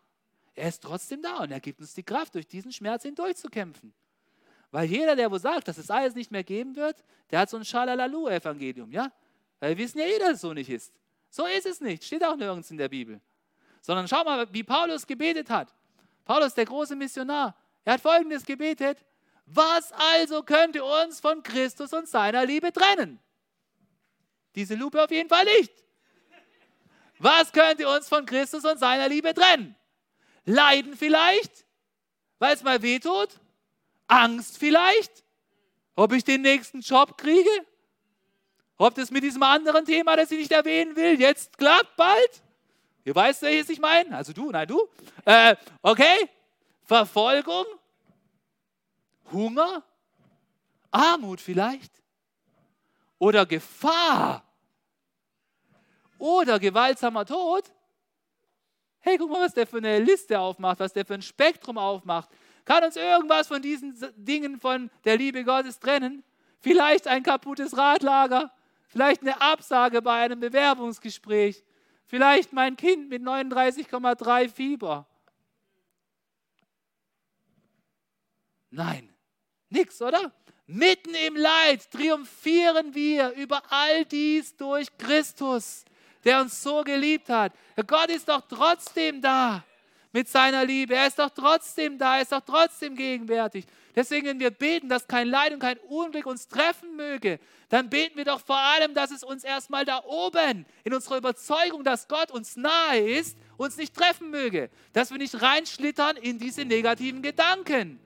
Er 0.56 0.70
ist 0.70 0.82
trotzdem 0.82 1.22
da 1.22 1.38
und 1.44 1.52
er 1.52 1.60
gibt 1.60 1.80
uns 1.80 1.94
die 1.94 2.04
Kraft, 2.04 2.36
durch 2.36 2.48
diesen 2.48 2.72
Schmerz 2.72 3.04
hindurchzukämpfen. 3.04 3.94
Weil 4.72 4.90
jeder, 4.90 5.16
der 5.16 5.32
wo 5.32 5.38
sagt, 5.38 5.68
dass 5.68 5.78
es 5.78 5.90
alles 5.90 6.16
nicht 6.16 6.32
mehr 6.32 6.44
geben 6.44 6.76
wird, 6.76 7.04
der 7.32 7.40
hat 7.40 7.50
so 7.50 7.58
ein 7.58 7.66
Schalalalu-Evangelium, 7.66 8.92
ja? 8.92 9.12
Weil 9.60 9.78
wir 9.78 9.84
wissen 9.84 10.00
ja 10.00 10.06
eh, 10.06 10.20
dass 10.20 10.34
es 10.34 10.42
so 10.42 10.54
nicht 10.54 10.70
ist. 10.70 10.94
So 11.30 11.46
ist 11.46 11.66
es 11.66 11.82
nicht, 11.82 12.04
steht 12.04 12.24
auch 12.24 12.36
nirgends 12.36 12.72
in 12.72 12.78
der 12.78 12.90
Bibel. 12.90 13.20
Sondern 13.82 14.08
schau 14.08 14.24
mal, 14.24 14.52
wie 14.54 14.64
Paulus 14.64 15.06
gebetet 15.06 15.50
hat. 15.50 15.74
Paulus, 16.26 16.54
der 16.54 16.66
große 16.66 16.96
Missionar, 16.96 17.56
er 17.84 17.94
hat 17.94 18.02
folgendes 18.02 18.46
gebetet: 18.46 19.04
Was 19.52 19.92
also 19.92 20.44
könnte 20.44 20.84
uns 20.84 21.20
von 21.20 21.42
Christus 21.42 21.92
und 21.92 22.08
seiner 22.08 22.46
Liebe 22.46 22.72
trennen? 22.72 23.20
Diese 24.54 24.76
Lupe 24.76 25.04
auf 25.04 25.10
jeden 25.10 25.28
Fall 25.28 25.46
nicht. 25.46 25.74
Was 27.18 27.52
könnte 27.52 27.90
uns 27.90 28.08
von 28.08 28.28
Christus 28.28 28.64
und 28.64 28.78
seiner 28.78 29.10
Liebe 29.10 29.34
trennen? 29.34 29.76
Leiden 30.46 30.96
vielleicht, 30.96 31.66
weil 32.38 32.54
es 32.54 32.64
mal 32.64 32.82
wehtut? 32.84 33.30
Angst 34.08 34.60
vielleicht? 34.60 35.24
Ob 35.96 36.14
ich 36.14 36.24
den 36.24 36.42
nächsten 36.44 36.82
Job 36.82 37.18
kriege? 37.18 37.50
Ob 38.78 38.94
das 38.96 39.10
mit 39.10 39.24
diesem 39.24 39.44
anderen 39.44 39.84
Thema, 39.84 40.16
das 40.16 40.32
ich 40.32 40.40
nicht 40.40 40.52
erwähnen 40.52 40.96
will, 40.96 41.20
jetzt 41.20 41.58
klappt 41.58 41.96
bald? 41.98 42.44
Ihr 43.04 43.16
weißt, 43.16 43.42
welches 43.42 43.70
ich 43.70 43.80
meine? 43.80 44.16
Also 44.16 44.32
du, 44.32 44.52
nein, 44.52 44.68
du. 44.68 44.88
Äh, 45.26 45.56
okay? 45.82 46.30
Verfolgung? 46.86 47.66
Hunger? 49.32 49.84
Armut 50.92 51.40
vielleicht? 51.40 52.00
oder 53.20 53.46
Gefahr 53.46 54.44
oder 56.18 56.58
gewaltsamer 56.58 57.26
Tod. 57.26 57.72
Hey, 59.02 59.18
guck 59.18 59.30
mal, 59.30 59.46
was 59.46 59.54
der 59.54 59.68
für 59.68 59.78
eine 59.78 60.00
Liste 60.00 60.40
aufmacht, 60.40 60.80
was 60.80 60.94
der 60.94 61.06
für 61.06 61.14
ein 61.14 61.22
Spektrum 61.22 61.78
aufmacht. 61.78 62.30
Kann 62.66 62.84
uns 62.84 62.96
irgendwas 62.96 63.48
von 63.48 63.62
diesen 63.62 63.96
Dingen 64.16 64.60
von 64.60 64.90
der 65.06 65.18
Liebe 65.18 65.44
Gottes 65.44 65.80
trennen? 65.80 66.24
Vielleicht 66.60 67.08
ein 67.08 67.24
kaputtes 67.24 67.78
Radlager, 67.78 68.52
vielleicht 68.88 69.22
eine 69.22 69.40
Absage 69.40 70.02
bei 70.02 70.24
einem 70.24 70.42
Bewerbungsgespräch, 70.42 71.64
vielleicht 72.06 72.52
mein 72.52 72.76
Kind 72.76 73.10
mit 73.10 73.22
39,3 73.22 74.50
Fieber. 74.50 75.08
Nein, 78.72 79.10
nix, 79.70 80.02
oder? 80.02 80.32
Mitten 80.68 81.16
im 81.16 81.36
Leid 81.36 81.90
triumphieren 81.90 82.94
wir 82.94 83.32
über 83.32 83.62
all 83.70 84.06
dies 84.06 84.56
durch 84.56 84.88
Christus, 84.98 85.84
der 86.24 86.42
uns 86.42 86.62
so 86.62 86.84
geliebt 86.84 87.30
hat. 87.30 87.54
Gott 87.88 88.10
ist 88.10 88.30
doch 88.30 88.42
trotzdem 88.48 89.20
da 89.22 89.64
mit 90.12 90.28
seiner 90.28 90.66
Liebe. 90.66 90.96
Er 90.96 91.08
ist 91.08 91.18
doch 91.18 91.32
trotzdem 91.32 91.98
da, 91.98 92.18
er 92.18 92.22
ist 92.22 92.32
doch 92.32 92.42
trotzdem 92.46 92.96
gegenwärtig. 92.96 93.66
Deswegen, 93.96 94.28
wenn 94.28 94.40
wir 94.40 94.52
beten, 94.52 94.90
dass 94.90 95.08
kein 95.08 95.28
Leid 95.28 95.54
und 95.54 95.60
kein 95.60 95.78
Unglück 95.80 96.26
uns 96.26 96.48
treffen 96.48 96.96
möge, 96.96 97.40
dann 97.70 97.90
beten 97.90 98.18
wir 98.18 98.26
doch 98.26 98.40
vor 98.40 98.58
allem, 98.58 98.94
dass 98.94 99.12
es 99.12 99.24
uns 99.24 99.44
erstmal 99.44 99.86
da 99.86 100.04
oben 100.06 100.66
in 100.84 100.94
unserer 100.94 101.18
Überzeugung, 101.18 101.84
dass 101.84 102.08
Gott 102.08 102.32
uns 102.32 102.56
nahe 102.56 103.00
ist, 103.00 103.38
uns 103.58 103.78
nicht 103.78 103.96
treffen 103.96 104.30
möge. 104.30 104.70
Dass 104.94 105.12
wir 105.12 105.18
nicht 105.18 105.42
reinschlittern 105.42 106.18
in 106.18 106.38
diese 106.40 106.64
negativen 106.66 107.22
Gedanken. 107.22 108.00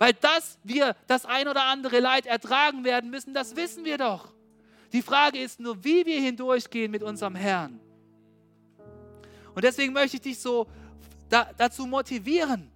Weil 0.00 0.14
dass 0.14 0.58
wir 0.64 0.96
das 1.06 1.26
ein 1.26 1.46
oder 1.46 1.64
andere 1.64 2.00
Leid 2.00 2.24
ertragen 2.24 2.84
werden 2.84 3.10
müssen, 3.10 3.34
das 3.34 3.54
wissen 3.54 3.84
wir 3.84 3.98
doch. 3.98 4.32
Die 4.94 5.02
Frage 5.02 5.38
ist 5.38 5.60
nur, 5.60 5.84
wie 5.84 6.06
wir 6.06 6.18
hindurchgehen 6.18 6.90
mit 6.90 7.02
unserem 7.02 7.34
Herrn. 7.34 7.78
Und 9.54 9.62
deswegen 9.62 9.92
möchte 9.92 10.16
ich 10.16 10.22
dich 10.22 10.38
so 10.38 10.66
da, 11.28 11.50
dazu 11.58 11.84
motivieren, 11.84 12.70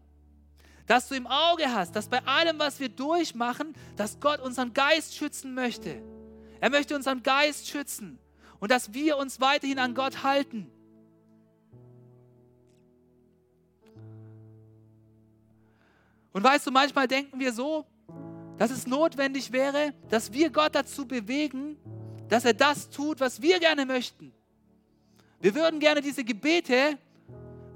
dass 0.87 1.09
du 1.09 1.15
im 1.15 1.27
Auge 1.27 1.73
hast, 1.73 1.97
dass 1.97 2.11
bei 2.11 2.23
allem, 2.27 2.59
was 2.59 2.79
wir 2.79 2.91
durchmachen, 2.91 3.75
dass 3.97 4.21
Gott 4.21 4.41
unseren 4.41 4.75
Geist 4.75 5.17
schützen 5.17 5.55
möchte. 5.55 6.03
Er 6.61 6.69
möchte 6.69 6.95
unseren 6.95 7.23
Geist 7.23 7.69
schützen 7.69 8.19
und 8.61 8.71
dass 8.71 8.93
wir 8.93 9.17
uns 9.17 9.41
weiterhin 9.41 9.79
an 9.79 9.95
Gott 9.95 10.25
halten. 10.25 10.71
Und 16.35 16.43
weißt 16.43 16.67
du, 16.67 16.73
manchmal 16.73 17.07
denken 17.07 17.39
wir 17.39 17.53
so, 17.53 17.87
dass 18.59 18.73
es 18.73 18.89
notwendig 18.89 19.53
wäre, 19.53 19.95
dass 20.09 20.33
wir 20.33 20.51
Gott 20.51 20.75
dazu 20.75 21.07
bewegen, 21.07 21.77
dass 22.29 22.45
er 22.45 22.55
das 22.55 22.91
tut, 22.91 23.21
was 23.21 23.41
wir 23.41 23.61
gerne 23.61 23.87
möchten. 23.87 24.33
Wir 25.41 25.55
würden 25.55 25.79
gerne 25.79 26.01
diese 26.01 26.25
Gebete 26.25 26.99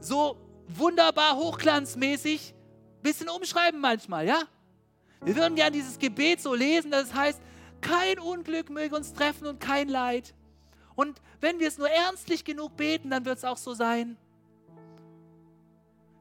so 0.00 0.36
wunderbar 0.66 1.36
hochglanzmäßig 1.36 2.52
ein 2.52 3.02
bisschen 3.02 3.28
umschreiben 3.28 3.80
manchmal, 3.80 4.26
ja? 4.26 4.42
Wir 5.24 5.36
würden 5.36 5.54
gerne 5.54 5.72
dieses 5.72 5.98
Gebet 5.98 6.40
so 6.40 6.54
lesen, 6.54 6.90
dass 6.90 7.04
es 7.04 7.14
heißt, 7.14 7.40
kein 7.80 8.18
Unglück 8.18 8.70
möge 8.70 8.96
uns 8.96 9.12
treffen 9.12 9.46
und 9.46 9.60
kein 9.60 9.88
Leid. 9.88 10.34
Und 10.96 11.20
wenn 11.40 11.60
wir 11.60 11.68
es 11.68 11.78
nur 11.78 11.88
ernstlich 11.88 12.44
genug 12.44 12.76
beten, 12.76 13.10
dann 13.10 13.24
wird 13.24 13.38
es 13.38 13.44
auch 13.44 13.56
so 13.56 13.72
sein. 13.72 14.16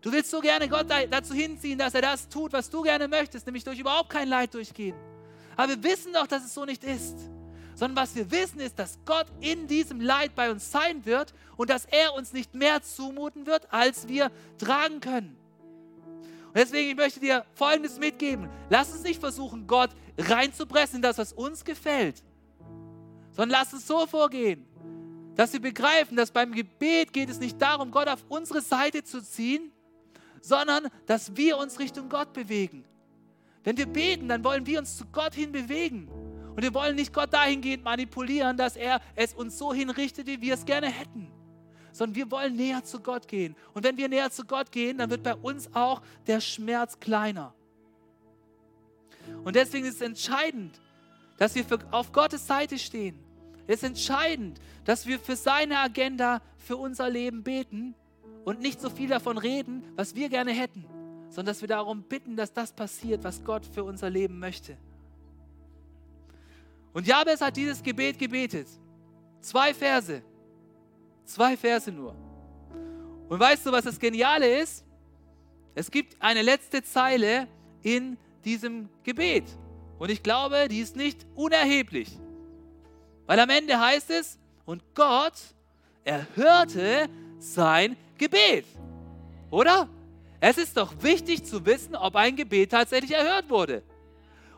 Du 0.01 0.11
willst 0.11 0.31
so 0.31 0.39
gerne 0.39 0.69
Gott 0.69 0.87
dazu 1.09 1.33
hinziehen, 1.33 1.79
dass 1.79 1.93
er 1.93 2.01
das 2.01 2.29
tut, 2.29 2.53
was 2.53 2.69
du 2.69 2.81
gerne 2.81 3.07
möchtest, 3.07 3.45
nämlich 3.45 3.63
durch 3.63 3.79
überhaupt 3.79 4.09
kein 4.09 4.27
Leid 4.27 4.53
durchgehen. 4.53 4.95
Aber 5.55 5.69
wir 5.69 5.83
wissen 5.83 6.13
doch, 6.13 6.27
dass 6.27 6.45
es 6.45 6.53
so 6.53 6.65
nicht 6.65 6.83
ist 6.83 7.17
sondern 7.77 8.03
was 8.03 8.15
wir 8.15 8.31
wissen 8.31 8.59
ist, 8.59 8.79
dass 8.79 8.97
Gott 9.05 9.27
in 9.39 9.67
diesem 9.67 10.01
Leid 10.01 10.33
bei 10.33 10.49
uns 10.49 10.71
sein 10.71 11.05
wird 11.05 11.31
und 11.57 11.69
dass 11.69 11.85
er 11.85 12.15
uns 12.15 12.33
nicht 12.33 12.55
mehr 12.55 12.81
zumuten 12.81 13.45
wird, 13.45 13.71
als 13.71 14.07
wir 14.07 14.31
tragen 14.57 14.99
können. 14.99 15.37
Und 16.47 16.55
deswegen 16.55 16.89
ich 16.89 16.95
möchte 16.95 17.19
dir 17.19 17.45
Folgendes 17.53 17.99
mitgeben. 17.99 18.49
Lass 18.71 18.91
uns 18.91 19.03
nicht 19.03 19.19
versuchen, 19.19 19.67
Gott 19.67 19.91
reinzupressen 20.17 20.97
in 20.97 21.01
das, 21.03 21.19
was 21.19 21.33
uns 21.33 21.63
gefällt, 21.63 22.23
sondern 23.33 23.59
lass 23.59 23.71
uns 23.73 23.85
so 23.85 24.07
vorgehen, 24.07 24.65
dass 25.35 25.53
wir 25.53 25.61
begreifen, 25.61 26.17
dass 26.17 26.31
beim 26.31 26.53
Gebet 26.53 27.13
geht 27.13 27.29
es 27.29 27.39
nicht 27.39 27.61
darum, 27.61 27.91
Gott 27.91 28.07
auf 28.07 28.25
unsere 28.27 28.61
Seite 28.61 29.03
zu 29.03 29.21
ziehen, 29.21 29.71
sondern 30.41 30.87
dass 31.05 31.35
wir 31.35 31.57
uns 31.57 31.79
Richtung 31.79 32.09
Gott 32.09 32.33
bewegen. 32.33 32.85
Wenn 33.63 33.77
wir 33.77 33.85
beten, 33.85 34.29
dann 34.29 34.43
wollen 34.43 34.65
wir 34.65 34.79
uns 34.79 34.97
zu 34.97 35.05
Gott 35.05 35.33
hin 35.33 35.51
bewegen. 35.51 36.07
Und 36.55 36.63
wir 36.63 36.73
wollen 36.73 36.95
nicht 36.95 37.13
Gott 37.13 37.33
dahingehend 37.33 37.83
manipulieren, 37.83 38.57
dass 38.57 38.75
er 38.75 39.01
es 39.15 39.33
uns 39.33 39.57
so 39.57 39.73
hinrichtet, 39.73 40.25
wie 40.25 40.41
wir 40.41 40.53
es 40.53 40.65
gerne 40.65 40.87
hätten. 40.87 41.31
Sondern 41.91 42.15
wir 42.15 42.31
wollen 42.31 42.55
näher 42.55 42.83
zu 42.83 42.99
Gott 42.99 43.27
gehen. 43.27 43.55
Und 43.73 43.83
wenn 43.83 43.97
wir 43.97 44.07
näher 44.07 44.31
zu 44.31 44.45
Gott 44.45 44.71
gehen, 44.71 44.97
dann 44.97 45.09
wird 45.09 45.23
bei 45.23 45.35
uns 45.35 45.69
auch 45.75 46.01
der 46.27 46.39
Schmerz 46.39 46.99
kleiner. 46.99 47.53
Und 49.43 49.55
deswegen 49.55 49.85
ist 49.85 49.95
es 49.95 50.01
entscheidend, 50.01 50.79
dass 51.37 51.53
wir 51.53 51.65
für, 51.65 51.79
auf 51.91 52.11
Gottes 52.11 52.47
Seite 52.47 52.79
stehen. 52.79 53.19
Es 53.67 53.77
ist 53.77 53.83
entscheidend, 53.83 54.59
dass 54.85 55.05
wir 55.05 55.19
für 55.19 55.35
seine 55.35 55.79
Agenda, 55.79 56.41
für 56.57 56.77
unser 56.77 57.09
Leben 57.09 57.43
beten 57.43 57.95
und 58.47 58.61
nicht 58.61 58.79
so 58.79 58.89
viel 58.89 59.09
davon 59.09 59.37
reden, 59.37 59.83
was 59.97 60.15
wir 60.15 60.29
gerne 60.29 60.53
hätten, 60.53 60.85
sondern 61.27 61.47
dass 61.47 61.59
wir 61.59 61.67
darum 61.67 62.03
bitten, 62.03 62.37
dass 62.37 62.53
das 62.53 62.71
passiert, 62.71 63.21
was 63.25 63.43
Gott 63.43 63.65
für 63.65 63.83
unser 63.83 64.09
Leben 64.09 64.39
möchte. 64.39 64.77
Und 66.93 67.05
Jabez 67.05 67.41
hat 67.41 67.57
dieses 67.57 67.83
Gebet 67.83 68.17
gebetet. 68.17 68.69
Zwei 69.41 69.73
Verse. 69.73 70.21
Zwei 71.25 71.57
Verse 71.57 71.91
nur. 71.91 72.15
Und 73.27 73.37
weißt 73.37 73.65
du, 73.65 73.71
was 73.73 73.83
das 73.83 73.99
Geniale 73.99 74.61
ist? 74.61 74.85
Es 75.75 75.91
gibt 75.91 76.15
eine 76.21 76.41
letzte 76.41 76.81
Zeile 76.81 77.49
in 77.83 78.17
diesem 78.45 78.87
Gebet. 79.03 79.43
Und 79.99 80.09
ich 80.09 80.23
glaube, 80.23 80.69
die 80.69 80.79
ist 80.79 80.95
nicht 80.95 81.27
unerheblich. 81.35 82.17
Weil 83.25 83.41
am 83.41 83.49
Ende 83.49 83.77
heißt 83.77 84.09
es, 84.09 84.39
und 84.63 84.95
Gott 84.95 85.35
erhörte 86.05 87.09
sein 87.39 87.95
Gebet. 88.17 88.65
Oder? 89.49 89.87
Es 90.39 90.57
ist 90.57 90.77
doch 90.77 90.93
wichtig 91.01 91.43
zu 91.45 91.65
wissen, 91.65 91.95
ob 91.95 92.15
ein 92.15 92.35
Gebet 92.35 92.71
tatsächlich 92.71 93.11
erhört 93.11 93.49
wurde. 93.49 93.81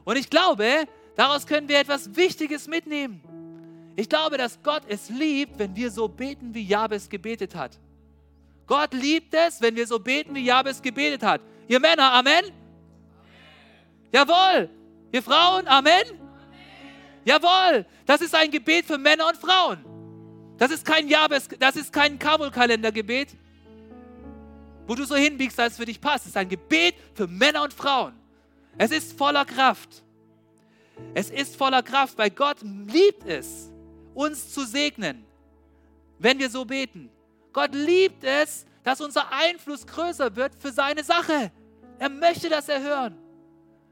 Und 0.04 0.18
ich 0.18 0.30
glaube, 0.30 0.88
Daraus 1.20 1.46
können 1.46 1.68
wir 1.68 1.78
etwas 1.78 2.16
Wichtiges 2.16 2.66
mitnehmen. 2.66 3.22
Ich 3.98 4.08
glaube, 4.08 4.38
dass 4.38 4.58
Gott 4.64 4.84
es 4.88 5.10
liebt, 5.10 5.60
wenn 5.60 5.76
wir 5.76 5.92
so 5.92 6.08
beten, 6.08 6.54
wie 6.54 6.66
Jabes 6.66 7.10
gebetet 7.10 7.56
hat. 7.56 7.78
Gott 8.66 8.94
liebt 8.94 9.34
es, 9.34 9.60
wenn 9.60 9.76
wir 9.76 9.86
so 9.86 10.00
beten, 10.00 10.34
wie 10.34 10.46
Jabes 10.46 10.82
gebetet 10.82 11.22
hat. 11.22 11.42
Ihr 11.68 11.82
Männer, 11.82 12.14
Amen? 12.14 12.46
Amen. 12.46 12.54
Jawohl. 14.14 14.70
Ihr 15.12 15.22
Frauen, 15.22 15.68
Amen? 15.68 15.92
Amen? 16.08 16.22
Jawohl. 17.26 17.86
Das 18.06 18.22
ist 18.22 18.34
ein 18.34 18.50
Gebet 18.50 18.86
für 18.86 18.98
Männer 18.98 19.28
und 19.28 19.36
Frauen. 19.36 19.84
Das 20.60 20.72
ist 20.72 20.86
kein 20.86 21.08
Jabes, 21.08 21.48
das 21.58 21.78
ist 21.78 21.94
kein 21.94 22.20
Kabul-Kalendergebet, 22.20 23.30
wo 24.86 24.94
du 24.94 25.06
so 25.06 25.16
hinbiegst, 25.16 25.58
als 25.58 25.74
es 25.74 25.80
für 25.80 25.86
dich 25.86 26.02
passt. 26.02 26.26
Es 26.26 26.32
ist 26.32 26.38
ein 26.38 26.50
Gebet 26.50 26.96
für 27.14 27.28
Männer 27.28 27.64
und 27.64 27.74
Frauen. 27.74 28.14
Es 28.78 28.92
ist 28.92 29.18
voller 29.18 29.46
Kraft. 29.46 30.04
Es 31.14 31.30
ist 31.30 31.56
voller 31.56 31.82
Kraft, 31.82 32.18
weil 32.18 32.30
Gott 32.30 32.58
liebt 32.62 33.26
es, 33.26 33.72
uns 34.14 34.54
zu 34.54 34.66
segnen, 34.66 35.24
wenn 36.18 36.38
wir 36.40 36.50
so 36.50 36.66
beten. 36.66 37.10
Gott 37.54 37.74
liebt 37.74 38.26
es, 38.26 38.66
dass 38.84 39.00
unser 39.00 39.32
Einfluss 39.32 39.88
größer 39.88 40.36
wird 40.36 40.54
für 40.60 40.74
seine 40.74 41.06
Sache. 41.06 41.52
Er 42.00 42.10
möchte 42.10 42.50
das 42.50 42.68
erhören. 42.68 43.18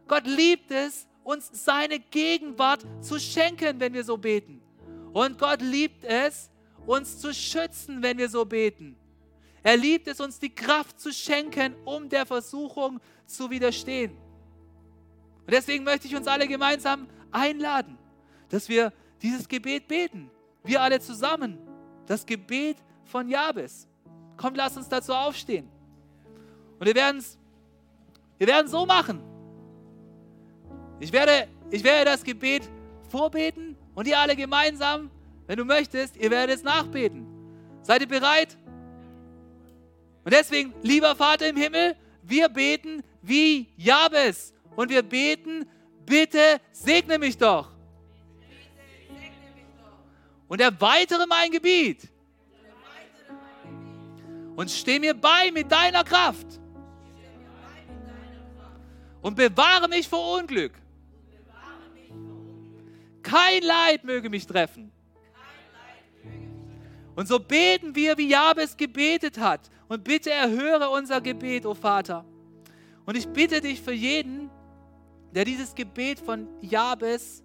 Gott 0.08 0.28
liebt 0.28 0.72
es, 0.72 1.08
uns 1.24 1.50
seine 1.54 2.00
Gegenwart 2.00 2.86
zu 3.02 3.20
schenken, 3.20 3.80
wenn 3.80 3.94
wir 3.94 4.04
so 4.04 4.18
beten. 4.18 4.62
Und 5.14 5.38
Gott 5.40 5.62
liebt 5.62 6.04
es, 6.04 6.50
uns 6.88 7.20
zu 7.20 7.34
schützen, 7.34 8.02
wenn 8.02 8.18
wir 8.18 8.30
so 8.30 8.46
beten. 8.46 8.96
Er 9.62 9.78
liebt 9.78 10.08
es, 10.08 10.20
uns 10.20 10.40
die 10.40 10.54
Kraft 10.54 11.00
zu 11.00 11.14
schenken, 11.14 11.76
um 11.86 12.10
der 12.10 12.26
Versuchung 12.26 13.00
zu 13.26 13.50
widerstehen. 13.50 14.18
Und 15.46 15.52
deswegen 15.52 15.84
möchte 15.84 16.08
ich 16.08 16.16
uns 16.16 16.28
alle 16.28 16.48
gemeinsam 16.48 17.08
einladen, 17.32 18.00
dass 18.50 18.68
wir 18.68 18.92
dieses 19.22 19.48
Gebet 19.48 19.88
beten. 19.88 20.32
Wir 20.64 20.82
alle 20.82 21.00
zusammen. 21.00 21.60
Das 22.08 22.26
Gebet 22.26 22.78
von 23.06 23.30
Jabes. 23.30 23.88
Komm, 24.38 24.56
lass 24.56 24.76
uns 24.78 24.90
dazu 24.90 25.14
aufstehen. 25.14 25.70
Und 26.80 26.86
wir 26.86 26.96
werden 26.96 27.18
es 27.18 27.38
wir 28.38 28.48
werden 28.48 28.68
so 28.68 28.86
machen. 28.86 29.22
Ich 31.00 31.12
werde, 31.12 31.48
ich 31.72 31.84
werde 31.84 32.12
das 32.12 32.24
Gebet 32.24 32.70
vorbeten 33.10 33.76
und 33.96 34.08
ihr 34.08 34.20
alle 34.20 34.36
gemeinsam, 34.36 35.10
wenn 35.48 35.58
du 35.58 35.66
möchtest, 35.66 36.16
ihr 36.18 36.30
werdet 36.30 36.58
es 36.58 36.64
nachbeten. 36.64 37.26
Seid 37.82 38.02
ihr 38.02 38.08
bereit? 38.08 38.58
Und 40.24 40.34
deswegen, 40.34 40.74
lieber 40.84 41.16
Vater 41.16 41.48
im 41.48 41.58
Himmel, 41.58 41.96
wir 42.22 42.50
beten 42.50 43.02
wie 43.22 43.70
Jabes 43.78 44.54
und 44.76 44.90
wir 44.90 45.02
beten, 45.02 45.66
bitte 46.06 46.60
segne 46.72 47.18
mich 47.18 47.38
doch. 47.38 47.78
und 50.48 50.62
erweitere 50.62 51.26
mein 51.28 51.52
Gebiet 51.52 52.08
und 54.56 54.72
steh 54.72 55.00
mir 55.00 55.14
bei 55.14 55.52
mit 55.52 55.72
deiner 55.72 56.04
Kraft 56.04 56.60
und 59.22 59.36
bewahre 59.36 59.88
mich 59.88 60.08
vor 60.08 60.40
Unglück. 60.40 60.74
Kein 63.22 63.62
Leid 63.62 64.04
möge 64.06 64.30
mich 64.30 64.48
treffen. 64.48 64.92
Und 67.18 67.28
so 67.28 67.40
beten 67.40 67.96
wir, 67.96 68.16
wie 68.20 68.30
Jabes 68.30 68.78
gebetet 68.78 69.40
hat. 69.40 69.72
Und 69.88 70.04
bitte 70.04 70.30
erhöre 70.30 70.88
unser 70.92 71.20
Gebet, 71.20 71.66
o 71.66 71.72
oh 71.72 71.74
Vater. 71.74 72.24
Und 73.08 73.18
ich 73.18 73.28
bitte 73.28 73.60
dich 73.60 73.82
für 73.82 73.92
jeden, 73.92 74.52
der 75.34 75.44
dieses 75.44 75.74
Gebet 75.74 76.20
von 76.20 76.48
Jabes 76.62 77.44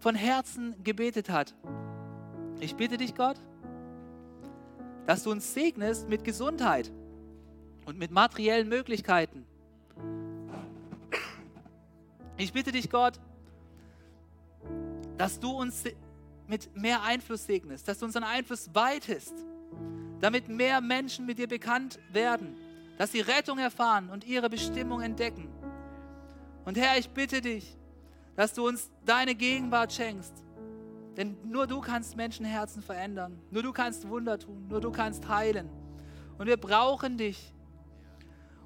von 0.00 0.16
Herzen 0.16 0.74
gebetet 0.82 1.30
hat. 1.30 1.54
Ich 2.58 2.74
bitte 2.74 2.96
dich, 2.96 3.14
Gott, 3.14 3.36
dass 5.06 5.22
du 5.22 5.30
uns 5.30 5.54
segnest 5.54 6.08
mit 6.08 6.24
Gesundheit 6.24 6.90
und 7.84 7.98
mit 7.98 8.10
materiellen 8.10 8.68
Möglichkeiten. 8.68 9.46
Ich 12.38 12.52
bitte 12.52 12.72
dich, 12.72 12.90
Gott, 12.90 13.20
dass 15.16 15.38
du 15.38 15.52
uns 15.52 15.84
mit 16.48 16.76
mehr 16.76 17.02
Einfluss 17.02 17.46
segnest, 17.46 17.88
dass 17.88 17.98
du 17.98 18.04
unseren 18.04 18.24
Einfluss 18.24 18.70
weitest, 18.72 19.34
damit 20.20 20.48
mehr 20.48 20.80
Menschen 20.80 21.26
mit 21.26 21.38
dir 21.38 21.48
bekannt 21.48 21.98
werden, 22.12 22.56
dass 22.98 23.12
sie 23.12 23.20
Rettung 23.20 23.58
erfahren 23.58 24.08
und 24.10 24.26
ihre 24.26 24.48
Bestimmung 24.48 25.02
entdecken. 25.02 25.48
Und 26.64 26.76
Herr, 26.76 26.98
ich 26.98 27.10
bitte 27.10 27.40
dich, 27.40 27.76
dass 28.34 28.54
du 28.54 28.66
uns 28.66 28.90
deine 29.04 29.34
Gegenwart 29.34 29.92
schenkst. 29.92 30.42
Denn 31.16 31.36
nur 31.44 31.66
du 31.66 31.80
kannst 31.80 32.16
Menschenherzen 32.16 32.82
verändern. 32.82 33.40
Nur 33.50 33.62
du 33.62 33.72
kannst 33.72 34.08
Wunder 34.08 34.38
tun. 34.38 34.66
Nur 34.68 34.80
du 34.80 34.90
kannst 34.90 35.26
heilen. 35.28 35.70
Und 36.36 36.46
wir 36.46 36.58
brauchen 36.58 37.16
dich. 37.16 37.54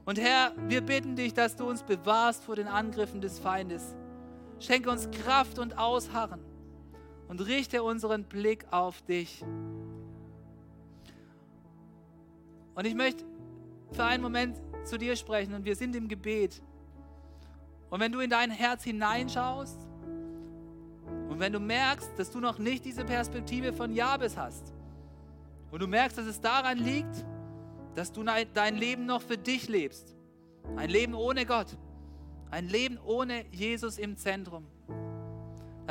Und 0.05 0.18
Herr, 0.18 0.53
wir 0.66 0.81
bitten 0.81 1.14
dich, 1.14 1.35
dass 1.35 1.55
du 1.55 1.68
uns 1.68 1.85
bewahrst 1.85 2.43
vor 2.43 2.57
den 2.57 2.66
Angriffen 2.66 3.20
des 3.20 3.39
Feindes. 3.39 3.95
Schenke 4.59 4.91
uns 4.91 5.09
Kraft 5.11 5.61
und 5.61 5.78
Ausharren 5.78 6.49
und 7.31 7.41
richte 7.43 7.85
unseren 7.85 8.24
Blick 8.24 8.66
auf 8.72 9.03
dich. 9.03 9.45
Und 12.74 12.85
ich 12.85 12.95
möchte 12.97 13.24
für 13.93 14.03
einen 14.03 14.20
Moment 14.20 14.61
zu 14.83 14.99
dir 14.99 15.14
sprechen 15.14 15.55
und 15.55 15.64
wir 15.64 15.76
sind 15.76 15.95
im 15.95 16.09
Gebet. 16.09 16.61
Und 17.89 18.01
wenn 18.01 18.11
du 18.11 18.18
in 18.18 18.31
dein 18.31 18.51
Herz 18.51 18.83
hineinschaust 18.83 19.78
und 21.28 21.39
wenn 21.39 21.53
du 21.53 21.61
merkst, 21.61 22.11
dass 22.16 22.33
du 22.33 22.41
noch 22.41 22.59
nicht 22.59 22.85
diese 22.85 23.05
Perspektive 23.05 23.72
von 23.72 23.93
Jabes 23.93 24.37
hast 24.37 24.72
und 25.70 25.81
du 25.81 25.87
merkst, 25.87 26.18
dass 26.18 26.26
es 26.26 26.41
daran 26.41 26.78
liegt, 26.78 27.24
dass 27.95 28.11
du 28.11 28.24
dein 28.24 28.74
Leben 28.74 29.07
noch 29.07 29.22
für 29.22 29.39
dich 29.39 29.68
lebst, 29.68 30.16
ein 30.74 30.91
Leben 30.91 31.14
ohne 31.14 31.47
Gott, 31.47 31.78
ein 32.51 32.66
Leben 32.66 32.99
ohne 32.99 33.45
Jesus 33.53 33.99
im 33.99 34.16
Zentrum, 34.16 34.66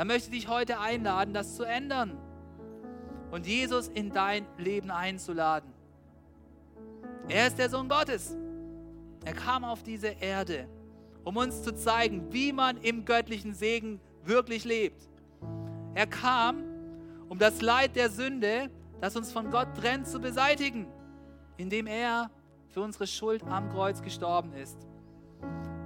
dann 0.00 0.06
möchte 0.06 0.30
ich 0.30 0.44
dich 0.44 0.48
heute 0.48 0.80
einladen, 0.80 1.34
das 1.34 1.56
zu 1.56 1.62
ändern 1.62 2.16
und 3.32 3.46
Jesus 3.46 3.86
in 3.88 4.10
dein 4.10 4.46
Leben 4.56 4.90
einzuladen. 4.90 5.70
Er 7.28 7.48
ist 7.48 7.58
der 7.58 7.68
Sohn 7.68 7.86
Gottes. 7.86 8.34
Er 9.26 9.34
kam 9.34 9.62
auf 9.62 9.82
diese 9.82 10.08
Erde 10.08 10.66
um 11.22 11.36
uns 11.36 11.62
zu 11.62 11.74
zeigen, 11.74 12.32
wie 12.32 12.50
man 12.50 12.78
im 12.78 13.04
göttlichen 13.04 13.52
Segen 13.52 14.00
wirklich 14.24 14.64
lebt. 14.64 15.06
Er 15.94 16.06
kam, 16.06 16.64
um 17.28 17.38
das 17.38 17.60
Leid 17.60 17.94
der 17.94 18.08
Sünde, 18.08 18.70
das 19.02 19.16
uns 19.16 19.30
von 19.30 19.50
Gott 19.50 19.68
trennt, 19.78 20.06
zu 20.06 20.18
beseitigen, 20.18 20.86
indem 21.58 21.86
er 21.86 22.30
für 22.68 22.80
unsere 22.80 23.06
Schuld 23.06 23.42
am 23.44 23.68
Kreuz 23.68 24.00
gestorben 24.00 24.54
ist. 24.54 24.78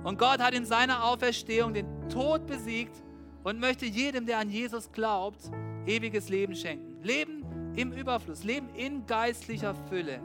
Und 0.04 0.20
Gott 0.20 0.38
hat 0.38 0.54
in 0.54 0.66
seiner 0.66 1.02
Auferstehung 1.02 1.74
den 1.74 2.08
Tod 2.08 2.46
besiegt 2.46 3.02
und 3.44 3.60
möchte 3.60 3.86
jedem, 3.86 4.26
der 4.26 4.38
an 4.38 4.50
Jesus 4.50 4.90
glaubt, 4.90 5.50
ewiges 5.86 6.28
Leben 6.28 6.56
schenken. 6.56 7.02
Leben 7.02 7.44
im 7.76 7.92
Überfluss, 7.92 8.42
Leben 8.42 8.68
in 8.74 9.06
geistlicher 9.06 9.74
Fülle. 9.88 10.20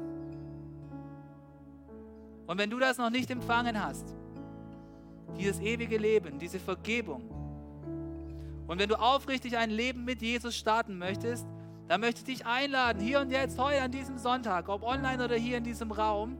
Und 2.47 2.57
wenn 2.57 2.69
du 2.69 2.79
das 2.79 2.97
noch 2.97 3.09
nicht 3.09 3.29
empfangen 3.29 3.79
hast, 3.79 4.15
dieses 5.37 5.59
ewige 5.59 5.97
Leben, 5.97 6.39
diese 6.39 6.59
Vergebung. 6.59 7.29
Und 8.65 8.79
wenn 8.79 8.89
du 8.89 8.99
aufrichtig 8.99 9.57
ein 9.57 9.69
Leben 9.69 10.05
mit 10.05 10.21
Jesus 10.21 10.55
starten 10.55 10.97
möchtest, 10.97 11.45
dann 11.87 12.01
möchte 12.01 12.21
ich 12.21 12.37
dich 12.37 12.45
einladen, 12.45 13.01
hier 13.01 13.19
und 13.19 13.31
jetzt, 13.31 13.59
heute 13.59 13.81
an 13.81 13.91
diesem 13.91 14.17
Sonntag, 14.17 14.69
ob 14.69 14.83
online 14.83 15.23
oder 15.23 15.35
hier 15.35 15.57
in 15.57 15.63
diesem 15.63 15.91
Raum, 15.91 16.37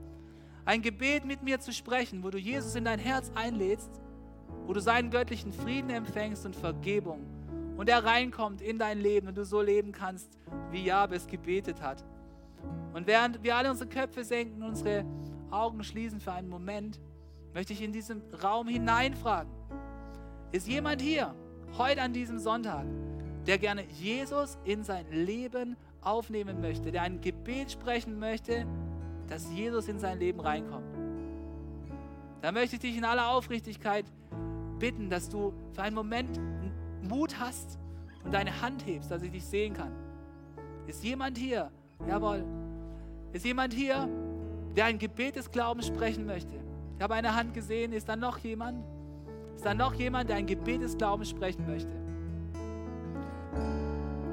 ein 0.64 0.82
Gebet 0.82 1.26
mit 1.26 1.44
mir 1.44 1.60
zu 1.60 1.74
sprechen, 1.74 2.24
wo 2.24 2.30
du 2.30 2.38
Jesus 2.38 2.76
in 2.76 2.86
dein 2.86 3.00
Herz 3.00 3.32
einlädst, 3.36 3.90
wo 4.70 4.74
du 4.74 4.82
seinen 4.82 5.10
göttlichen 5.10 5.52
Frieden 5.52 5.90
empfängst 5.90 6.46
und 6.46 6.56
Vergebung 6.56 7.26
und 7.76 7.90
er 7.90 8.06
reinkommt 8.06 8.62
in 8.62 8.78
dein 8.78 9.00
Leben 9.00 9.28
und 9.28 9.36
du 9.36 9.44
so 9.44 9.64
leben 9.64 9.92
kannst, 9.92 10.38
wie 10.70 10.86
Jabes 10.86 11.26
gebetet 11.26 11.82
hat. 11.82 12.06
Und 12.94 13.08
während 13.08 13.42
wir 13.42 13.56
alle 13.56 13.72
unsere 13.72 13.90
Köpfe 13.90 14.24
senken, 14.24 14.62
unsere 14.62 15.06
Augen 15.50 15.84
schließen 15.84 16.20
für 16.20 16.34
einen 16.34 16.50
Moment, 16.50 17.00
möchte 17.56 17.74
ich 17.74 17.82
in 17.82 17.92
diesem 17.92 18.22
Raum 18.44 18.68
hineinfragen. 18.68 19.52
Ist 20.52 20.68
jemand 20.68 21.02
hier, 21.02 21.34
heute 21.76 22.04
an 22.04 22.14
diesem 22.14 22.38
Sonntag, 22.38 22.86
der 23.48 23.58
gerne 23.58 23.86
Jesus 24.00 24.60
in 24.66 24.84
sein 24.84 25.08
Leben 25.10 25.78
aufnehmen 26.02 26.62
möchte, 26.62 26.92
der 26.92 27.02
ein 27.02 27.22
Gebet 27.22 27.72
sprechen 27.72 28.20
möchte, 28.20 28.68
dass 29.30 29.52
Jesus 29.52 29.88
in 29.88 29.98
sein 29.98 30.20
Leben 30.20 30.40
reinkommt? 30.40 30.96
Da 32.44 32.52
möchte 32.52 32.76
ich 32.76 32.82
dich 32.84 32.96
in 32.96 33.04
aller 33.04 33.32
Aufrichtigkeit 33.32 34.06
bitten, 34.80 35.10
dass 35.10 35.30
du 35.30 35.54
für 35.74 35.82
einen 35.82 35.96
Moment 35.96 36.40
Mut 37.02 37.40
hast 37.40 37.78
und 38.24 38.34
deine 38.34 38.62
Hand 38.62 38.86
hebst, 38.86 39.12
dass 39.12 39.22
ich 39.22 39.32
dich 39.32 39.46
sehen 39.46 39.74
kann. 39.74 39.92
Ist 40.88 41.04
jemand 41.04 41.38
hier? 41.38 41.72
Jawohl. 42.08 42.44
Ist 43.34 43.46
jemand 43.46 43.74
hier, 43.74 44.08
der 44.76 44.86
ein 44.86 44.98
Gebet 44.98 45.36
des 45.36 45.52
Glaubens 45.52 45.88
sprechen 45.88 46.26
möchte? 46.26 46.56
Ich 46.98 47.04
habe 47.04 47.14
eine 47.14 47.36
Hand 47.36 47.54
gesehen. 47.54 47.94
Ist 47.94 48.10
da 48.10 48.16
noch 48.16 48.40
jemand? 48.40 48.84
Ist 49.56 49.66
da 49.66 49.74
noch 49.74 49.94
jemand, 49.94 50.30
der 50.30 50.38
ein 50.38 50.46
Gebet 50.46 50.82
des 50.82 50.98
Glaubens 50.98 51.30
sprechen 51.30 51.66
möchte? 51.68 51.92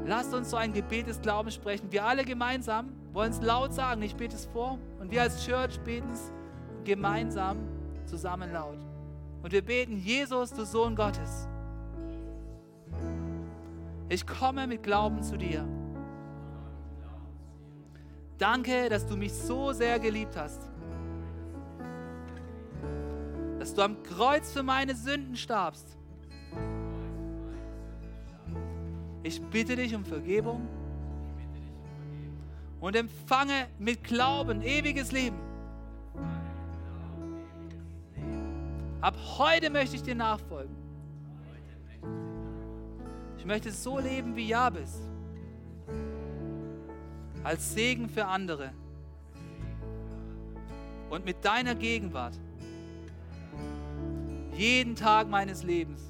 Lasst 0.07 0.33
uns 0.33 0.51
so 0.51 0.57
ein 0.57 0.73
Gebet 0.73 1.09
des 1.09 1.21
Glaubens 1.21 1.55
sprechen. 1.55 1.91
Wir 1.91 2.05
alle 2.05 2.25
gemeinsam 2.25 2.93
wollen 3.13 3.33
es 3.33 3.41
laut 3.41 3.75
sagen. 3.75 4.03
Ich 4.03 4.15
bete 4.15 4.37
es 4.37 4.47
vor 4.47 4.79
und 5.01 5.11
wir 5.11 5.23
als 5.23 5.45
Church 5.45 5.81
beten 5.81 6.09
es 6.13 6.33
gemeinsam 6.85 7.59
zusammen 8.05 8.53
laut. 8.53 8.79
Und 9.47 9.53
wir 9.53 9.63
beten, 9.63 9.97
Jesus, 9.97 10.51
du 10.51 10.67
Sohn 10.67 10.97
Gottes. 10.97 11.47
Ich 14.09 14.27
komme 14.27 14.67
mit 14.67 14.83
Glauben 14.83 15.23
zu 15.23 15.39
dir. 15.39 15.65
Danke, 18.37 18.89
dass 18.89 19.07
du 19.07 19.17
mich 19.17 19.33
so 19.33 19.73
sehr 19.73 20.01
geliebt 20.01 20.37
hast 20.37 20.69
dass 23.67 23.75
du 23.75 23.83
am 23.83 24.01
Kreuz 24.05 24.53
für 24.53 24.63
meine 24.63 24.95
Sünden 24.95 25.35
starbst. 25.35 25.97
Ich 29.25 29.43
bitte 29.43 29.75
dich 29.75 29.93
um 29.93 30.05
Vergebung 30.05 30.69
und 32.79 32.95
empfange 32.95 33.67
mit 33.81 34.05
Glauben 34.05 34.63
ewiges 34.63 35.11
Leben. 35.11 35.41
Ab 39.07 39.15
heute 39.39 39.71
möchte 39.71 39.95
ich 39.95 40.03
dir 40.03 40.17
nachfolgen. 40.17 40.75
Ich 43.39 43.45
möchte 43.45 43.71
so 43.71 44.01
leben 44.01 44.35
wie 44.35 44.49
Jabes. 44.49 45.01
Als 47.45 47.73
Segen 47.73 48.09
für 48.09 48.27
andere. 48.27 48.73
Und 51.09 51.25
mit 51.25 51.45
deiner 51.45 51.77
Gegenwart 51.77 52.35
jeden 54.57 54.97
Tag 54.97 55.29
meines 55.29 55.63
Lebens. 55.63 56.03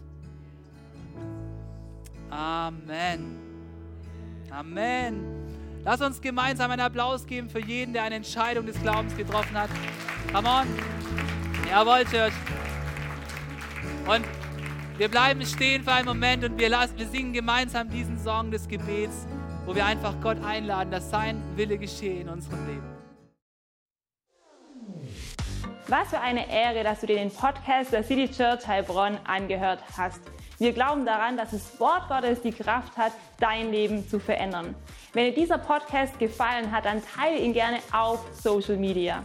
Amen. 2.30 3.36
Amen. 4.50 5.22
Lass 5.84 6.00
uns 6.00 6.18
gemeinsam 6.18 6.70
einen 6.70 6.80
Applaus 6.80 7.26
geben 7.26 7.50
für 7.50 7.60
jeden, 7.60 7.92
der 7.92 8.04
eine 8.04 8.14
Entscheidung 8.14 8.64
des 8.64 8.80
Glaubens 8.80 9.14
getroffen 9.14 9.54
hat. 9.54 9.68
Come 10.32 10.48
on. 10.48 10.66
Jawohl, 11.68 12.06
Church. 12.06 12.32
Und 14.08 14.24
wir 14.98 15.08
bleiben 15.08 15.44
stehen 15.44 15.82
für 15.82 15.92
einen 15.92 16.06
Moment 16.06 16.44
und 16.44 16.56
wir, 16.58 16.68
lassen, 16.68 16.96
wir 16.96 17.06
singen 17.08 17.32
gemeinsam 17.32 17.90
diesen 17.90 18.16
Song 18.22 18.52
des 18.52 18.68
Gebets, 18.68 19.26
wo 19.64 19.74
wir 19.74 19.84
einfach 19.84 20.14
Gott 20.22 20.36
einladen, 20.44 20.92
dass 20.92 21.10
sein 21.10 21.42
Wille 21.56 21.76
geschehe 21.76 22.20
in 22.20 22.28
unserem 22.28 22.66
Leben. 22.68 22.96
Was 25.88 26.08
für 26.10 26.20
eine 26.20 26.48
Ehre, 26.48 26.84
dass 26.84 27.00
du 27.00 27.08
dir 27.08 27.16
den 27.16 27.32
Podcast 27.32 27.92
der 27.92 28.04
City 28.04 28.30
Church 28.30 28.66
Heilbronn 28.66 29.18
angehört 29.24 29.80
hast. 29.96 30.20
Wir 30.58 30.72
glauben 30.72 31.04
daran, 31.04 31.36
dass 31.36 31.50
das 31.50 31.78
Wort 31.80 32.08
Gottes 32.08 32.40
die 32.42 32.52
Kraft 32.52 32.96
hat, 32.96 33.12
dein 33.40 33.72
Leben 33.72 34.08
zu 34.08 34.20
verändern. 34.20 34.76
Wenn 35.14 35.26
dir 35.26 35.34
dieser 35.34 35.58
Podcast 35.58 36.16
gefallen 36.18 36.70
hat, 36.70 36.84
dann 36.84 37.02
teile 37.04 37.38
ihn 37.38 37.52
gerne 37.52 37.78
auf 37.92 38.20
Social 38.32 38.76
Media. 38.76 39.24